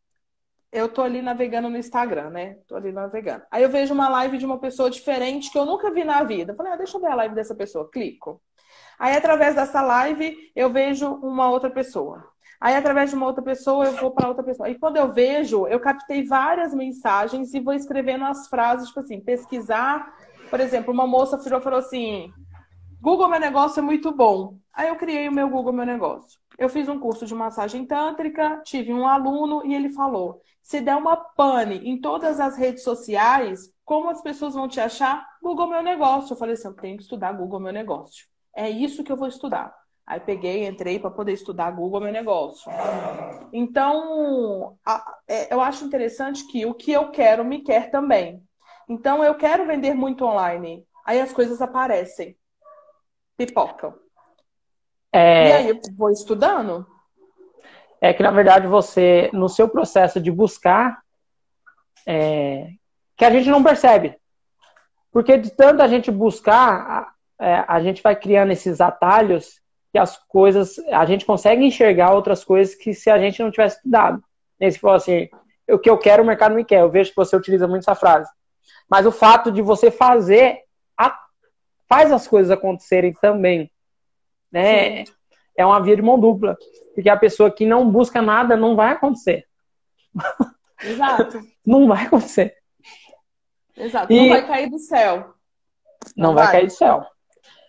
[0.71, 2.59] eu tô ali navegando no Instagram, né?
[2.69, 3.43] Tô ali navegando.
[3.51, 6.53] Aí eu vejo uma live de uma pessoa diferente que eu nunca vi na vida.
[6.53, 7.91] Eu falei, ah, deixa eu ver a live dessa pessoa.
[7.91, 8.41] Clico.
[8.97, 12.25] Aí, através dessa live, eu vejo uma outra pessoa.
[12.61, 14.71] Aí, através de uma outra pessoa, eu vou para outra pessoa.
[14.71, 19.21] E quando eu vejo, eu captei várias mensagens e vou escrevendo as frases, tipo assim,
[19.21, 20.15] pesquisar.
[20.53, 22.31] Por exemplo, uma moça virou falou assim:
[23.01, 24.59] Google Meu Negócio é muito bom.
[24.71, 26.39] Aí eu criei o meu Google Meu Negócio.
[26.59, 30.95] Eu fiz um curso de massagem tântrica, tive um aluno e ele falou: se der
[30.95, 35.27] uma pane em todas as redes sociais, como as pessoas vão te achar?
[35.43, 36.35] Google Meu Negócio.
[36.35, 38.27] Eu falei assim: eu tenho que estudar Google Meu Negócio.
[38.55, 39.75] É isso que eu vou estudar.
[40.07, 42.71] Aí peguei, entrei para poder estudar Google meu negócio.
[43.53, 44.77] Então,
[45.27, 48.43] é, eu acho interessante que o que eu quero me quer também.
[48.93, 50.87] Então, eu quero vender muito online.
[51.05, 52.37] Aí as coisas aparecem,
[53.39, 53.95] pipocam.
[55.11, 55.49] É...
[55.49, 56.87] E aí eu vou estudando.
[58.01, 61.01] É que, na verdade, você, no seu processo de buscar,
[62.07, 62.69] é,
[63.17, 64.19] que a gente não percebe.
[65.11, 69.61] Porque de tanto a gente buscar, a, é, a gente vai criando esses atalhos
[69.91, 73.77] que as coisas, a gente consegue enxergar outras coisas que se a gente não tivesse
[73.77, 74.23] estudado.
[74.61, 75.29] Você falou assim,
[75.71, 76.81] o que eu quero, o mercado me quer.
[76.81, 78.31] Eu vejo que você utiliza muito essa frase.
[78.89, 80.61] Mas o fato de você fazer,
[80.97, 81.19] a,
[81.89, 83.71] faz as coisas acontecerem também.
[84.51, 85.05] Né?
[85.57, 86.57] É uma via de mão dupla.
[86.95, 89.47] Porque a pessoa que não busca nada, não vai acontecer.
[90.83, 91.41] Exato.
[91.65, 92.57] não vai acontecer.
[93.77, 94.13] Exato.
[94.13, 94.21] E...
[94.21, 95.35] Não vai cair do céu.
[96.17, 96.45] Não, não vai.
[96.45, 97.07] vai cair do céu.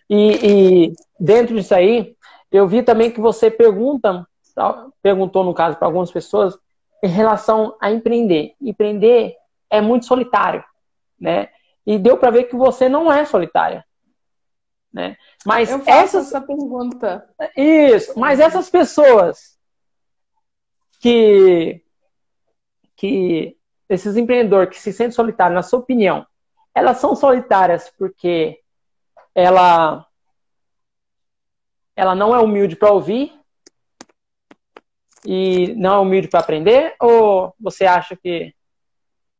[0.08, 2.14] E, e, dentro disso aí,
[2.52, 4.26] eu vi também que você pergunta,
[5.02, 6.58] perguntou no caso para algumas pessoas,
[7.02, 8.54] em relação a empreender.
[8.60, 9.34] Empreender
[9.70, 10.62] é muito solitário,
[11.24, 11.48] né?
[11.86, 13.82] E deu para ver que você não é solitária,
[14.92, 15.16] né?
[15.44, 16.26] Mas eu faço essas...
[16.28, 17.26] essa pergunta.
[17.56, 19.58] Isso, mas essas pessoas
[21.00, 21.82] que
[22.96, 23.56] que
[23.88, 26.26] esses empreendedores que se sentem solitários, na sua opinião,
[26.74, 28.60] elas são solitárias porque
[29.34, 30.06] ela
[31.96, 33.32] ela não é humilde para ouvir
[35.24, 36.94] e não é humilde para aprender?
[37.00, 38.54] Ou você acha que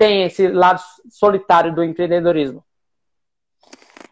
[0.04, 2.62] tem esse lado solitário do empreendedorismo?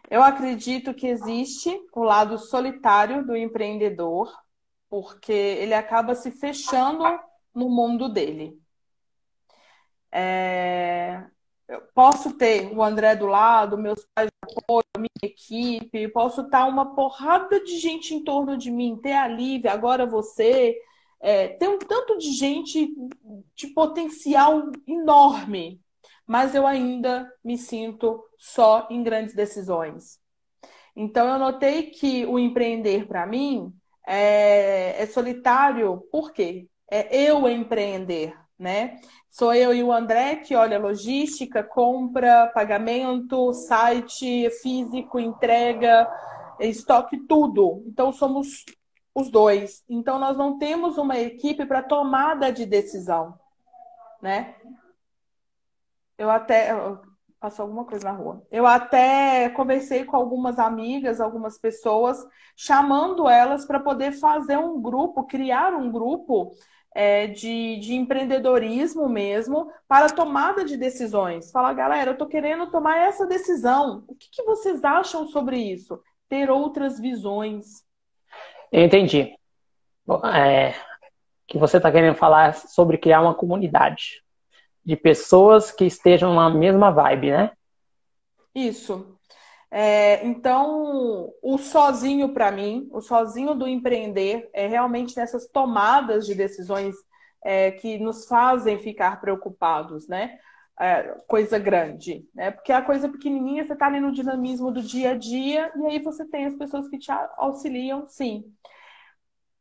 [0.09, 4.35] Eu acredito que existe o lado solitário do empreendedor,
[4.89, 7.03] porque ele acaba se fechando
[7.53, 8.59] no mundo dele.
[10.11, 11.23] É...
[11.67, 16.65] Eu posso ter o André do lado, meus pais de apoio, minha equipe, posso estar
[16.65, 20.75] uma porrada de gente em torno de mim, ter a Lívia, agora você,
[21.21, 22.93] é, tem um tanto de gente
[23.55, 25.82] de potencial enorme,
[26.25, 30.19] mas eu ainda me sinto só em grandes decisões.
[30.95, 33.73] Então, eu notei que o empreender para mim
[34.05, 36.67] é, é, solitário, por quê?
[36.89, 38.99] É eu empreender, né?
[39.29, 46.07] Sou eu e o André que olha logística, compra, pagamento, site físico, entrega,
[46.59, 47.83] estoque, tudo.
[47.87, 48.63] Então, somos
[49.15, 49.83] os dois.
[49.89, 53.33] Então, nós não temos uma equipe para tomada de decisão,
[54.21, 54.55] né?
[56.17, 56.73] Eu até.
[57.39, 58.41] Passou alguma coisa na rua.
[58.49, 62.17] Eu até conversei com algumas amigas, algumas pessoas,
[62.55, 66.51] chamando elas para poder fazer um grupo, criar um grupo
[66.95, 71.51] é, de, de empreendedorismo mesmo para tomada de decisões.
[71.51, 74.05] Falar, galera, eu estou querendo tomar essa decisão.
[74.07, 75.99] O que, que vocês acham sobre isso?
[76.29, 77.83] Ter outras visões.
[78.71, 79.35] Eu entendi.
[80.33, 80.73] É,
[81.45, 84.22] que você está querendo falar sobre criar uma comunidade
[84.85, 87.51] de pessoas que estejam na mesma vibe, né?
[88.53, 89.17] Isso.
[89.71, 96.35] É, então, o sozinho para mim, o sozinho do empreender, é realmente nessas tomadas de
[96.35, 96.95] decisões
[97.43, 100.37] é, que nos fazem ficar preocupados, né?
[100.79, 102.51] É, coisa grande, né?
[102.51, 105.99] Porque a coisa pequenininha você está ali no dinamismo do dia a dia e aí
[105.99, 108.43] você tem as pessoas que te auxiliam, sim.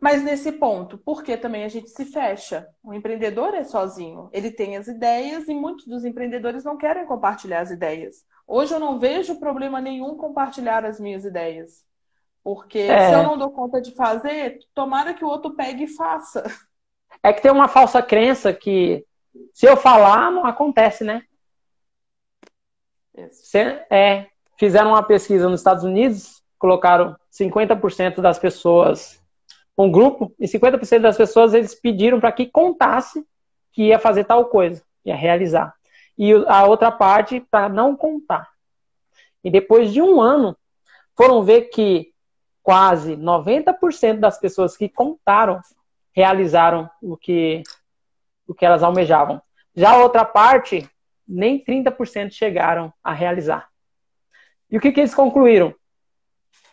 [0.03, 2.69] Mas nesse ponto, porque também a gente se fecha.
[2.83, 7.61] O empreendedor é sozinho, ele tem as ideias e muitos dos empreendedores não querem compartilhar
[7.61, 8.25] as ideias.
[8.45, 11.85] Hoje eu não vejo problema nenhum compartilhar as minhas ideias.
[12.43, 13.11] Porque é.
[13.11, 16.43] se eu não dou conta de fazer, tomara que o outro pegue e faça.
[17.23, 19.07] É que tem uma falsa crença que
[19.55, 21.23] se eu falar, não acontece, né?
[23.17, 23.57] Isso.
[23.89, 24.27] É,
[24.59, 29.22] fizeram uma pesquisa nos Estados Unidos, colocaram 50% das pessoas
[29.77, 33.25] um grupo e 50% das pessoas eles pediram para que contasse
[33.73, 35.75] que ia fazer tal coisa, ia realizar.
[36.17, 38.51] E a outra parte para não contar.
[39.43, 40.57] E depois de um ano,
[41.17, 42.13] foram ver que
[42.63, 45.61] quase 90% das pessoas que contaram
[46.15, 47.63] realizaram o que,
[48.47, 49.43] o que elas almejavam.
[49.75, 50.89] Já a outra parte,
[51.27, 53.69] nem 30% chegaram a realizar.
[54.71, 55.75] E o que, que eles concluíram?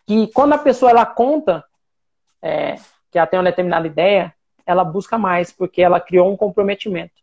[0.05, 1.63] Que quando a pessoa ela conta,
[2.41, 2.75] é,
[3.11, 4.33] que ela tem uma determinada ideia,
[4.65, 7.13] ela busca mais, porque ela criou um comprometimento.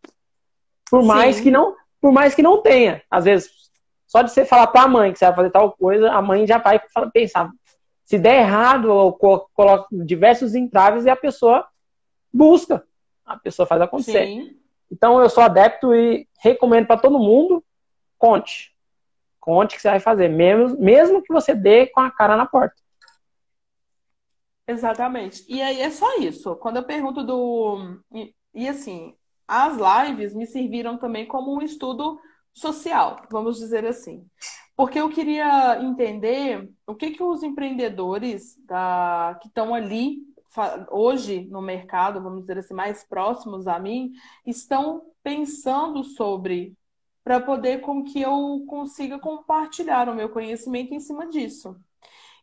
[0.90, 1.44] Por mais Sim.
[1.44, 3.02] que não, por mais que não tenha.
[3.10, 3.50] Às vezes,
[4.06, 6.46] só de você falar para a mãe que você vai fazer tal coisa, a mãe
[6.46, 6.80] já vai
[7.12, 7.50] pensar.
[8.04, 11.66] Se der errado, ou coloca diversos entraves e a pessoa
[12.32, 12.84] busca.
[13.24, 14.26] A pessoa faz acontecer.
[14.26, 14.56] Sim.
[14.90, 17.64] Então, eu sou adepto e recomendo para todo mundo,
[18.16, 18.72] conte.
[19.40, 22.46] Conte o que você vai fazer, mesmo, mesmo que você dê com a cara na
[22.46, 22.76] porta.
[24.66, 25.44] Exatamente.
[25.48, 26.56] E aí é só isso.
[26.56, 28.00] Quando eu pergunto do.
[28.12, 29.14] E, e, assim,
[29.46, 32.18] as lives me serviram também como um estudo
[32.52, 34.26] social, vamos dizer assim.
[34.76, 40.18] Porque eu queria entender o que, que os empreendedores da, que estão ali
[40.90, 44.12] hoje no mercado, vamos dizer assim, mais próximos a mim,
[44.44, 46.76] estão pensando sobre
[47.22, 51.76] para poder com que eu consiga compartilhar o meu conhecimento em cima disso.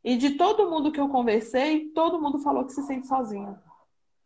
[0.03, 3.57] E de todo mundo que eu conversei, todo mundo falou que se sente sozinho.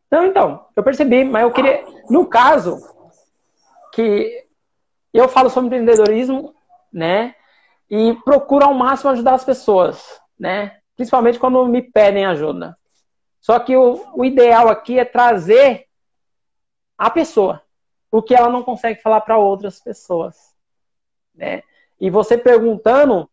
[0.10, 1.86] Não, então, eu percebi, mas eu queria.
[2.10, 2.80] No caso,
[3.94, 4.48] que
[5.14, 6.56] eu falo sobre empreendedorismo,
[6.92, 7.36] né?
[7.90, 10.80] E procuro ao máximo ajudar as pessoas, né?
[10.96, 12.78] Principalmente quando me pedem ajuda.
[13.40, 15.88] Só que o, o ideal aqui é trazer
[16.98, 17.62] a pessoa,
[18.12, 20.56] o que ela não consegue falar para outras pessoas,
[21.36, 21.62] né?
[22.00, 23.30] E você perguntando,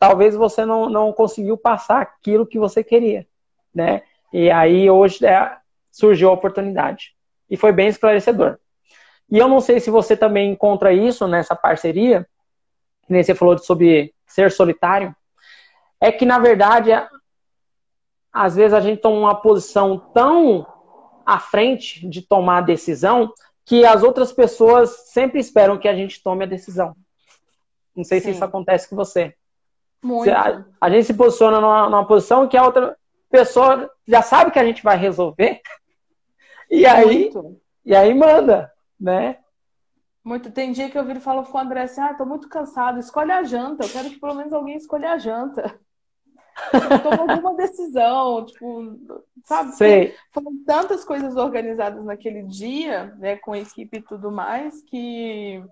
[0.00, 3.26] talvez você não, não conseguiu passar aquilo que você queria,
[3.72, 4.02] né?
[4.32, 5.58] E aí hoje é,
[5.92, 7.14] surgiu a oportunidade.
[7.50, 8.58] E foi bem esclarecedor.
[9.30, 12.26] E eu não sei se você também encontra isso nessa parceria,
[13.06, 15.14] que nem você falou sobre ser solitário,
[16.00, 16.90] é que na verdade,
[18.32, 20.66] às vezes a gente toma uma posição tão
[21.26, 23.30] à frente de tomar a decisão
[23.66, 26.96] que as outras pessoas sempre esperam que a gente tome a decisão.
[27.94, 28.24] Não sei Sim.
[28.24, 29.36] se isso acontece com você.
[30.02, 30.30] Muito.
[30.30, 32.96] A, a gente se posiciona numa, numa, posição que a outra
[33.30, 35.60] pessoa já sabe que a gente vai resolver.
[36.72, 37.28] E aí,
[37.84, 39.38] e aí manda, né?
[40.22, 40.52] Muito.
[40.52, 43.00] Tem dia que eu viro e falo com o André assim: ah, tô muito cansado,
[43.00, 43.84] escolhe a janta.
[43.84, 45.76] Eu quero que pelo menos alguém escolha a janta.
[46.70, 48.98] Tipo, toma alguma decisão, tipo,
[49.44, 49.72] sabe?
[49.72, 50.14] Sei.
[50.30, 55.64] Foram tantas coisas organizadas naquele dia, né, com a equipe e tudo mais, que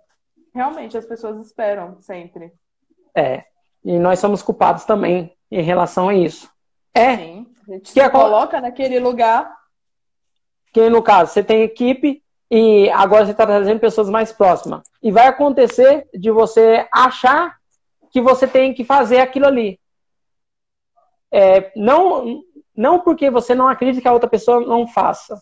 [0.55, 2.53] realmente as pessoas esperam sempre.
[3.15, 3.45] É.
[3.85, 6.51] E nós somos culpados também em relação a isso.
[6.95, 7.17] É.
[7.17, 7.47] Sim.
[7.69, 9.57] A gente que se coloca naquele lugar.
[10.73, 14.83] Que no caso, você tem equipe e agora você está trazendo pessoas mais próximas.
[15.03, 17.59] E vai acontecer de você achar
[18.11, 19.79] que você tem que fazer aquilo ali.
[21.31, 22.43] É, não,
[22.75, 25.41] não porque você não acredita que a outra pessoa não faça,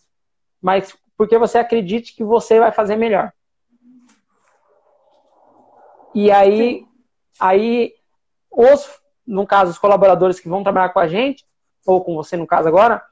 [0.61, 3.33] mas porque você acredite que você vai fazer melhor.
[6.15, 6.85] E aí,
[7.39, 7.93] aí
[8.57, 8.89] os,
[9.27, 11.45] no caso, os colaboradores que vão trabalhar com a gente,
[11.87, 13.05] ou com você no caso agora,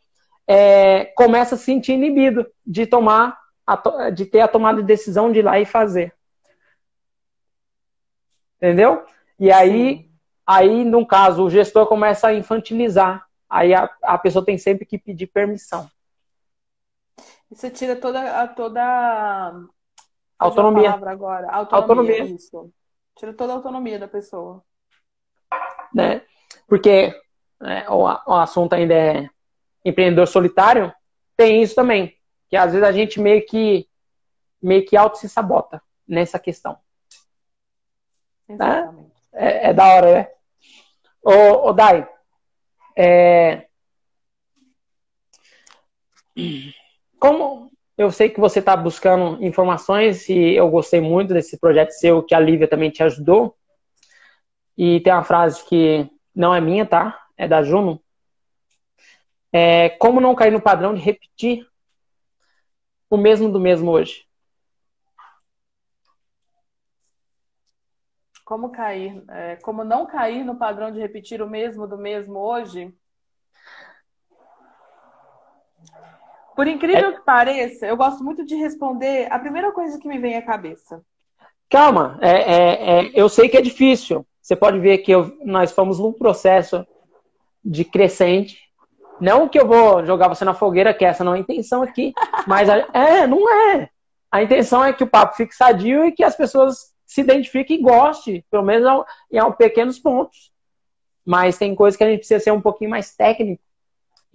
[0.49, 5.31] é, começa a se sentir inibido de tomar, a, de ter a tomada de decisão
[5.31, 6.15] de ir lá e fazer.
[8.57, 9.05] Entendeu?
[9.39, 10.11] E aí, Sim.
[10.47, 13.27] aí, no caso, o gestor começa a infantilizar.
[13.49, 15.89] Aí a, a pessoa tem sempre que pedir permissão.
[17.51, 19.53] Você tira toda a toda
[20.39, 20.91] autonomia.
[20.91, 21.51] agora.
[21.51, 22.15] Autonomia.
[22.15, 22.35] autonomia.
[22.35, 22.73] Isso.
[23.17, 24.65] Tira toda a autonomia da pessoa.
[25.95, 26.23] Né?
[26.67, 27.15] Porque
[27.61, 29.31] né, o, o assunto ainda é
[29.85, 30.93] empreendedor solitário,
[31.37, 32.17] tem isso também.
[32.49, 33.89] Que às vezes a gente meio que
[34.61, 36.79] meio que auto se sabota nessa questão.
[38.49, 38.95] Né?
[39.33, 40.29] É, é, da hora, né?
[41.23, 42.09] Ô, ô Dai,
[42.97, 43.67] é...
[47.19, 52.23] como eu sei que você está buscando informações e eu gostei muito desse projeto seu,
[52.23, 53.57] que a Lívia também te ajudou.
[54.77, 57.27] E tem uma frase que não é minha, tá?
[57.37, 58.03] É da Juno.
[59.53, 61.67] É, como não cair no padrão de repetir
[63.09, 64.27] o mesmo do mesmo hoje?
[68.45, 69.23] Como cair?
[69.29, 72.93] É, como não cair no padrão de repetir o mesmo do mesmo hoje?
[76.55, 77.13] Por incrível é...
[77.13, 81.03] que pareça, eu gosto muito de responder a primeira coisa que me vem à cabeça.
[81.69, 84.27] Calma, é, é, é eu sei que é difícil.
[84.45, 86.87] Você pode ver que eu, nós fomos num processo
[87.65, 88.59] de crescente.
[89.21, 92.13] Não que eu vou jogar você na fogueira, que essa não é a intenção aqui,
[92.47, 93.89] mas a, é, não é.
[94.31, 97.83] A intenção é que o papo fique sadio e que as pessoas se identifiquem e
[97.83, 100.53] gostem, pelo menos em, em pequenos pontos.
[101.25, 103.63] Mas tem coisas que a gente precisa ser um pouquinho mais técnico.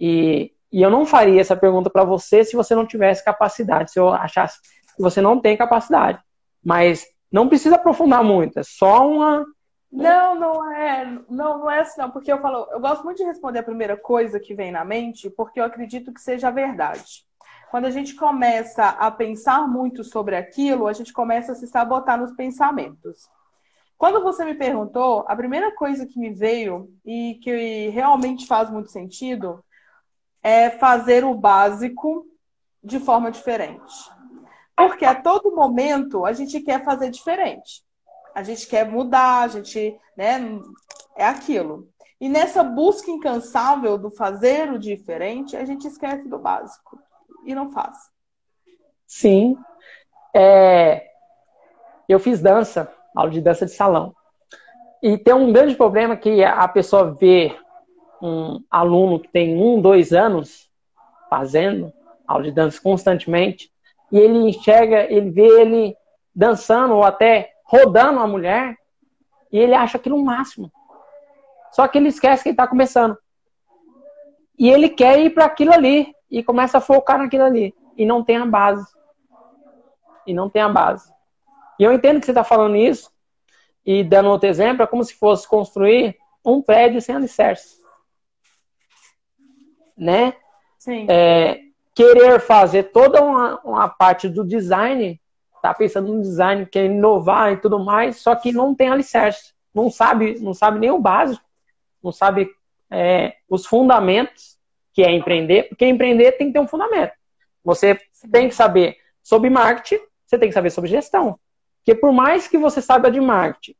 [0.00, 3.98] E e eu não faria essa pergunta para você se você não tivesse capacidade, se
[3.98, 6.20] eu achasse que você não tem capacidade.
[6.64, 9.44] Mas não precisa aprofundar muito, é só uma.
[9.92, 13.24] Não, não é, não, não é assim, não, porque eu falo, eu gosto muito de
[13.24, 17.24] responder a primeira coisa que vem na mente, porque eu acredito que seja a verdade.
[17.70, 22.18] Quando a gente começa a pensar muito sobre aquilo, a gente começa a se sabotar
[22.18, 23.28] nos pensamentos.
[23.98, 28.90] Quando você me perguntou, a primeira coisa que me veio e que realmente faz muito
[28.90, 29.62] sentido
[30.42, 32.26] é fazer o básico
[32.82, 33.94] de forma diferente.
[34.74, 37.84] Porque a todo momento a gente quer fazer diferente.
[38.34, 40.58] A gente quer mudar, a gente, né,
[41.16, 41.88] é aquilo.
[42.20, 46.98] E nessa busca incansável do fazer o diferente, a gente esquece do básico
[47.44, 47.96] e não faz.
[49.06, 49.56] Sim.
[50.34, 51.08] É...
[52.08, 54.14] Eu fiz dança, aula de dança de salão.
[55.02, 57.56] E tem um grande problema que a pessoa vê
[58.20, 60.68] um aluno que tem um, dois anos
[61.30, 61.92] fazendo
[62.26, 63.72] aula de dança constantemente,
[64.12, 65.96] e ele enxerga, ele vê ele
[66.34, 68.76] dançando ou até rodando a mulher,
[69.52, 70.72] e ele acha aquilo o máximo.
[71.72, 73.16] Só que ele esquece que ele está começando.
[74.58, 78.24] E ele quer ir para aquilo ali, e começa a focar naquilo ali, e não
[78.24, 78.86] tem a base.
[80.26, 81.12] E não tem a base.
[81.78, 83.10] E eu entendo que você está falando isso,
[83.86, 87.80] e dando outro exemplo, é como se fosse construir um prédio sem alicerce
[90.00, 90.34] né?
[90.78, 91.06] Sim.
[91.10, 91.60] É,
[91.94, 95.19] querer fazer toda uma, uma parte do design,
[95.60, 99.90] tá pensando no design, quer inovar e tudo mais, só que não tem alicerce, não
[99.90, 101.44] sabe, não sabe nem o básico,
[102.02, 102.50] não sabe
[102.90, 104.58] é, os fundamentos
[104.92, 107.12] que é empreender, porque empreender tem que ter um fundamento.
[107.64, 107.98] Você
[108.32, 111.38] tem que saber sobre marketing, você tem que saber sobre gestão.
[111.78, 113.76] Porque por mais que você saiba de marketing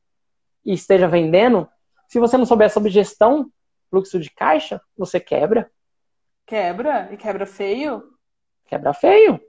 [0.65, 1.69] e esteja vendendo,
[2.09, 3.51] se você não souber sobre gestão,
[3.91, 5.71] fluxo de caixa, você quebra.
[6.47, 7.09] Quebra?
[7.13, 8.03] E quebra feio?
[8.67, 9.41] Quebra feio.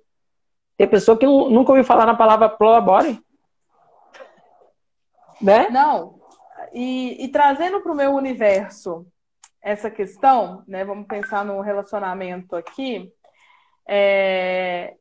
[0.81, 3.23] Tem pessoa que nunca ouviu falar na palavra prolabore.
[5.39, 5.69] Né?
[5.69, 6.15] Não.
[6.73, 9.05] E, e trazendo para o meu universo
[9.61, 10.83] essa questão, né?
[10.83, 13.13] Vamos pensar no relacionamento aqui.
[13.87, 14.95] É,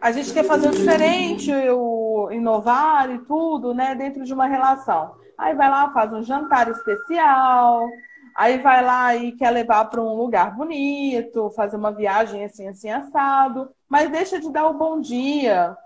[0.00, 5.16] a gente quer fazer o diferente, o, inovar e tudo, né, dentro de uma relação.
[5.36, 7.88] Aí vai lá, faz um jantar especial,
[8.36, 12.88] aí vai lá e quer levar para um lugar bonito, fazer uma viagem assim, assim,
[12.88, 15.76] assado, mas deixa de dar o bom dia,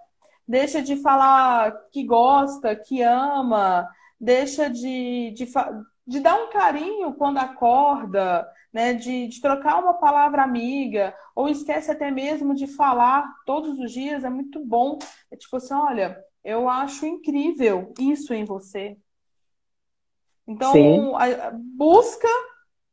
[0.47, 3.89] deixa de falar que gosta, que ama,
[4.21, 5.49] deixa de, de,
[6.07, 11.91] de dar um carinho quando acorda, né, de, de trocar uma palavra amiga, ou esquece
[11.91, 14.99] até mesmo de falar todos os dias, é muito bom.
[15.31, 18.99] É tipo assim, olha, eu acho incrível isso em você.
[20.47, 22.29] Então, a, busca,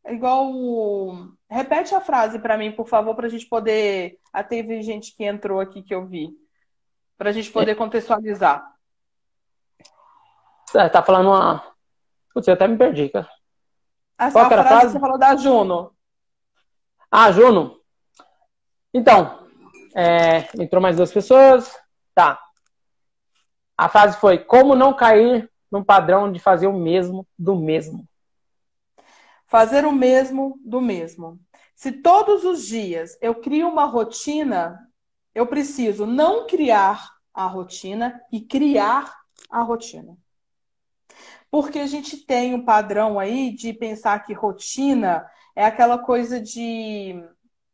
[0.07, 1.27] igual.
[1.49, 4.19] Repete a frase para mim, por favor, para a gente poder.
[4.31, 6.29] Ah, teve gente que entrou aqui que eu vi.
[7.17, 7.75] Para a gente poder é.
[7.75, 8.63] contextualizar.
[10.75, 11.63] É, tá falando uma.
[12.33, 13.29] Putz, eu até me perdi, cara.
[14.17, 15.93] Essa Qual era a frase que você falou da Juno.
[17.11, 17.79] Ah, Juno.
[18.93, 19.47] Então,
[19.95, 21.77] é, entrou mais duas pessoas.
[22.13, 22.39] Tá.
[23.77, 28.07] A frase foi: Como não cair num padrão de fazer o mesmo do mesmo?
[29.51, 31.37] Fazer o mesmo do mesmo.
[31.75, 34.79] Se todos os dias eu crio uma rotina,
[35.35, 39.13] eu preciso não criar a rotina e criar
[39.49, 40.17] a rotina.
[41.49, 47.21] Porque a gente tem um padrão aí de pensar que rotina é aquela coisa de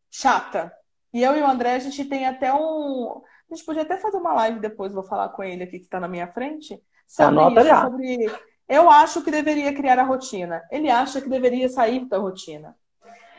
[0.09, 0.73] chata.
[1.13, 3.21] E eu e o André, a gente tem até um.
[3.51, 5.99] A gente podia até fazer uma live depois, vou falar com ele aqui que está
[5.99, 6.81] na minha frente.
[7.05, 8.31] Sobre Anota isso, sobre.
[8.67, 10.63] Eu acho que deveria criar a rotina.
[10.71, 12.75] Ele acha que deveria sair da rotina.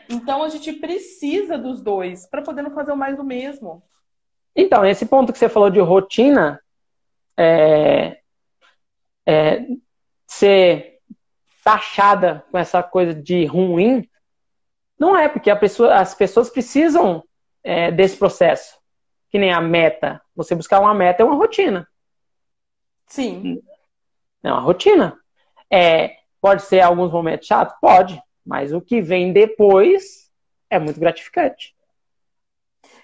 [0.09, 3.83] Então a gente precisa dos dois para poder não fazer mais do mesmo.
[4.55, 6.59] Então, esse ponto que você falou de rotina,
[7.37, 8.19] é,
[9.25, 9.65] é,
[10.27, 10.99] ser
[11.63, 14.09] taxada com essa coisa de ruim,
[14.99, 17.23] não é, porque pessoa, as pessoas precisam
[17.63, 18.77] é, desse processo.
[19.29, 20.19] Que nem a meta.
[20.35, 21.87] Você buscar uma meta é uma rotina.
[23.05, 23.61] Sim.
[24.43, 25.17] É uma rotina.
[25.71, 27.77] É, pode ser alguns momentos chato?
[27.79, 28.21] Pode.
[28.45, 30.31] Mas o que vem depois
[30.69, 31.75] é muito gratificante.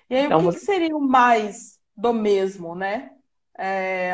[0.10, 0.60] E aí, então, o que, você...
[0.60, 3.12] que seria o mais do mesmo, né?
[3.58, 4.14] É,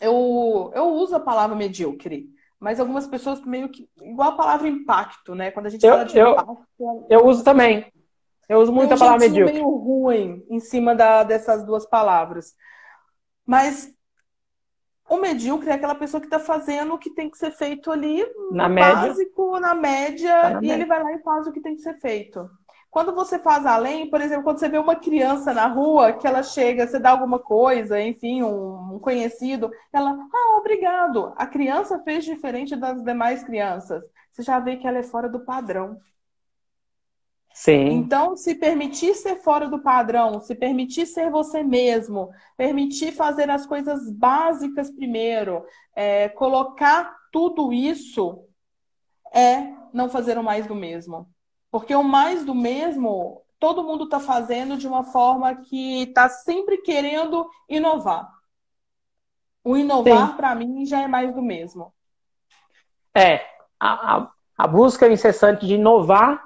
[0.00, 2.28] eu, eu uso a palavra medíocre,
[2.58, 3.88] mas algumas pessoas meio que.
[4.02, 5.50] Igual a palavra impacto, né?
[5.50, 7.06] Quando a gente eu, fala de eu, impacto.
[7.08, 7.92] Eu uso também.
[8.48, 9.54] Eu uso muito a palavra medíocre.
[9.54, 12.54] meio ruim em cima da, dessas duas palavras.
[13.44, 13.92] Mas
[15.08, 18.24] o medíocre é aquela pessoa que está fazendo o que tem que ser feito ali
[18.50, 19.60] na básico, média.
[19.60, 20.72] na média, tá na e média.
[20.72, 22.48] ele vai lá e faz o que tem que ser feito.
[22.90, 26.42] Quando você faz além, por exemplo, quando você vê uma criança na rua, que ela
[26.42, 31.32] chega, você dá alguma coisa, enfim, um, um conhecido, ela, ah, obrigado.
[31.36, 34.02] A criança fez diferente das demais crianças.
[34.32, 35.98] Você já vê que ela é fora do padrão.
[37.56, 37.88] Sim.
[37.92, 43.64] Então, se permitir ser fora do padrão, se permitir ser você mesmo, permitir fazer as
[43.64, 45.64] coisas básicas primeiro,
[45.94, 48.44] é, colocar tudo isso
[49.32, 51.30] é não fazer o mais do mesmo.
[51.70, 56.82] Porque o mais do mesmo, todo mundo está fazendo de uma forma que está sempre
[56.82, 58.30] querendo inovar.
[59.64, 61.90] O inovar, para mim, já é mais do mesmo.
[63.14, 63.46] É,
[63.80, 66.45] a, a, a busca incessante de inovar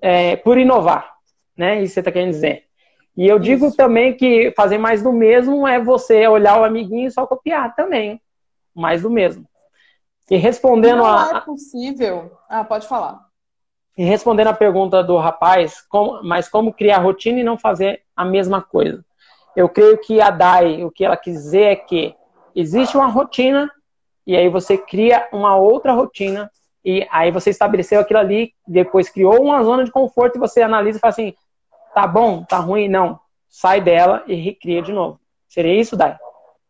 [0.00, 1.12] é, por inovar,
[1.56, 1.82] né?
[1.82, 2.64] Isso você está querendo dizer.
[3.16, 3.44] E eu Isso.
[3.44, 7.74] digo também que fazer mais do mesmo é você olhar o amiguinho e só copiar
[7.74, 8.20] também.
[8.74, 9.46] Mais do mesmo.
[10.30, 11.26] E respondendo Não a.
[11.26, 12.32] Não é possível.
[12.48, 13.20] Ah, pode falar.
[13.96, 18.24] E respondendo a pergunta do rapaz, como, mas como criar rotina e não fazer a
[18.24, 19.04] mesma coisa?
[19.54, 22.14] Eu creio que a DAI, o que ela quis dizer é que
[22.56, 23.70] existe uma rotina
[24.26, 26.50] e aí você cria uma outra rotina
[26.84, 30.98] e aí você estabeleceu aquilo ali, depois criou uma zona de conforto e você analisa
[30.98, 31.34] e fala assim,
[31.94, 35.18] tá bom, tá ruim, não, sai dela e recria de novo.
[35.48, 36.18] Seria isso, Dai?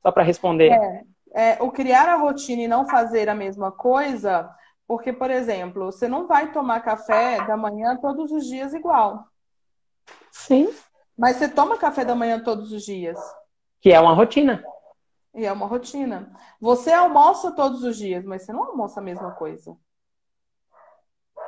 [0.03, 0.71] Só para responder.
[0.71, 1.03] É,
[1.35, 4.49] é, o criar a rotina e não fazer a mesma coisa
[4.87, 9.27] porque, por exemplo, você não vai tomar café da manhã todos os dias igual.
[10.31, 10.69] Sim.
[11.17, 13.19] Mas você toma café da manhã todos os dias.
[13.81, 14.63] Que é uma rotina.
[15.35, 16.33] E é uma rotina.
[16.61, 19.77] Você almoça todos os dias, mas você não almoça a mesma coisa.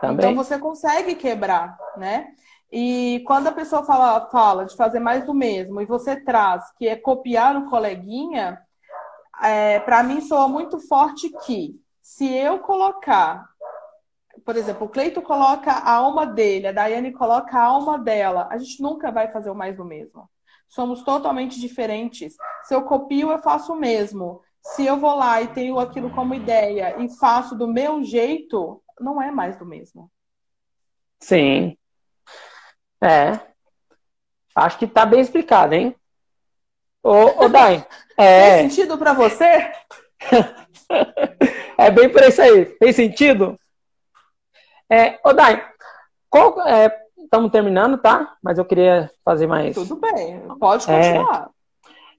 [0.00, 0.30] Também.
[0.30, 2.28] Então você consegue quebrar, né?
[2.70, 6.88] E quando a pessoa fala, fala de fazer mais do mesmo e você traz que
[6.88, 8.60] é copiar o coleguinha,
[9.42, 13.46] é, para mim soa muito forte que se eu colocar,
[14.44, 18.58] por exemplo, o Cleito coloca a alma dele, a Daiane coloca a alma dela, a
[18.58, 20.28] gente nunca vai fazer o mais do mesmo.
[20.68, 22.36] Somos totalmente diferentes.
[22.64, 24.40] Se eu copio, eu faço o mesmo.
[24.60, 29.20] Se eu vou lá e tenho aquilo como ideia e faço do meu jeito, não
[29.20, 30.10] é mais do mesmo.
[31.20, 31.76] Sim.
[33.02, 33.40] É.
[34.54, 35.94] Acho que tá bem explicado, hein?
[37.02, 37.86] Ô, ô Dai,
[38.16, 38.58] É.
[38.58, 39.72] Fez sentido para você?
[41.78, 42.64] é bem por isso aí.
[42.78, 43.58] Fez sentido?
[44.90, 45.68] É, ô Dai,
[47.16, 48.36] estamos é, terminando, tá?
[48.42, 49.74] Mas eu queria fazer mais.
[49.74, 51.50] Tudo bem, pode continuar.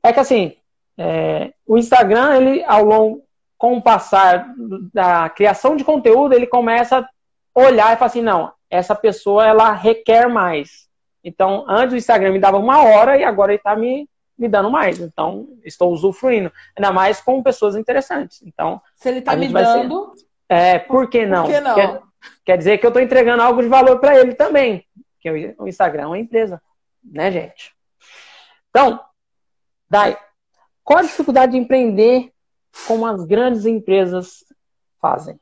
[0.04, 0.56] É, é que assim,
[0.98, 3.27] é, o Instagram, ele ao longo,
[3.58, 4.54] com o passar
[4.94, 9.72] da criação de conteúdo, ele começa a olhar e falar assim, não, essa pessoa ela
[9.72, 10.88] requer mais.
[11.24, 14.08] Então, antes o Instagram me dava uma hora e agora ele está me,
[14.38, 15.00] me dando mais.
[15.00, 16.52] Então, estou usufruindo.
[16.76, 18.42] Ainda mais com pessoas interessantes.
[18.46, 20.14] Então, se ele está me dando.
[20.16, 20.26] Ser...
[20.50, 21.44] É, por que não?
[21.44, 21.76] Por que não?
[21.76, 22.02] Quer,
[22.46, 24.86] quer dizer que eu estou entregando algo de valor para ele também.
[25.14, 26.62] Porque o Instagram é uma empresa,
[27.04, 27.76] né, gente?
[28.70, 29.02] Então,
[29.90, 30.18] Dai,
[30.84, 32.32] qual a dificuldade de empreender
[32.86, 34.44] como as grandes empresas
[35.02, 35.40] fazem?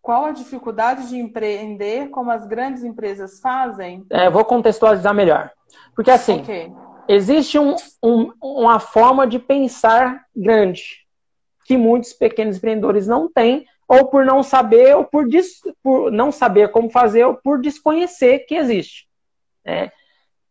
[0.00, 4.06] Qual a dificuldade de empreender como as grandes empresas fazem?
[4.10, 5.50] É, vou contextualizar melhor.
[5.94, 6.72] Porque assim, okay.
[7.08, 11.06] existe um, um, uma forma de pensar grande
[11.66, 16.32] que muitos pequenos empreendedores não têm, ou por não saber, ou por, des, por não
[16.32, 19.06] saber como fazer, ou por desconhecer que existe.
[19.64, 19.92] Né?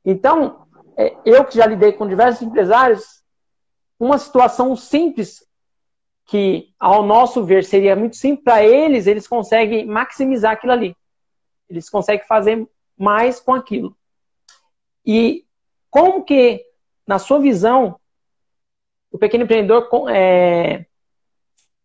[0.06, 3.17] Então, é, eu que já lidei com diversos empresários,
[4.00, 5.46] uma situação simples
[6.26, 10.96] que, ao nosso ver, seria muito simples para eles, eles conseguem maximizar aquilo ali.
[11.70, 12.68] Eles conseguem fazer
[12.98, 13.98] mais com aquilo.
[15.06, 15.46] E
[15.90, 16.66] como que,
[17.08, 18.00] na sua visão,
[19.10, 20.86] o pequeno empreendedor é,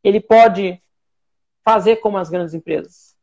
[0.03, 0.83] ele pode
[1.65, 3.17] fazer como as grandes empresas?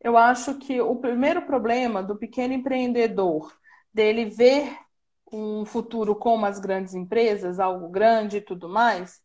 [0.00, 3.54] Eu acho que o primeiro problema do pequeno empreendedor,
[3.92, 4.76] dele ver
[5.32, 9.20] um futuro como as grandes empresas, algo grande e tudo mais,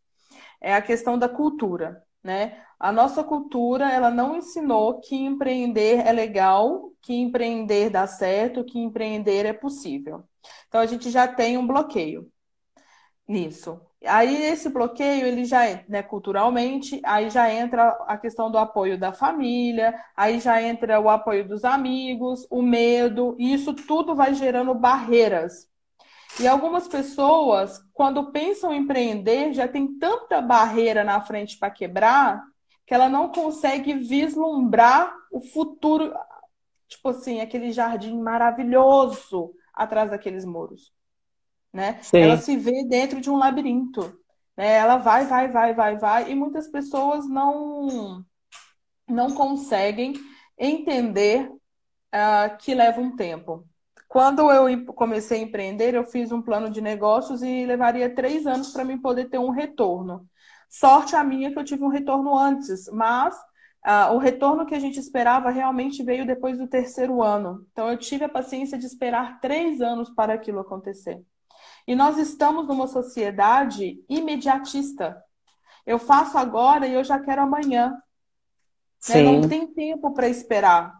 [0.61, 2.63] é a questão da cultura, né?
[2.79, 8.79] A nossa cultura, ela não ensinou que empreender é legal, que empreender dá certo, que
[8.79, 10.23] empreender é possível.
[10.67, 12.31] Então a gente já tem um bloqueio
[13.27, 13.79] nisso.
[14.05, 19.11] Aí esse bloqueio, ele já, né, culturalmente, aí já entra a questão do apoio da
[19.11, 24.73] família, aí já entra o apoio dos amigos, o medo, e isso tudo vai gerando
[24.75, 25.67] barreiras
[26.39, 32.43] e algumas pessoas, quando pensam em empreender, já tem tanta barreira na frente para quebrar
[32.85, 36.13] que ela não consegue vislumbrar o futuro,
[36.87, 40.93] tipo assim, aquele jardim maravilhoso atrás daqueles muros,
[41.73, 41.99] né?
[42.01, 42.19] Sim.
[42.19, 44.17] Ela se vê dentro de um labirinto,
[44.55, 44.73] né?
[44.75, 48.23] Ela vai, vai, vai, vai, vai, e muitas pessoas não
[49.09, 50.13] não conseguem
[50.57, 53.66] entender uh, que leva um tempo.
[54.07, 58.71] Quando eu comecei a empreender, eu fiz um plano de negócios e levaria três anos
[58.71, 60.25] para mim poder ter um retorno.
[60.69, 63.35] Sorte a minha que eu tive um retorno antes, mas
[63.85, 67.65] uh, o retorno que a gente esperava realmente veio depois do terceiro ano.
[67.71, 71.21] Então eu tive a paciência de esperar três anos para aquilo acontecer.
[71.85, 75.21] E nós estamos numa sociedade imediatista.
[75.85, 77.97] Eu faço agora e eu já quero amanhã.
[79.09, 79.23] Né?
[79.23, 80.96] Não tem tempo para esperar.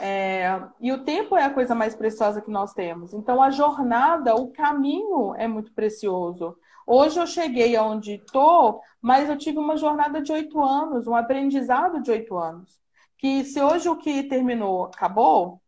[0.00, 3.12] É, e o tempo é a coisa mais preciosa que nós temos.
[3.12, 6.56] Então, a jornada, o caminho é muito precioso.
[6.86, 12.00] Hoje eu cheguei aonde estou, mas eu tive uma jornada de oito anos, um aprendizado
[12.02, 12.80] de oito anos.
[13.18, 15.60] Que se hoje o que terminou acabou,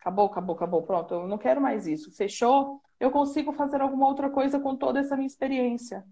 [0.00, 4.28] acabou, acabou, acabou, pronto, eu não quero mais isso, fechou, eu consigo fazer alguma outra
[4.28, 6.04] coisa com toda essa minha experiência.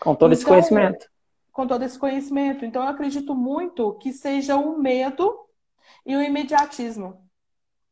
[0.00, 1.06] Com todo então, esse conhecimento.
[1.50, 2.64] Com todo esse conhecimento.
[2.66, 5.43] Então, eu acredito muito que seja o medo
[6.04, 7.24] e o imediatismo,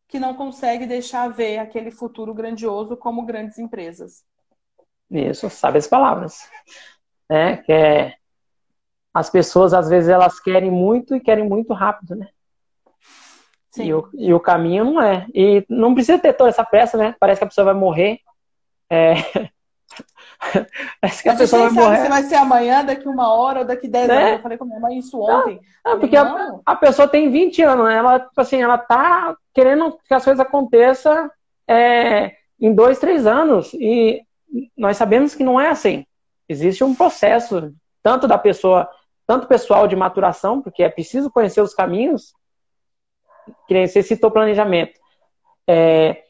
[0.09, 4.24] que não consegue deixar ver aquele futuro grandioso como grandes empresas.
[5.10, 6.48] Isso, sabe as palavras.
[7.28, 8.14] É, que é,
[9.14, 12.28] as pessoas, às vezes, elas querem muito e querem muito rápido, né?
[13.70, 13.85] Sim.
[13.85, 15.27] E o, e o caminho não é.
[15.35, 17.16] E não precisa ter toda essa pressa, né?
[17.19, 18.20] Parece que a pessoa vai morrer.
[18.90, 19.14] É,
[21.01, 22.02] Parece que a, a pessoa vai morrer.
[22.02, 24.16] se vai ser amanhã, daqui uma hora ou daqui 10 né?
[24.16, 24.32] anos.
[24.32, 25.60] Eu falei com minha mãe isso ontem.
[25.85, 26.16] Não, não porque.
[26.16, 27.97] A, a, pessoa tem 20 anos, né?
[27.97, 31.31] ela, tipo assim, ela tá querendo que as coisas aconteçam
[31.69, 33.73] é, em dois, três anos.
[33.74, 34.23] E
[34.77, 36.05] nós sabemos que não é assim.
[36.48, 38.89] Existe um processo, tanto da pessoa,
[39.27, 42.35] tanto pessoal de maturação, porque é preciso conhecer os caminhos,
[43.66, 45.01] que nem você citou planejamento.
[45.66, 46.21] É,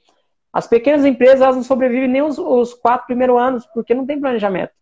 [0.52, 4.20] as pequenas empresas elas não sobrevivem nem os, os quatro primeiros anos, porque não tem
[4.20, 4.72] planejamento.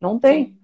[0.00, 0.56] Não tem.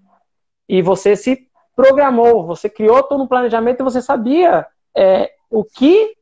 [0.69, 6.16] E você se programou, você criou todo um planejamento e você sabia é, o que.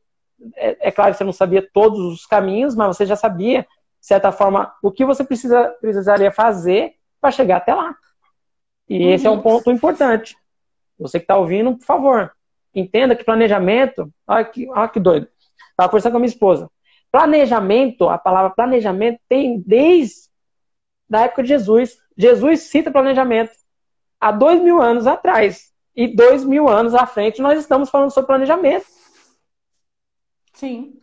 [0.55, 4.07] É, é, claro que você não sabia todos os caminhos, mas você já sabia, de
[4.07, 7.95] certa forma, o que você precisa, precisaria fazer para chegar até lá.
[8.89, 9.13] E uhum.
[9.13, 10.37] esse é um ponto importante.
[10.99, 12.31] Você que está ouvindo, por favor,
[12.73, 14.11] entenda que planejamento.
[14.25, 15.27] Olha que, olha que doido.
[15.71, 16.69] Estava conversando com a minha esposa.
[17.11, 20.27] Planejamento, a palavra planejamento tem desde
[21.11, 21.97] a época de Jesus.
[22.17, 23.51] Jesus cita planejamento
[24.19, 25.71] há dois mil anos atrás.
[25.95, 28.85] E dois mil anos à frente nós estamos falando sobre planejamento.
[30.53, 30.99] Sim.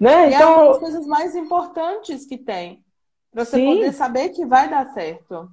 [0.00, 0.30] Né?
[0.30, 2.84] E então, é uma das coisas mais importantes que tem.
[3.30, 3.76] Pra você Sim.
[3.76, 5.48] poder saber que vai dar certo.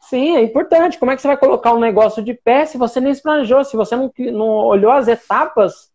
[0.00, 0.98] Sim, é importante.
[0.98, 3.64] Como é que você vai colocar um negócio de pé se você nem se planejou,
[3.64, 5.92] se você não, não olhou as etapas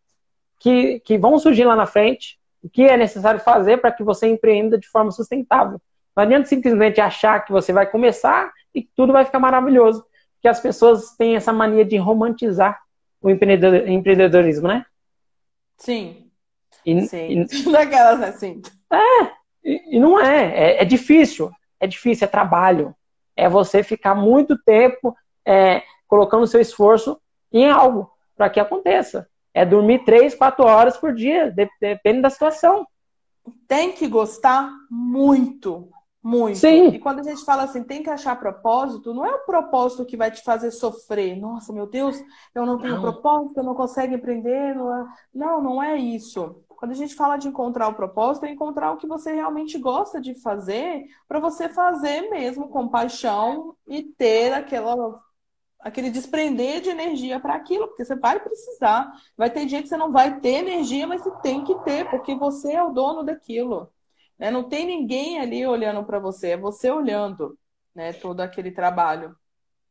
[0.59, 4.27] que, que vão surgir lá na frente, o que é necessário fazer para que você
[4.27, 5.81] empreenda de forma sustentável.
[6.13, 10.05] Não adianta simplesmente achar que você vai começar e que tudo vai ficar maravilhoso.
[10.35, 12.77] Porque as pessoas têm essa mania de romantizar
[13.21, 14.85] o empreendedor, empreendedorismo, né?
[15.77, 16.29] Sim.
[16.85, 17.45] E, Sim.
[17.49, 18.61] e- Daquelas assim.
[19.63, 21.49] E, e não é, é, é difícil,
[21.79, 22.93] é difícil, é trabalho.
[23.35, 25.15] É você ficar muito tempo
[25.45, 27.17] é, colocando seu esforço
[27.51, 29.29] em algo para que aconteça.
[29.57, 32.85] É dormir três, quatro horas por dia, de- depende da situação.
[33.67, 35.89] Tem que gostar muito.
[36.21, 36.57] Muito.
[36.57, 36.87] Sim.
[36.89, 40.17] E quando a gente fala assim, tem que achar propósito, não é o propósito que
[40.17, 41.37] vai te fazer sofrer.
[41.37, 42.21] Nossa, meu Deus,
[42.53, 43.01] eu não tenho Não.
[43.01, 44.75] propósito, eu não consigo empreender.
[44.75, 45.05] Não, é...
[45.33, 46.61] não, não é isso.
[46.67, 50.19] Quando a gente fala de encontrar o propósito, é encontrar o que você realmente gosta
[50.19, 55.19] de fazer, para você fazer mesmo com paixão e ter aquela,
[55.79, 59.11] aquele desprender de energia para aquilo, porque você vai precisar.
[59.37, 62.35] Vai ter dia que você não vai ter energia, mas você tem que ter, porque
[62.35, 63.91] você é o dono daquilo.
[64.37, 64.51] Né?
[64.51, 67.57] Não tem ninguém ali olhando para você, é você olhando,
[67.95, 68.13] né?
[68.13, 69.35] Todo aquele trabalho.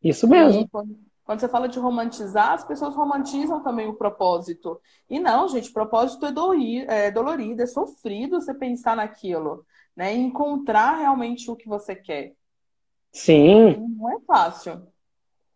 [0.02, 0.62] Isso mesmo.
[0.62, 0.98] E quando,
[1.40, 4.80] você fala de romantizar, as pessoas romantizam também o propósito.
[5.08, 10.12] E não, gente, propósito é, doi- é dolorido, é sofrido você pensar naquilo, né?
[10.14, 12.34] Encontrar realmente o que você quer.
[13.22, 14.86] Sim, Não é fácil.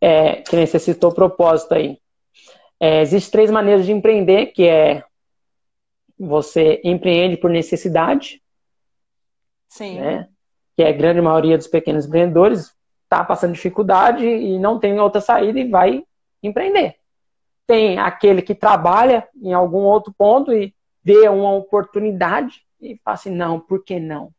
[0.01, 0.55] É, que
[1.05, 1.99] o propósito aí.
[2.79, 5.03] É, Existem três maneiras de empreender, que é
[6.17, 8.41] você empreende por necessidade,
[9.69, 9.99] Sim.
[9.99, 10.27] né?
[10.75, 15.19] Que é a grande maioria dos pequenos empreendedores está passando dificuldade e não tem outra
[15.19, 16.03] saída e vai
[16.41, 16.95] empreender.
[17.67, 20.73] Tem aquele que trabalha em algum outro ponto e
[21.03, 24.31] vê uma oportunidade e fala assim, não, por que não?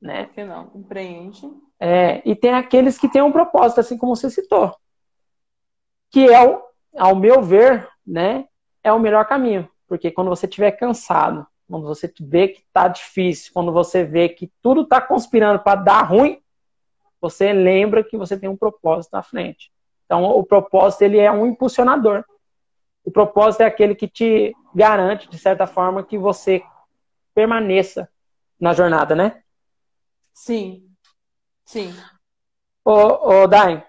[0.00, 0.24] Né?
[0.24, 0.70] Por que não?
[0.74, 1.50] Empreende.
[1.80, 4.74] É, e tem aqueles que têm um propósito, assim como você citou,
[6.12, 6.62] que é, o,
[6.96, 8.46] ao meu ver, né,
[8.84, 9.68] é o melhor caminho.
[9.88, 14.52] Porque quando você estiver cansado, quando você vê que está difícil, quando você vê que
[14.60, 16.40] tudo está conspirando para dar ruim,
[17.20, 19.72] você lembra que você tem um propósito na frente.
[20.04, 22.24] Então, o propósito ele é um impulsionador.
[23.04, 26.62] O propósito é aquele que te garante, de certa forma, que você
[27.34, 28.08] permaneça
[28.60, 29.42] na jornada, né?
[30.34, 30.86] Sim.
[31.64, 31.94] Sim.
[32.84, 33.82] Ô, ô Dain,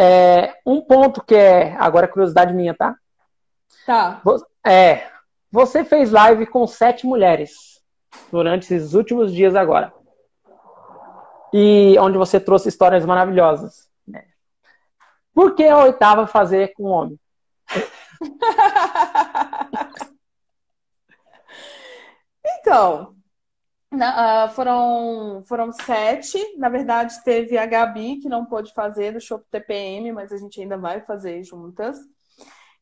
[0.00, 2.96] é, um ponto que é, agora é curiosidade minha, tá?
[3.84, 4.22] Tá.
[4.66, 5.06] É,
[5.50, 7.82] você fez live com sete mulheres
[8.32, 9.92] durante esses últimos dias agora.
[11.52, 13.90] E onde você trouxe histórias maravilhosas.
[14.06, 14.24] né?
[15.34, 17.20] Por que a oitava fazer com homem?
[22.62, 23.14] Então,
[23.92, 26.38] na- ah, foram, foram sete.
[26.56, 30.60] Na verdade, teve a Gabi, que não pôde fazer do Shop TPM, mas a gente
[30.60, 31.98] ainda vai fazer juntas.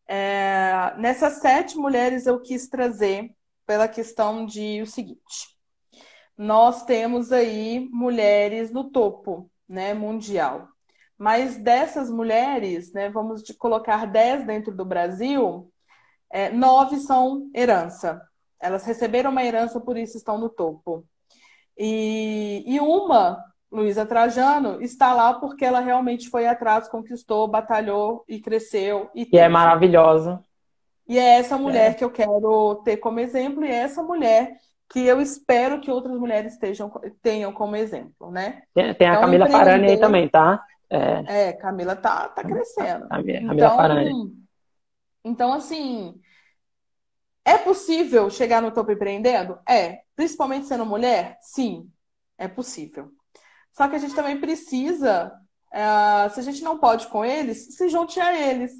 [0.06, 3.30] É, nessas sete mulheres eu quis trazer
[3.66, 5.56] pela questão de o seguinte:
[6.36, 10.68] nós temos aí mulheres no topo, né, mundial.
[11.18, 15.72] Mas dessas mulheres, né, vamos colocar dez dentro do Brasil,
[16.30, 18.20] é, nove são herança.
[18.60, 21.04] Elas receberam uma herança, por isso estão no topo.
[21.76, 28.40] E, e uma, Luísa Trajano, está lá porque ela realmente foi atrás, conquistou, batalhou e
[28.40, 29.10] cresceu.
[29.14, 30.42] E, Que é maravilhosa.
[31.08, 34.56] E é essa mulher que eu quero ter como exemplo, e é essa mulher
[34.90, 36.90] que eu espero que outras mulheres estejam,
[37.22, 38.62] tenham como exemplo, né?
[38.74, 40.64] Tem, tem a Então, Camila Farani aí empreender- também, tá?
[40.90, 43.04] É, É, Camila tá, tá crescendo.
[43.04, 44.32] a Camila Então, Farani.
[45.24, 46.18] então, assim,
[47.48, 49.58] é possível chegar no topo empreendendo?
[49.68, 50.02] É.
[50.14, 51.38] Principalmente sendo mulher?
[51.40, 51.90] Sim,
[52.36, 53.10] é possível.
[53.72, 55.32] Só que a gente também precisa,
[55.72, 58.72] ah, se a gente não pode com eles, se junte a eles,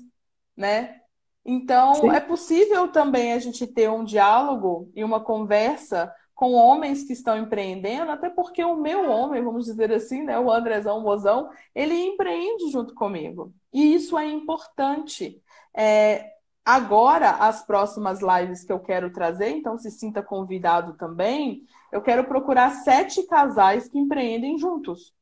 [0.56, 0.96] né?
[1.44, 2.10] Então, Sim.
[2.10, 7.38] é possível também a gente ter um diálogo e uma conversa com homens que estão
[7.38, 12.70] empreendendo, até porque o meu homem, vamos dizer assim, né, o Andrezão Mozão, ele empreende
[12.70, 13.52] junto comigo.
[13.72, 15.42] E isso é importante.
[15.74, 16.38] É,
[16.68, 22.24] agora, as próximas lives que eu quero trazer, então se sinta convidado também, eu quero
[22.24, 25.14] procurar sete casais que empreendem juntos.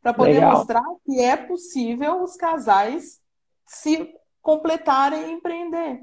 [0.00, 0.52] Para poder Legal.
[0.52, 3.20] mostrar que é possível os casais
[3.66, 6.00] se completarem e empreender.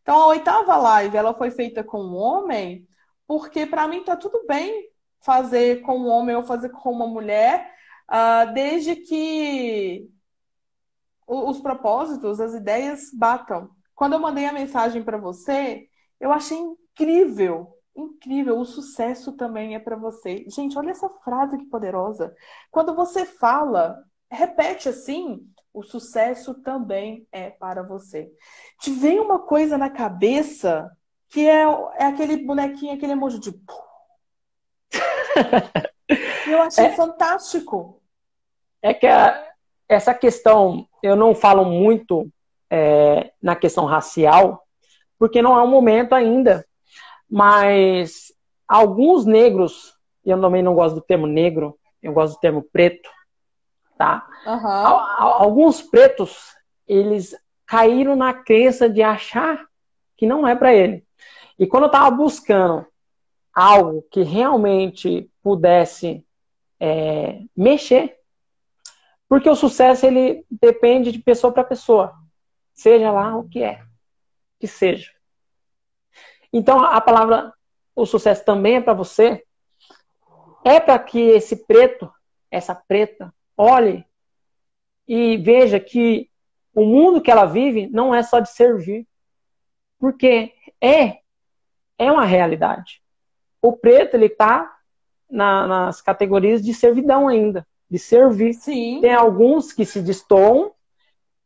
[0.00, 2.88] Então, a oitava live, ela foi feita com um homem,
[3.26, 4.88] porque para mim tá tudo bem
[5.20, 7.70] fazer com um homem ou fazer com uma mulher,
[8.08, 10.08] uh, desde que
[11.26, 13.70] os propósitos, as ideias batam.
[13.94, 15.88] Quando eu mandei a mensagem para você,
[16.20, 18.58] eu achei incrível, incrível.
[18.58, 20.44] O sucesso também é para você.
[20.48, 22.34] Gente, olha essa frase que poderosa.
[22.70, 28.30] Quando você fala, repete assim, o sucesso também é para você.
[28.80, 30.90] Te vem uma coisa na cabeça
[31.28, 31.62] que é,
[31.98, 33.50] é aquele bonequinho, aquele emoji de.
[36.48, 38.00] eu achei é, fantástico.
[38.80, 39.52] É que a,
[39.88, 42.26] essa questão, eu não falo muito
[42.70, 44.64] é, na questão racial,
[45.18, 46.64] porque não é um momento ainda,
[47.30, 48.32] mas
[48.66, 49.94] alguns negros,
[50.24, 53.10] e eu também não gosto do termo negro, eu gosto do termo preto,
[53.98, 54.26] tá?
[54.46, 54.66] Uhum.
[54.66, 56.54] Alguns pretos,
[56.88, 57.36] eles
[57.66, 59.62] caíram na crença de achar
[60.16, 61.04] que não é para ele.
[61.58, 62.86] E quando eu estava buscando
[63.52, 66.24] algo que realmente pudesse
[66.80, 68.16] é, mexer,
[69.34, 72.14] porque o sucesso ele depende de pessoa para pessoa,
[72.72, 73.82] seja lá o que é,
[74.60, 75.10] que seja.
[76.52, 77.52] Então a palavra
[77.96, 79.44] o sucesso também é para você,
[80.64, 82.08] é para que esse preto,
[82.48, 84.06] essa preta, olhe
[85.08, 86.30] e veja que
[86.72, 89.04] o mundo que ela vive não é só de servir,
[89.98, 91.18] porque é
[91.98, 93.02] é uma realidade.
[93.60, 94.78] O preto, ele está
[95.28, 98.54] na, nas categorias de servidão ainda, de servir.
[98.54, 99.00] Sim.
[99.00, 100.72] Tem alguns que se destoam,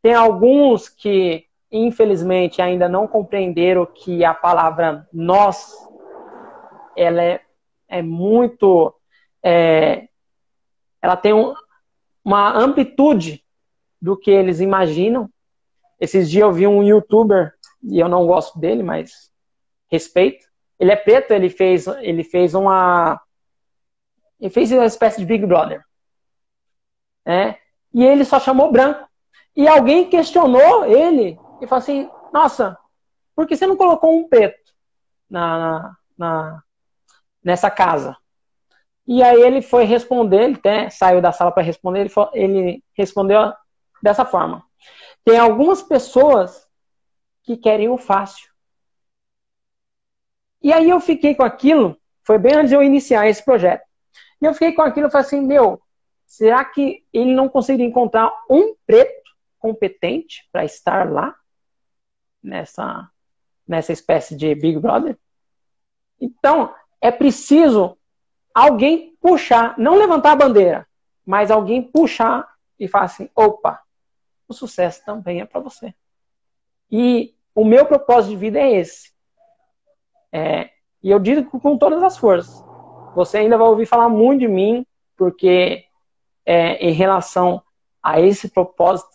[0.01, 5.75] tem alguns que, infelizmente, ainda não compreenderam que a palavra nós,
[6.97, 7.41] ela é,
[7.87, 8.95] é muito...
[9.43, 10.07] É,
[10.99, 11.53] ela tem um,
[12.25, 13.45] uma amplitude
[14.01, 15.29] do que eles imaginam.
[15.99, 17.53] Esses dias eu vi um youtuber,
[17.83, 19.31] e eu não gosto dele, mas
[19.87, 20.47] respeito.
[20.79, 23.21] Ele é preto, ele fez, ele fez uma.
[24.39, 25.83] Ele fez uma espécie de Big Brother.
[27.25, 27.57] Né?
[27.93, 29.07] E ele só chamou branco.
[29.55, 32.77] E alguém questionou ele e falou assim: Nossa,
[33.35, 34.73] por que você não colocou um preto
[35.29, 36.63] na, na,
[37.43, 38.15] nessa casa?
[39.07, 43.51] E aí ele foi responder, ele até saiu da sala para responder, ele, ele respondeu
[44.03, 44.63] dessa forma.
[45.25, 46.67] Tem algumas pessoas
[47.43, 48.49] que querem o fácil.
[50.61, 53.81] E aí eu fiquei com aquilo, foi bem antes de eu iniciar esse projeto.
[54.41, 55.81] E eu fiquei com aquilo e falei assim, meu,
[56.29, 61.35] será que ele não conseguiria encontrar um preto competente para estar lá?
[62.41, 63.11] Nessa,
[63.67, 65.17] nessa espécie de Big Brother?
[66.21, 67.97] Então, é preciso
[68.53, 70.87] alguém puxar, não levantar a bandeira,
[71.25, 72.47] mas alguém puxar
[72.79, 73.81] e falar assim: opa,
[74.47, 75.93] o sucesso também é para você.
[76.89, 79.11] E o meu propósito de vida é esse:
[80.31, 80.69] é,
[81.03, 82.63] e eu digo com todas as forças.
[83.15, 84.85] Você ainda vai ouvir falar muito de mim,
[85.17, 85.88] porque
[86.45, 87.61] é, em relação
[88.01, 89.09] a esse propósito,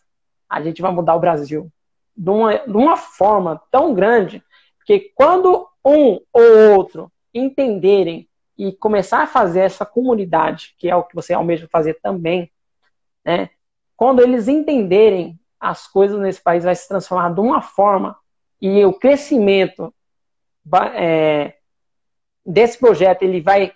[0.48, 1.70] a gente vai mudar o Brasil
[2.16, 4.42] de uma, de uma forma tão grande
[4.86, 11.02] que quando um ou outro entenderem e começar a fazer essa comunidade, que é o
[11.02, 12.50] que você almeja fazer também,
[13.24, 13.50] né?
[13.96, 18.16] Quando eles entenderem as coisas nesse país vai se transformar de uma forma
[18.60, 19.92] e o crescimento
[20.94, 21.54] é,
[22.44, 23.72] desse projeto ele vai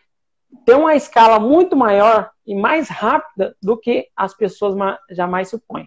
[0.64, 4.74] ter uma escala muito maior e mais rápida do que as pessoas
[5.10, 5.86] jamais supõem.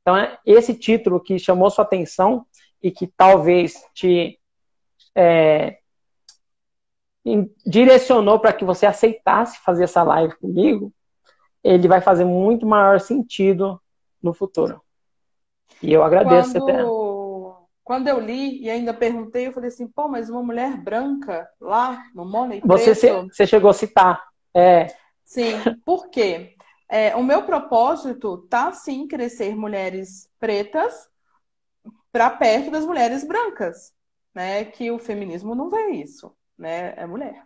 [0.00, 2.46] Então, é esse título que chamou sua atenção
[2.82, 4.40] e que talvez te
[5.14, 5.80] é,
[7.66, 10.90] direcionou para que você aceitasse fazer essa live comigo,
[11.62, 13.78] ele vai fazer muito maior sentido
[14.22, 14.80] no futuro.
[15.82, 16.70] E eu agradeço Quando...
[16.70, 17.04] até.
[17.84, 22.02] Quando eu li e ainda perguntei, eu falei assim, pô, mas uma mulher branca lá
[22.14, 23.26] no Money Você, preto...
[23.30, 24.24] você chegou a citar.
[24.54, 25.03] É.
[25.24, 25.52] Sim,
[25.84, 26.56] por quê?
[26.88, 31.08] É, o meu propósito tá sim crescer mulheres pretas
[32.12, 33.92] para perto das mulheres brancas,
[34.34, 34.64] né?
[34.64, 36.94] Que o feminismo não vê isso, né?
[36.96, 37.44] É mulher.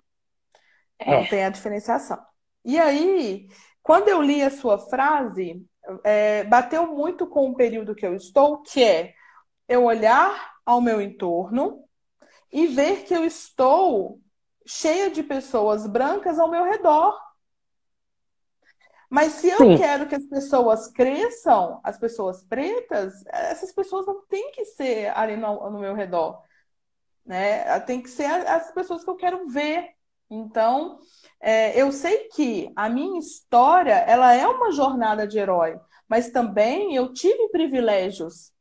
[0.99, 1.11] É.
[1.11, 2.19] Não tem a diferenciação.
[2.65, 3.49] E aí,
[3.83, 5.65] quando eu li a sua frase,
[6.05, 9.15] é, bateu muito com o período que eu estou, que é
[9.69, 11.85] eu olhar ao meu entorno
[12.53, 14.21] e ver que eu estou
[14.67, 17.19] cheia de pessoas brancas ao meu redor.
[19.11, 19.77] Mas se eu Sim.
[19.77, 25.37] quero que as pessoas cresçam, as pessoas pretas, essas pessoas não têm que ser ali
[25.37, 26.43] no, no meu redor.
[27.25, 27.79] Né?
[27.81, 29.91] Tem que ser as pessoas que eu quero ver.
[30.31, 30.99] Então,
[31.41, 35.79] é, eu sei que a minha história ela é uma jornada de herói,
[36.09, 38.53] mas também eu tive privilégios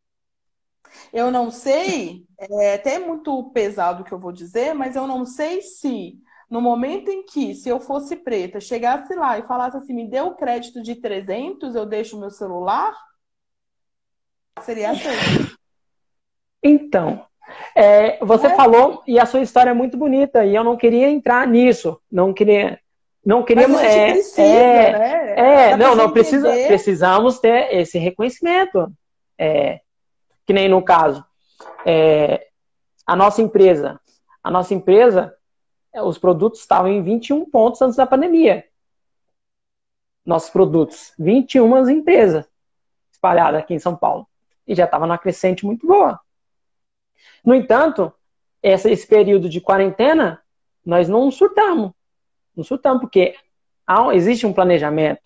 [1.11, 5.25] Eu não sei, é até muito pesado o que eu vou dizer, mas eu não
[5.25, 6.17] sei se
[6.49, 10.21] no momento em que, se eu fosse preta, chegasse lá e falasse assim, me dê
[10.21, 12.95] o crédito de 300, eu deixo o meu celular,
[14.61, 15.57] seria aceito.
[16.63, 17.25] Então,
[17.75, 18.55] é, você é.
[18.55, 22.33] falou e a sua história é muito bonita e eu não queria entrar nisso, não
[22.33, 22.79] queria,
[23.25, 23.79] não queríamos.
[23.81, 25.71] É, precisa, é, né?
[25.71, 28.91] é não, não precisa, precisamos ter esse reconhecimento,
[29.37, 29.81] é,
[30.45, 31.23] que nem no caso,
[31.85, 32.47] é,
[33.05, 33.99] a nossa empresa,
[34.43, 35.33] a nossa empresa,
[36.01, 38.65] os produtos estavam em 21 pontos antes da pandemia.
[40.25, 42.45] Nossos produtos, 21 empresas
[43.11, 44.27] espalhadas aqui em São Paulo
[44.67, 46.19] e já estava numa crescente muito boa.
[47.43, 48.11] No entanto,
[48.61, 50.41] esse período de quarentena,
[50.85, 51.91] nós não surtamos.
[52.55, 53.35] Não surtamos, porque
[54.13, 55.21] existe um planejamento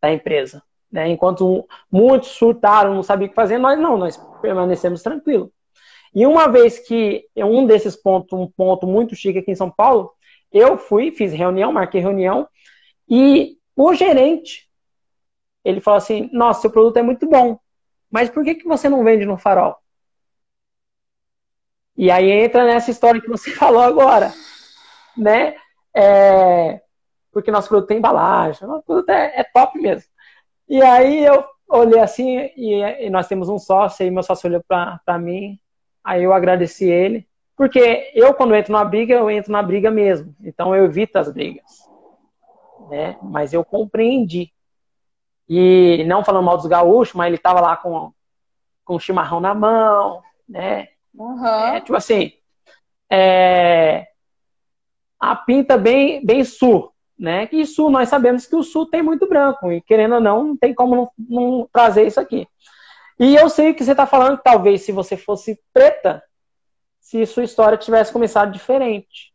[0.00, 0.62] da empresa.
[0.90, 1.08] Né?
[1.08, 5.50] Enquanto muitos surtaram, não sabiam o que fazer, nós não, nós permanecemos tranquilos.
[6.14, 10.12] E uma vez que um desses pontos, um ponto muito chique aqui em São Paulo,
[10.52, 12.48] eu fui, fiz reunião, marquei reunião,
[13.08, 14.68] e o gerente,
[15.64, 17.58] ele falou assim, nossa, seu produto é muito bom,
[18.10, 19.76] mas por que, que você não vende no farol?
[21.96, 24.32] E aí entra nessa história que você falou agora,
[25.16, 25.56] né?
[25.94, 26.80] É,
[27.32, 30.08] porque nosso produto tem embalagem, nosso produto é, é, top mesmo.
[30.68, 34.62] E aí eu olhei assim, e, e nós temos um sócio, e meu sócio olhou
[34.66, 35.58] para mim,
[36.04, 40.34] aí eu agradeci ele, porque eu, quando entro na briga, eu entro na briga mesmo.
[40.42, 41.80] Então eu evito as brigas.
[42.88, 43.18] Né?
[43.22, 44.50] Mas eu compreendi.
[45.48, 48.12] E não falando mal dos gaúchos, mas ele tava lá com,
[48.84, 50.88] com o chimarrão na mão, né?
[51.14, 51.46] Uhum.
[51.46, 52.32] É, tipo assim,
[53.10, 54.06] é,
[55.18, 57.48] a pinta bem, bem sul, né?
[57.52, 60.56] E sul, nós sabemos que o sul tem muito branco, e querendo ou não, não
[60.56, 62.48] tem como não, não trazer isso aqui.
[63.20, 66.22] E eu sei que você está falando que talvez se você fosse preta,
[66.98, 69.34] se sua história tivesse começado diferente.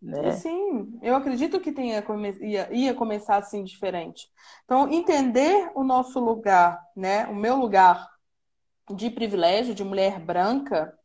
[0.00, 0.30] Né?
[0.30, 2.02] Sim, eu acredito que tenha,
[2.40, 4.26] ia, ia começar assim diferente.
[4.64, 7.26] Então, entender o nosso lugar, né?
[7.26, 8.08] O meu lugar
[8.94, 10.96] de privilégio, de mulher branca,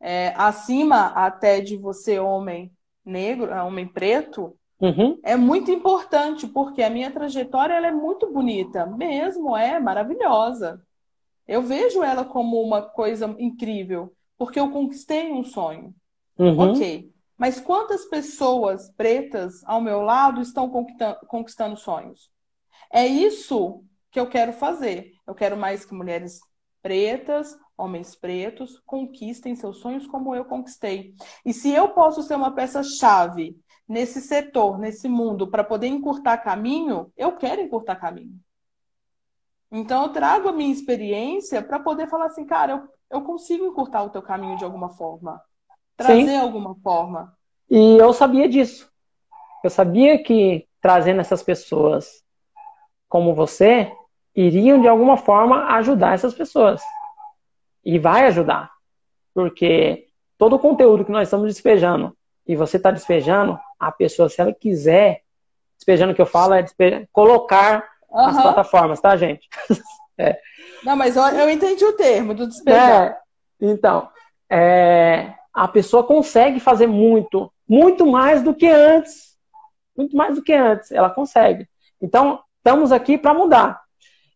[0.00, 2.70] é, acima até de você, homem
[3.04, 5.18] negro, é, homem preto, uhum.
[5.24, 10.80] é muito importante, porque a minha trajetória ela é muito bonita, mesmo, é maravilhosa.
[11.46, 15.94] Eu vejo ela como uma coisa incrível porque eu conquistei um sonho.
[16.38, 16.70] Uhum.
[16.70, 17.12] Ok.
[17.36, 20.70] Mas quantas pessoas pretas ao meu lado estão
[21.26, 22.30] conquistando sonhos?
[22.92, 25.12] É isso que eu quero fazer.
[25.26, 26.38] Eu quero mais que mulheres
[26.80, 31.14] pretas, homens pretos, conquistem seus sonhos como eu conquistei.
[31.44, 33.56] E se eu posso ser uma peça-chave
[33.88, 38.38] nesse setor, nesse mundo, para poder encurtar caminho, eu quero encurtar caminho.
[39.74, 44.02] Então eu trago a minha experiência para poder falar assim, cara, eu eu consigo encurtar
[44.02, 45.40] o teu caminho de alguma forma.
[45.96, 46.36] Trazer Sim.
[46.36, 47.32] alguma forma.
[47.70, 48.90] E eu sabia disso.
[49.62, 52.24] Eu sabia que trazendo essas pessoas
[53.08, 53.92] como você,
[54.34, 56.82] iriam de alguma forma ajudar essas pessoas.
[57.84, 58.72] E vai ajudar.
[59.32, 64.40] Porque todo o conteúdo que nós estamos despejando e você está despejando, a pessoa, se
[64.40, 65.22] ela quiser,
[65.76, 66.66] despejando o que eu falo, é
[67.12, 68.26] colocar uhum.
[68.26, 69.48] nas plataformas, tá, gente?
[70.18, 70.38] é.
[70.84, 73.06] Não, mas eu, eu entendi o termo do despejar.
[73.06, 73.18] É,
[73.60, 74.08] então,
[74.50, 79.34] é, a pessoa consegue fazer muito, muito mais do que antes.
[79.96, 81.68] Muito mais do que antes, ela consegue.
[82.00, 83.80] Então, estamos aqui para mudar.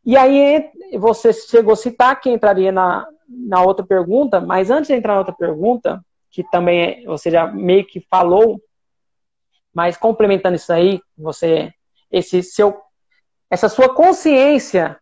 [0.05, 4.95] E aí, você chegou a citar que entraria na, na outra pergunta, mas antes de
[4.95, 6.01] entrar na outra pergunta,
[6.31, 8.61] que também você já meio que falou,
[9.75, 11.73] mas complementando isso aí, você,
[12.11, 12.81] esse seu,
[13.51, 14.99] essa sua consciência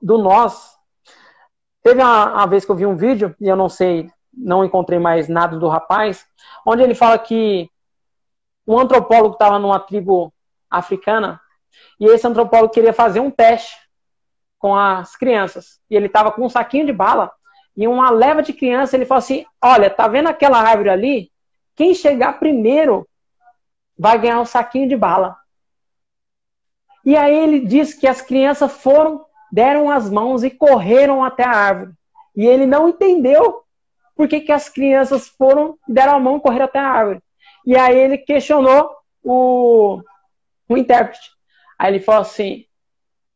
[0.00, 0.74] do nós
[1.84, 4.98] Teve uma, uma, vez que eu vi um vídeo, e eu não sei, não encontrei
[4.98, 6.24] mais nada do rapaz,
[6.66, 7.68] onde ele fala que
[8.66, 10.32] um antropólogo estava numa tribo
[10.70, 11.38] africana,
[12.00, 13.76] e esse antropólogo queria fazer um teste
[14.58, 15.78] com as crianças.
[15.90, 17.30] E ele estava com um saquinho de bala,
[17.76, 21.30] e uma leva de crianças, ele falou assim: Olha, tá vendo aquela árvore ali?
[21.76, 23.06] Quem chegar primeiro
[23.98, 25.36] vai ganhar um saquinho de bala.
[27.04, 29.24] E aí ele diz que as crianças foram
[29.54, 31.92] deram as mãos e correram até a árvore.
[32.34, 33.62] E ele não entendeu
[34.16, 37.22] por que, que as crianças foram, deram a mão e correram até a árvore.
[37.64, 38.90] E aí ele questionou
[39.22, 40.02] o,
[40.68, 41.30] o intérprete.
[41.78, 42.66] Aí ele falou assim: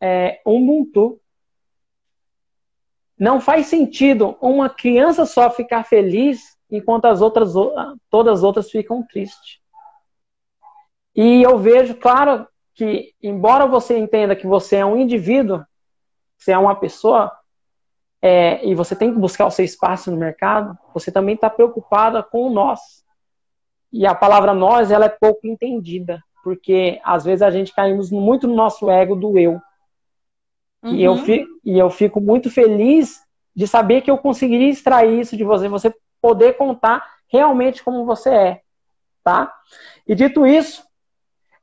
[0.00, 1.20] é, Ubuntu.
[3.16, 7.52] Não faz sentido uma criança só ficar feliz enquanto as outras,
[8.10, 9.60] todas as outras ficam tristes.
[11.14, 12.46] E eu vejo, claro,
[12.78, 15.64] que embora você entenda que você é um indivíduo,
[16.38, 17.32] você é uma pessoa,
[18.22, 22.22] é, e você tem que buscar o seu espaço no mercado, você também está preocupada
[22.22, 23.04] com o nós.
[23.92, 28.46] E a palavra nós, ela é pouco entendida, porque às vezes a gente caímos muito
[28.46, 29.60] no nosso ego do eu.
[30.80, 30.94] Uhum.
[30.94, 31.24] E, eu uhum.
[31.24, 33.20] fico, e eu fico muito feliz
[33.56, 38.30] de saber que eu conseguiria extrair isso de você, você poder contar realmente como você
[38.30, 38.60] é,
[39.24, 39.52] tá?
[40.06, 40.86] E dito isso,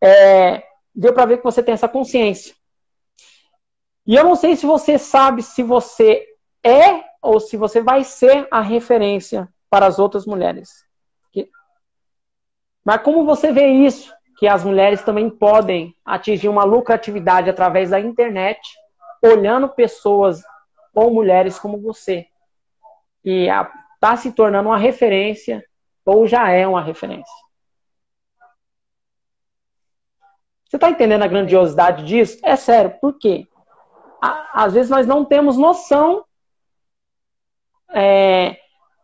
[0.01, 2.55] é, deu para ver que você tem essa consciência.
[4.07, 6.25] E eu não sei se você sabe se você
[6.63, 10.85] é ou se você vai ser a referência para as outras mulheres.
[12.85, 14.13] Mas como você vê isso?
[14.37, 18.61] Que as mulheres também podem atingir uma lucratividade através da internet,
[19.23, 20.43] olhando pessoas
[20.93, 22.27] ou mulheres como você.
[23.23, 23.47] E
[23.95, 25.65] está se tornando uma referência
[26.05, 27.44] ou já é uma referência.
[30.75, 32.37] Você está entendendo a grandiosidade disso?
[32.43, 33.47] É sério, por quê?
[34.21, 36.25] Às vezes nós não temos noção
[37.93, 38.57] é,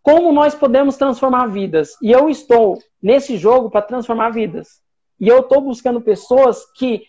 [0.04, 1.96] como nós podemos transformar vidas.
[2.02, 4.82] E eu estou nesse jogo para transformar vidas.
[5.18, 7.08] E eu estou buscando pessoas que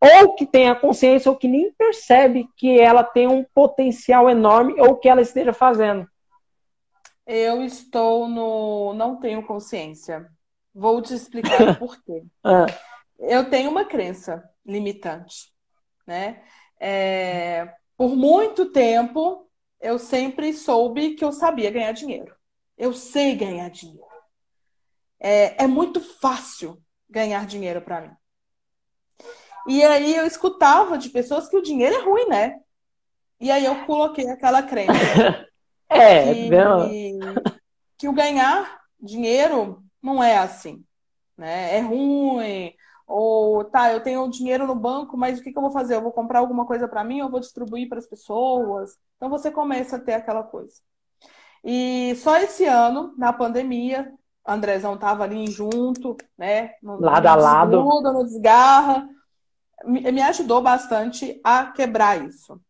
[0.00, 4.96] ou que tenha consciência ou que nem percebe que ela tem um potencial enorme ou
[4.96, 6.08] que ela esteja fazendo.
[7.24, 10.26] Eu estou no não tenho consciência.
[10.74, 12.24] Vou te explicar por quê.
[12.42, 12.66] ah.
[13.28, 15.52] Eu tenho uma crença limitante,
[16.06, 16.42] né?
[16.80, 19.48] É, por muito tempo
[19.80, 22.34] eu sempre soube que eu sabia ganhar dinheiro.
[22.76, 24.04] Eu sei ganhar dinheiro.
[25.20, 28.10] É, é muito fácil ganhar dinheiro para mim.
[29.66, 32.60] E aí eu escutava de pessoas que o dinheiro é ruim, né?
[33.40, 34.92] E aí eu coloquei aquela crença.
[35.88, 37.18] é, que,
[37.98, 40.84] que o ganhar dinheiro não é assim.
[41.36, 41.76] Né?
[41.76, 42.74] É ruim.
[43.06, 45.94] Ou, tá, eu tenho dinheiro no banco, mas o que, que eu vou fazer?
[45.94, 48.98] Eu vou comprar alguma coisa para mim ou vou distribuir para as pessoas?
[49.16, 50.74] Então você começa a ter aquela coisa.
[51.62, 54.12] E só esse ano, na pandemia,
[54.46, 56.72] Andrezão tava ali junto, né?
[56.82, 57.70] No, lado a lado.
[57.70, 59.08] Desmuda, no desgarra.
[59.84, 62.60] Me, me ajudou bastante a quebrar isso.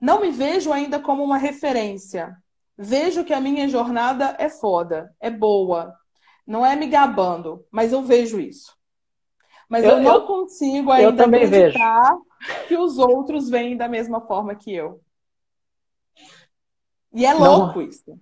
[0.00, 2.36] Não me vejo ainda como uma referência.
[2.76, 5.94] Vejo que a minha jornada é foda, é boa.
[6.46, 8.76] Não é me gabando, mas eu vejo isso.
[9.72, 12.68] Mas eu, eu não eu, consigo ainda acreditar vejo.
[12.68, 15.00] que os outros veem da mesma forma que eu.
[17.10, 17.88] E é louco não.
[17.88, 18.20] isso.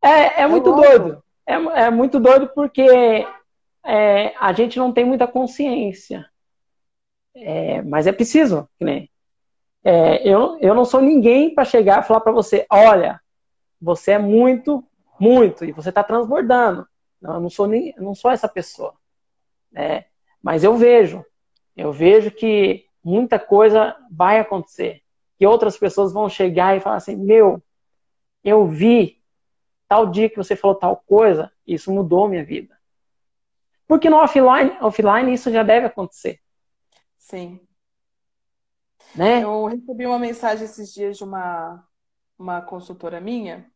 [0.00, 0.82] É, é, é muito louco.
[0.82, 1.24] doido.
[1.44, 3.26] É, é muito doido porque
[3.84, 6.24] é, a gente não tem muita consciência.
[7.34, 9.08] É, mas é preciso, né?
[10.22, 13.20] Eu, eu não sou ninguém para chegar e falar para você, olha,
[13.80, 14.84] você é muito,
[15.18, 16.86] muito, e você está transbordando.
[17.20, 18.94] Não, eu não sou, nem, não sou essa pessoa.
[19.72, 20.04] Né?
[20.46, 21.26] Mas eu vejo,
[21.76, 25.02] eu vejo que muita coisa vai acontecer.
[25.36, 27.60] Que outras pessoas vão chegar e falar assim, meu,
[28.44, 29.20] eu vi
[29.88, 32.78] tal dia que você falou tal coisa, isso mudou minha vida.
[33.88, 36.38] Porque no offline, offline isso já deve acontecer.
[37.18, 37.58] Sim.
[39.16, 39.42] Né?
[39.42, 41.84] Eu recebi uma mensagem esses dias de uma,
[42.38, 43.68] uma consultora minha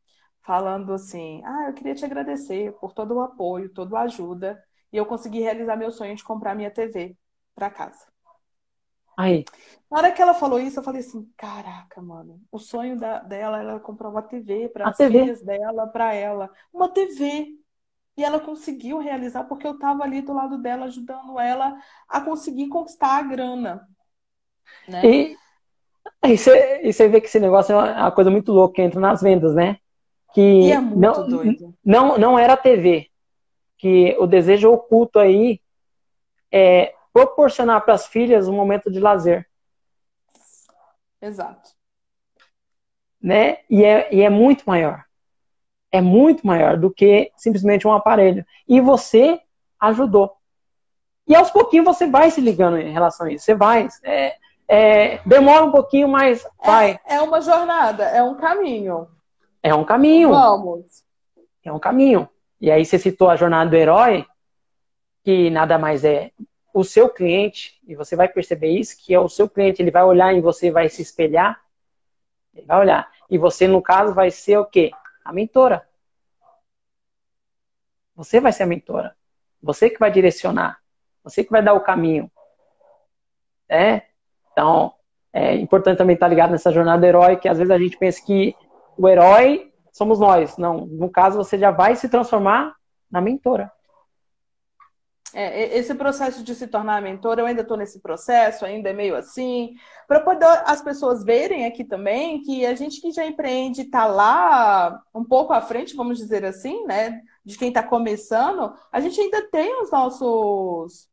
[0.42, 4.96] falando assim: Ah, eu queria te agradecer por todo o apoio, toda a ajuda, e
[4.96, 7.16] eu consegui realizar meu sonho de comprar minha TV
[7.54, 8.06] para casa.
[9.16, 9.44] Aí.
[9.90, 13.58] Na hora que ela falou isso, eu falei assim: caraca, mano, o sonho da, dela
[13.58, 16.50] era comprar uma TV para as filhas dela, para ela.
[16.72, 17.56] Uma TV.
[18.16, 22.68] E ela conseguiu realizar porque eu estava ali do lado dela, ajudando ela a conseguir
[22.68, 23.88] conquistar a grana.
[24.88, 25.06] Né?
[25.06, 25.36] E,
[26.24, 29.00] e, você, e você vê que esse negócio é uma coisa muito louca que entra
[29.00, 29.78] nas vendas, né?
[30.32, 31.74] Que e é muito não, doido.
[31.84, 33.09] Não, não era a TV.
[33.80, 35.58] Que o desejo oculto aí
[36.52, 39.48] é proporcionar para as filhas um momento de lazer.
[41.20, 41.70] Exato.
[43.20, 43.58] Né?
[43.68, 45.04] E é, e é muito maior.
[45.90, 48.44] É muito maior do que simplesmente um aparelho.
[48.68, 49.40] E você
[49.80, 50.36] ajudou.
[51.26, 53.44] E aos pouquinhos você vai se ligando em relação a isso.
[53.44, 53.88] Você vai.
[54.04, 54.36] É,
[54.68, 56.98] é, demora um pouquinho, mas vai.
[57.06, 59.08] É, é uma jornada, é um caminho.
[59.62, 60.30] É um caminho.
[60.30, 61.04] Vamos.
[61.64, 62.28] É um caminho.
[62.60, 64.26] E aí você citou a jornada do herói,
[65.24, 66.30] que nada mais é
[66.72, 70.04] o seu cliente, e você vai perceber isso, que é o seu cliente, ele vai
[70.04, 71.60] olhar em você, vai se espelhar,
[72.54, 73.10] ele vai olhar.
[73.28, 74.90] E você, no caso, vai ser o quê?
[75.24, 75.88] A mentora.
[78.14, 79.16] Você vai ser a mentora.
[79.62, 80.80] Você que vai direcionar.
[81.24, 82.30] Você que vai dar o caminho.
[83.68, 84.02] É?
[84.52, 84.92] Então,
[85.32, 88.24] é importante também estar ligado nessa jornada do herói, que às vezes a gente pensa
[88.24, 88.54] que
[88.96, 90.56] o herói somos nós.
[90.56, 92.74] Não, no caso, você já vai se transformar
[93.10, 93.70] na mentora.
[95.32, 99.14] É, esse processo de se tornar mentor, eu ainda estou nesse processo, ainda é meio
[99.14, 99.74] assim,
[100.08, 105.00] para poder as pessoas verem aqui também que a gente que já empreende está lá
[105.14, 107.20] um pouco à frente, vamos dizer assim, né?
[107.44, 111.09] De quem está começando, a gente ainda tem os nossos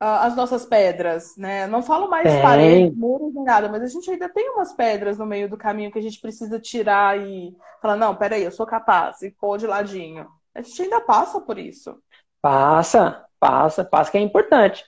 [0.00, 1.66] as nossas pedras, né?
[1.66, 2.40] Não falo mais tem.
[2.40, 5.92] paredes, muros nem nada, mas a gente ainda tem umas pedras no meio do caminho
[5.92, 9.66] que a gente precisa tirar e falar, não, peraí, eu sou capaz, e pôr de
[9.66, 10.26] ladinho.
[10.54, 12.02] A gente ainda passa por isso.
[12.40, 14.84] Passa, passa, passa que é importante.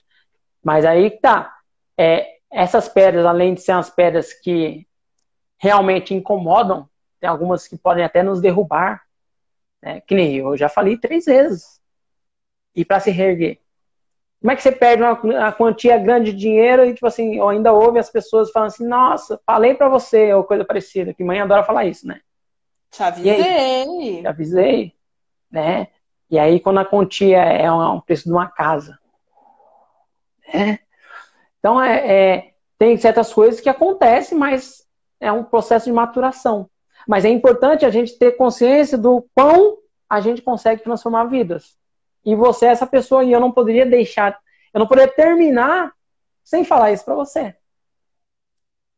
[0.63, 1.55] Mas aí tá.
[1.95, 4.87] É, essas pedras, além de ser as pedras que
[5.57, 9.03] realmente incomodam, tem algumas que podem até nos derrubar.
[9.79, 10.01] Né?
[10.01, 11.79] Que nem eu já falei três vezes.
[12.75, 13.62] E para se reerguer.
[14.43, 17.71] Como é que você perde uma, uma, quantia grande de dinheiro e, tipo assim, ainda
[17.71, 21.63] ouve as pessoas falando assim, nossa, falei para você, ou coisa parecida, que mãe adora
[21.63, 22.19] falar isso, né?
[22.91, 24.19] Te avisei.
[24.19, 24.93] Te avisei,
[25.49, 25.87] né?
[26.29, 28.99] E aí, quando a quantia é um preço de uma casa.
[30.53, 30.79] Né?
[31.59, 34.85] Então, é, é, tem certas coisas que acontecem, mas
[35.21, 36.69] é um processo de maturação.
[37.07, 39.77] Mas é importante a gente ter consciência do quão
[40.09, 41.77] a gente consegue transformar vidas.
[42.25, 44.39] E você é essa pessoa, e eu não poderia deixar,
[44.73, 45.91] eu não poderia terminar
[46.43, 47.55] sem falar isso para você.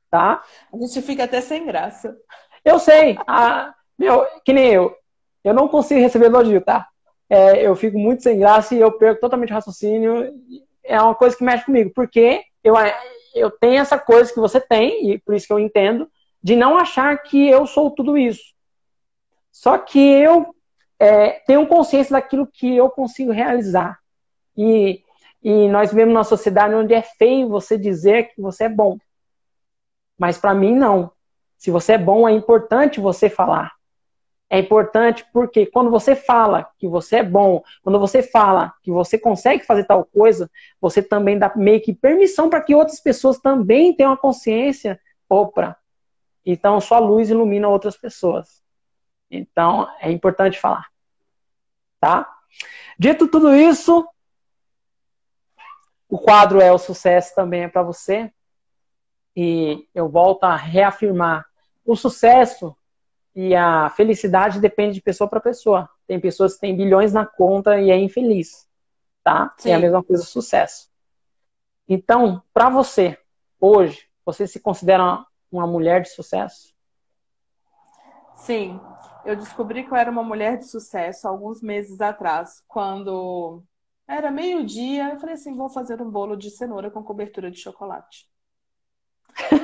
[0.10, 0.44] Tá?
[0.72, 2.18] A gente fica até sem graça.
[2.64, 3.18] Eu sei.
[3.28, 4.96] A, meu, que nem eu.
[5.44, 6.88] Eu não consigo receber elogio, tá?
[7.30, 10.34] é, eu fico muito sem graça e eu perco totalmente o raciocínio.
[10.84, 12.76] É uma coisa que mexe comigo, porque eu,
[13.34, 16.10] eu tenho essa coisa que você tem, e por isso que eu entendo,
[16.42, 18.54] de não achar que eu sou tudo isso.
[19.52, 20.55] Só que eu
[21.00, 24.00] é, tenho consciência daquilo que eu consigo realizar.
[24.58, 25.04] E,
[25.44, 28.98] e nós vivemos numa sociedade onde é feio você dizer que você é bom.
[30.18, 31.12] Mas para mim, não.
[31.58, 33.76] Se você é bom, é importante você falar
[34.50, 39.18] é importante porque quando você fala que você é bom, quando você fala que você
[39.18, 40.50] consegue fazer tal coisa,
[40.80, 45.00] você também dá meio que permissão para que outras pessoas também tenham a consciência.
[45.28, 45.76] Opa,
[46.46, 48.64] então sua luz ilumina outras pessoas.
[49.36, 50.88] Então é importante falar.
[52.00, 52.32] Tá?
[52.98, 54.08] Dito tudo isso,
[56.08, 58.32] o quadro é o sucesso também é para você.
[59.36, 61.46] E eu volto a reafirmar:
[61.86, 62.76] o sucesso
[63.36, 65.90] e a felicidade depende de pessoa para pessoa.
[66.08, 68.68] Tem pessoas que têm bilhões na conta e é infeliz,
[69.24, 69.54] tá?
[69.58, 69.72] Sim.
[69.72, 70.90] É a mesma coisa sucesso.
[71.88, 73.18] Então, para você,
[73.60, 76.75] hoje, você se considera uma mulher de sucesso?
[78.46, 78.80] Sim,
[79.26, 83.64] eu descobri que eu era uma mulher de sucesso alguns meses atrás, quando
[84.08, 88.30] era meio-dia, eu falei assim, vou fazer um bolo de cenoura com cobertura de chocolate.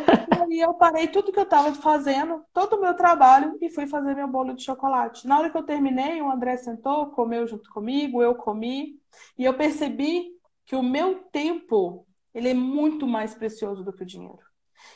[0.49, 4.15] E eu parei tudo que eu estava fazendo, todo o meu trabalho, e fui fazer
[4.15, 5.25] meu bolo de chocolate.
[5.27, 8.99] Na hora que eu terminei, o André sentou, comeu junto comigo, eu comi,
[9.37, 10.29] e eu percebi
[10.65, 14.50] que o meu tempo, ele é muito mais precioso do que o dinheiro.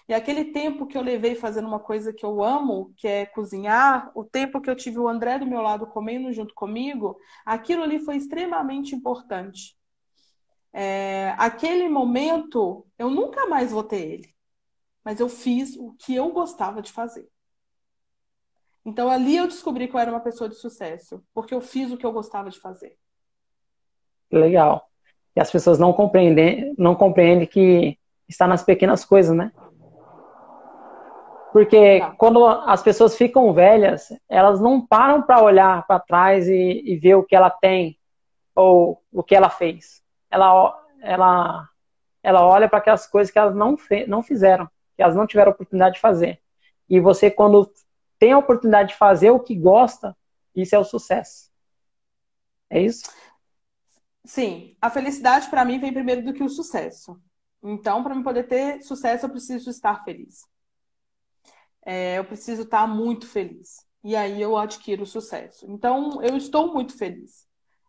[0.08, 4.12] E aquele tempo que eu levei fazendo uma coisa que eu amo, que é cozinhar,
[4.16, 8.00] o tempo que eu tive o André do meu lado comendo junto comigo, aquilo ali
[8.00, 9.78] foi extremamente importante.
[10.74, 14.36] É, aquele momento, eu nunca mais vou ter ele
[15.06, 17.30] mas eu fiz o que eu gostava de fazer.
[18.84, 21.98] Então ali eu descobri que eu era uma pessoa de sucesso, porque eu fiz o
[21.98, 22.98] que eu gostava de fazer.
[24.32, 24.90] Legal.
[25.36, 29.52] E as pessoas não compreendem, não compreendem que está nas pequenas coisas, né?
[31.56, 32.12] Porque tá.
[32.18, 37.16] quando as pessoas ficam velhas, elas não param para olhar para trás e, e, ver
[37.16, 37.98] o que ela tem
[38.54, 40.04] ou o que ela fez.
[40.30, 41.70] Ela, ela,
[42.22, 45.54] ela olha para aquelas coisas que elas não, fe, não fizeram que elas não tiveram
[45.54, 46.42] oportunidade de fazer.
[46.90, 47.72] E você, quando
[48.20, 50.14] tem a oportunidade de fazer o que gosta,
[50.54, 51.50] isso é o sucesso.
[52.70, 53.10] É isso?
[54.26, 54.76] Sim.
[54.82, 57.18] A felicidade, para mim, vem primeiro do que o sucesso.
[57.64, 60.54] Então, para eu poder ter sucesso, eu preciso estar feliz.
[61.86, 63.86] É, eu preciso estar muito feliz.
[64.04, 65.66] E aí eu adquiro sucesso.
[65.70, 67.46] Então, eu estou muito feliz.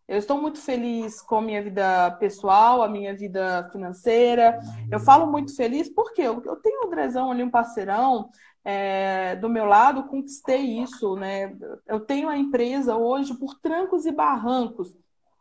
[0.08, 4.60] Eu estou muito feliz com a minha vida pessoal, a minha vida financeira.
[4.90, 8.30] Eu falo muito feliz porque eu, eu tenho um Andrezão ali, um parceirão
[8.64, 11.56] é, do meu lado, conquistei isso, né?
[11.86, 14.96] Eu tenho a empresa hoje por trancos e barrancos.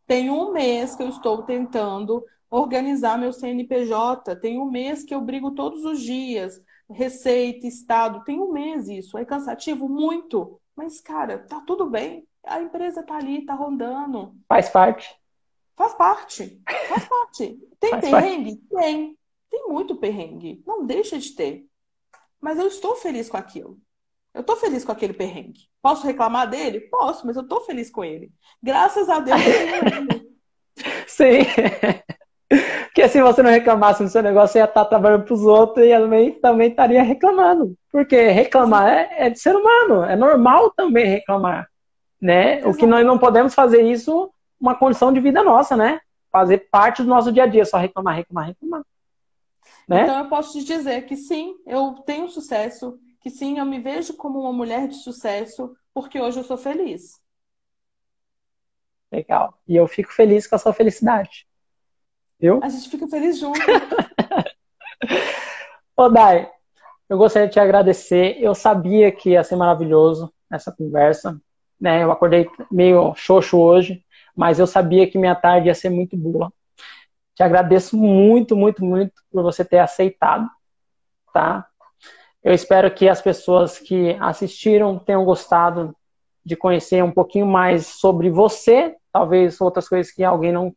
[0.08, 5.22] Tem um mês que eu estou tentando organizar meu CNPJ, tem um mês que eu
[5.22, 9.18] brigo todos os dias, receita, estado, tem um mês isso.
[9.18, 9.88] É cansativo?
[9.90, 10.60] Muito.
[10.76, 14.36] Mas, cara, tá tudo bem a empresa tá ali, tá rondando.
[14.48, 15.16] Faz parte.
[15.76, 16.62] Faz parte.
[16.88, 17.60] Faz parte.
[17.80, 18.56] Tem Faz perrengue?
[18.56, 18.86] Parte.
[18.86, 19.18] Tem.
[19.50, 20.64] Tem muito perrengue.
[20.66, 21.66] Não deixa de ter.
[22.40, 23.78] Mas eu estou feliz com aquilo.
[24.34, 25.68] Eu estou feliz com aquele perrengue.
[25.82, 26.82] Posso reclamar dele?
[26.82, 28.32] Posso, mas eu estou feliz com ele.
[28.62, 30.36] Graças a Deus eu tenho ele.
[31.08, 31.46] Sim.
[33.06, 35.86] Porque se você não reclamasse no seu negócio, você ia estar trabalhando para os outros
[35.86, 37.78] e também, também estaria reclamando.
[37.92, 41.70] Porque reclamar é, é de ser humano, é normal também reclamar.
[42.20, 42.66] Né?
[42.66, 46.00] O que nós não podemos fazer isso uma condição de vida nossa, né?
[46.32, 48.82] Fazer parte do nosso dia a dia, só reclamar, reclamar, reclamar.
[49.88, 50.04] Né?
[50.04, 54.16] Então eu posso te dizer que sim, eu tenho sucesso, que sim, eu me vejo
[54.16, 57.22] como uma mulher de sucesso, porque hoje eu sou feliz.
[59.12, 59.54] Legal.
[59.68, 61.46] E eu fico feliz com a sua felicidade.
[62.40, 62.60] Viu?
[62.64, 63.60] A gente fica feliz junto.
[65.96, 66.50] Ô, Dai,
[67.08, 68.38] eu gostaria de te agradecer.
[68.40, 71.40] Eu sabia que ia ser maravilhoso essa conversa.
[71.80, 72.04] Né?
[72.04, 74.04] Eu acordei meio xoxo hoje,
[74.36, 76.52] mas eu sabia que minha tarde ia ser muito boa.
[77.36, 80.50] Te agradeço muito, muito, muito por você ter aceitado,
[81.34, 81.68] tá?
[82.42, 85.94] Eu espero que as pessoas que assistiram tenham gostado
[86.46, 90.74] de conhecer um pouquinho mais sobre você, talvez outras coisas que alguém não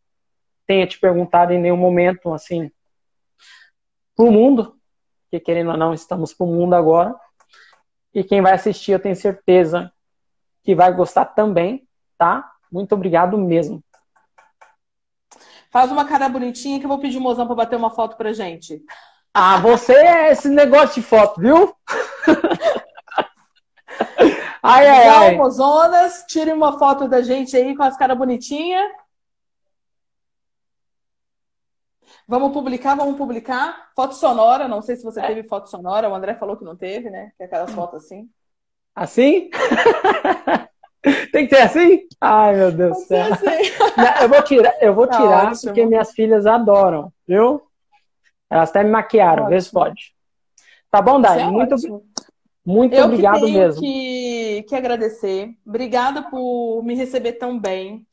[0.69, 2.71] tenha te perguntado em nenhum momento, assim,
[4.15, 4.77] pro mundo,
[5.31, 7.17] que querendo ou não, estamos pro mundo agora.
[8.15, 9.91] E quem vai assistir, eu tenho certeza
[10.63, 11.89] que vai gostar também,
[12.19, 12.53] tá?
[12.71, 13.83] Muito obrigado mesmo.
[15.71, 18.35] Faz uma cara bonitinha que eu vou pedir o mozão para bater uma foto pra
[18.35, 18.83] gente.
[19.33, 21.75] Ah, você é esse negócio de foto, viu?
[24.63, 25.37] ai, ai, ai.
[25.37, 28.91] Mozonas, tire uma foto da gente aí com as caras bonitinhas.
[32.29, 33.89] Vamos publicar, vamos publicar.
[33.97, 35.27] Foto sonora, não sei se você é.
[35.29, 37.33] teve foto sonora, o André falou que não teve, né?
[37.39, 38.29] Que é aquelas fotos assim.
[38.95, 39.49] Assim?
[41.33, 42.01] Tem que ser assim?
[42.21, 43.33] Ai, meu Deus do céu.
[43.33, 43.47] Assim.
[44.21, 47.63] Eu vou tirar, eu vou tá tirar porque minhas filhas adoram, viu?
[48.51, 50.15] Elas até me maquiaram, vê se pode.
[50.91, 51.41] Tá bom, Dai?
[51.41, 51.77] É muito,
[52.65, 53.81] muito eu obrigado que mesmo.
[53.81, 55.51] Que, que agradecer.
[55.67, 58.07] Obrigada por me receber tão bem.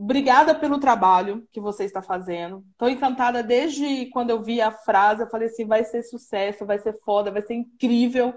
[0.00, 2.64] Obrigada pelo trabalho que você está fazendo.
[2.70, 5.22] Estou encantada desde quando eu vi a frase.
[5.22, 8.32] Eu falei assim: vai ser sucesso, vai ser foda, vai ser incrível.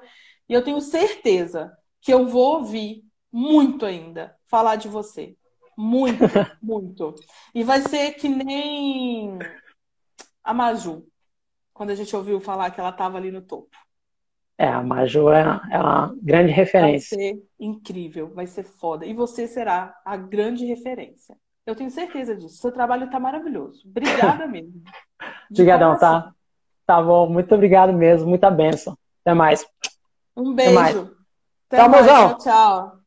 [0.50, 1.72] E eu tenho certeza
[2.02, 5.38] que eu vou ouvir muito ainda falar de você.
[5.78, 6.24] Muito,
[6.60, 7.14] muito.
[7.54, 9.38] E vai ser que nem
[10.44, 11.06] a Maju,
[11.72, 13.70] quando a gente ouviu falar que ela estava ali no topo.
[14.58, 17.16] É, a Maju é, é uma grande referência.
[17.16, 19.06] Vai ser incrível, vai ser foda.
[19.06, 21.38] E você será a grande referência.
[21.66, 22.58] Eu tenho certeza disso.
[22.58, 23.88] Seu trabalho está maravilhoso.
[23.88, 24.82] Obrigada mesmo.
[25.50, 26.34] Obrigadão, tá?
[26.86, 27.30] Tá bom.
[27.30, 28.28] Muito obrigado mesmo.
[28.28, 28.98] Muita benção.
[29.22, 29.66] Até mais.
[30.36, 31.16] Um beijo.
[31.68, 32.06] Até tchau, mais.
[32.06, 32.38] mozão.
[32.38, 33.00] Tchau.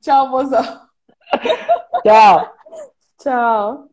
[0.00, 0.88] tchau, mozão.
[2.02, 2.54] Tchau.
[3.18, 3.88] Tchau.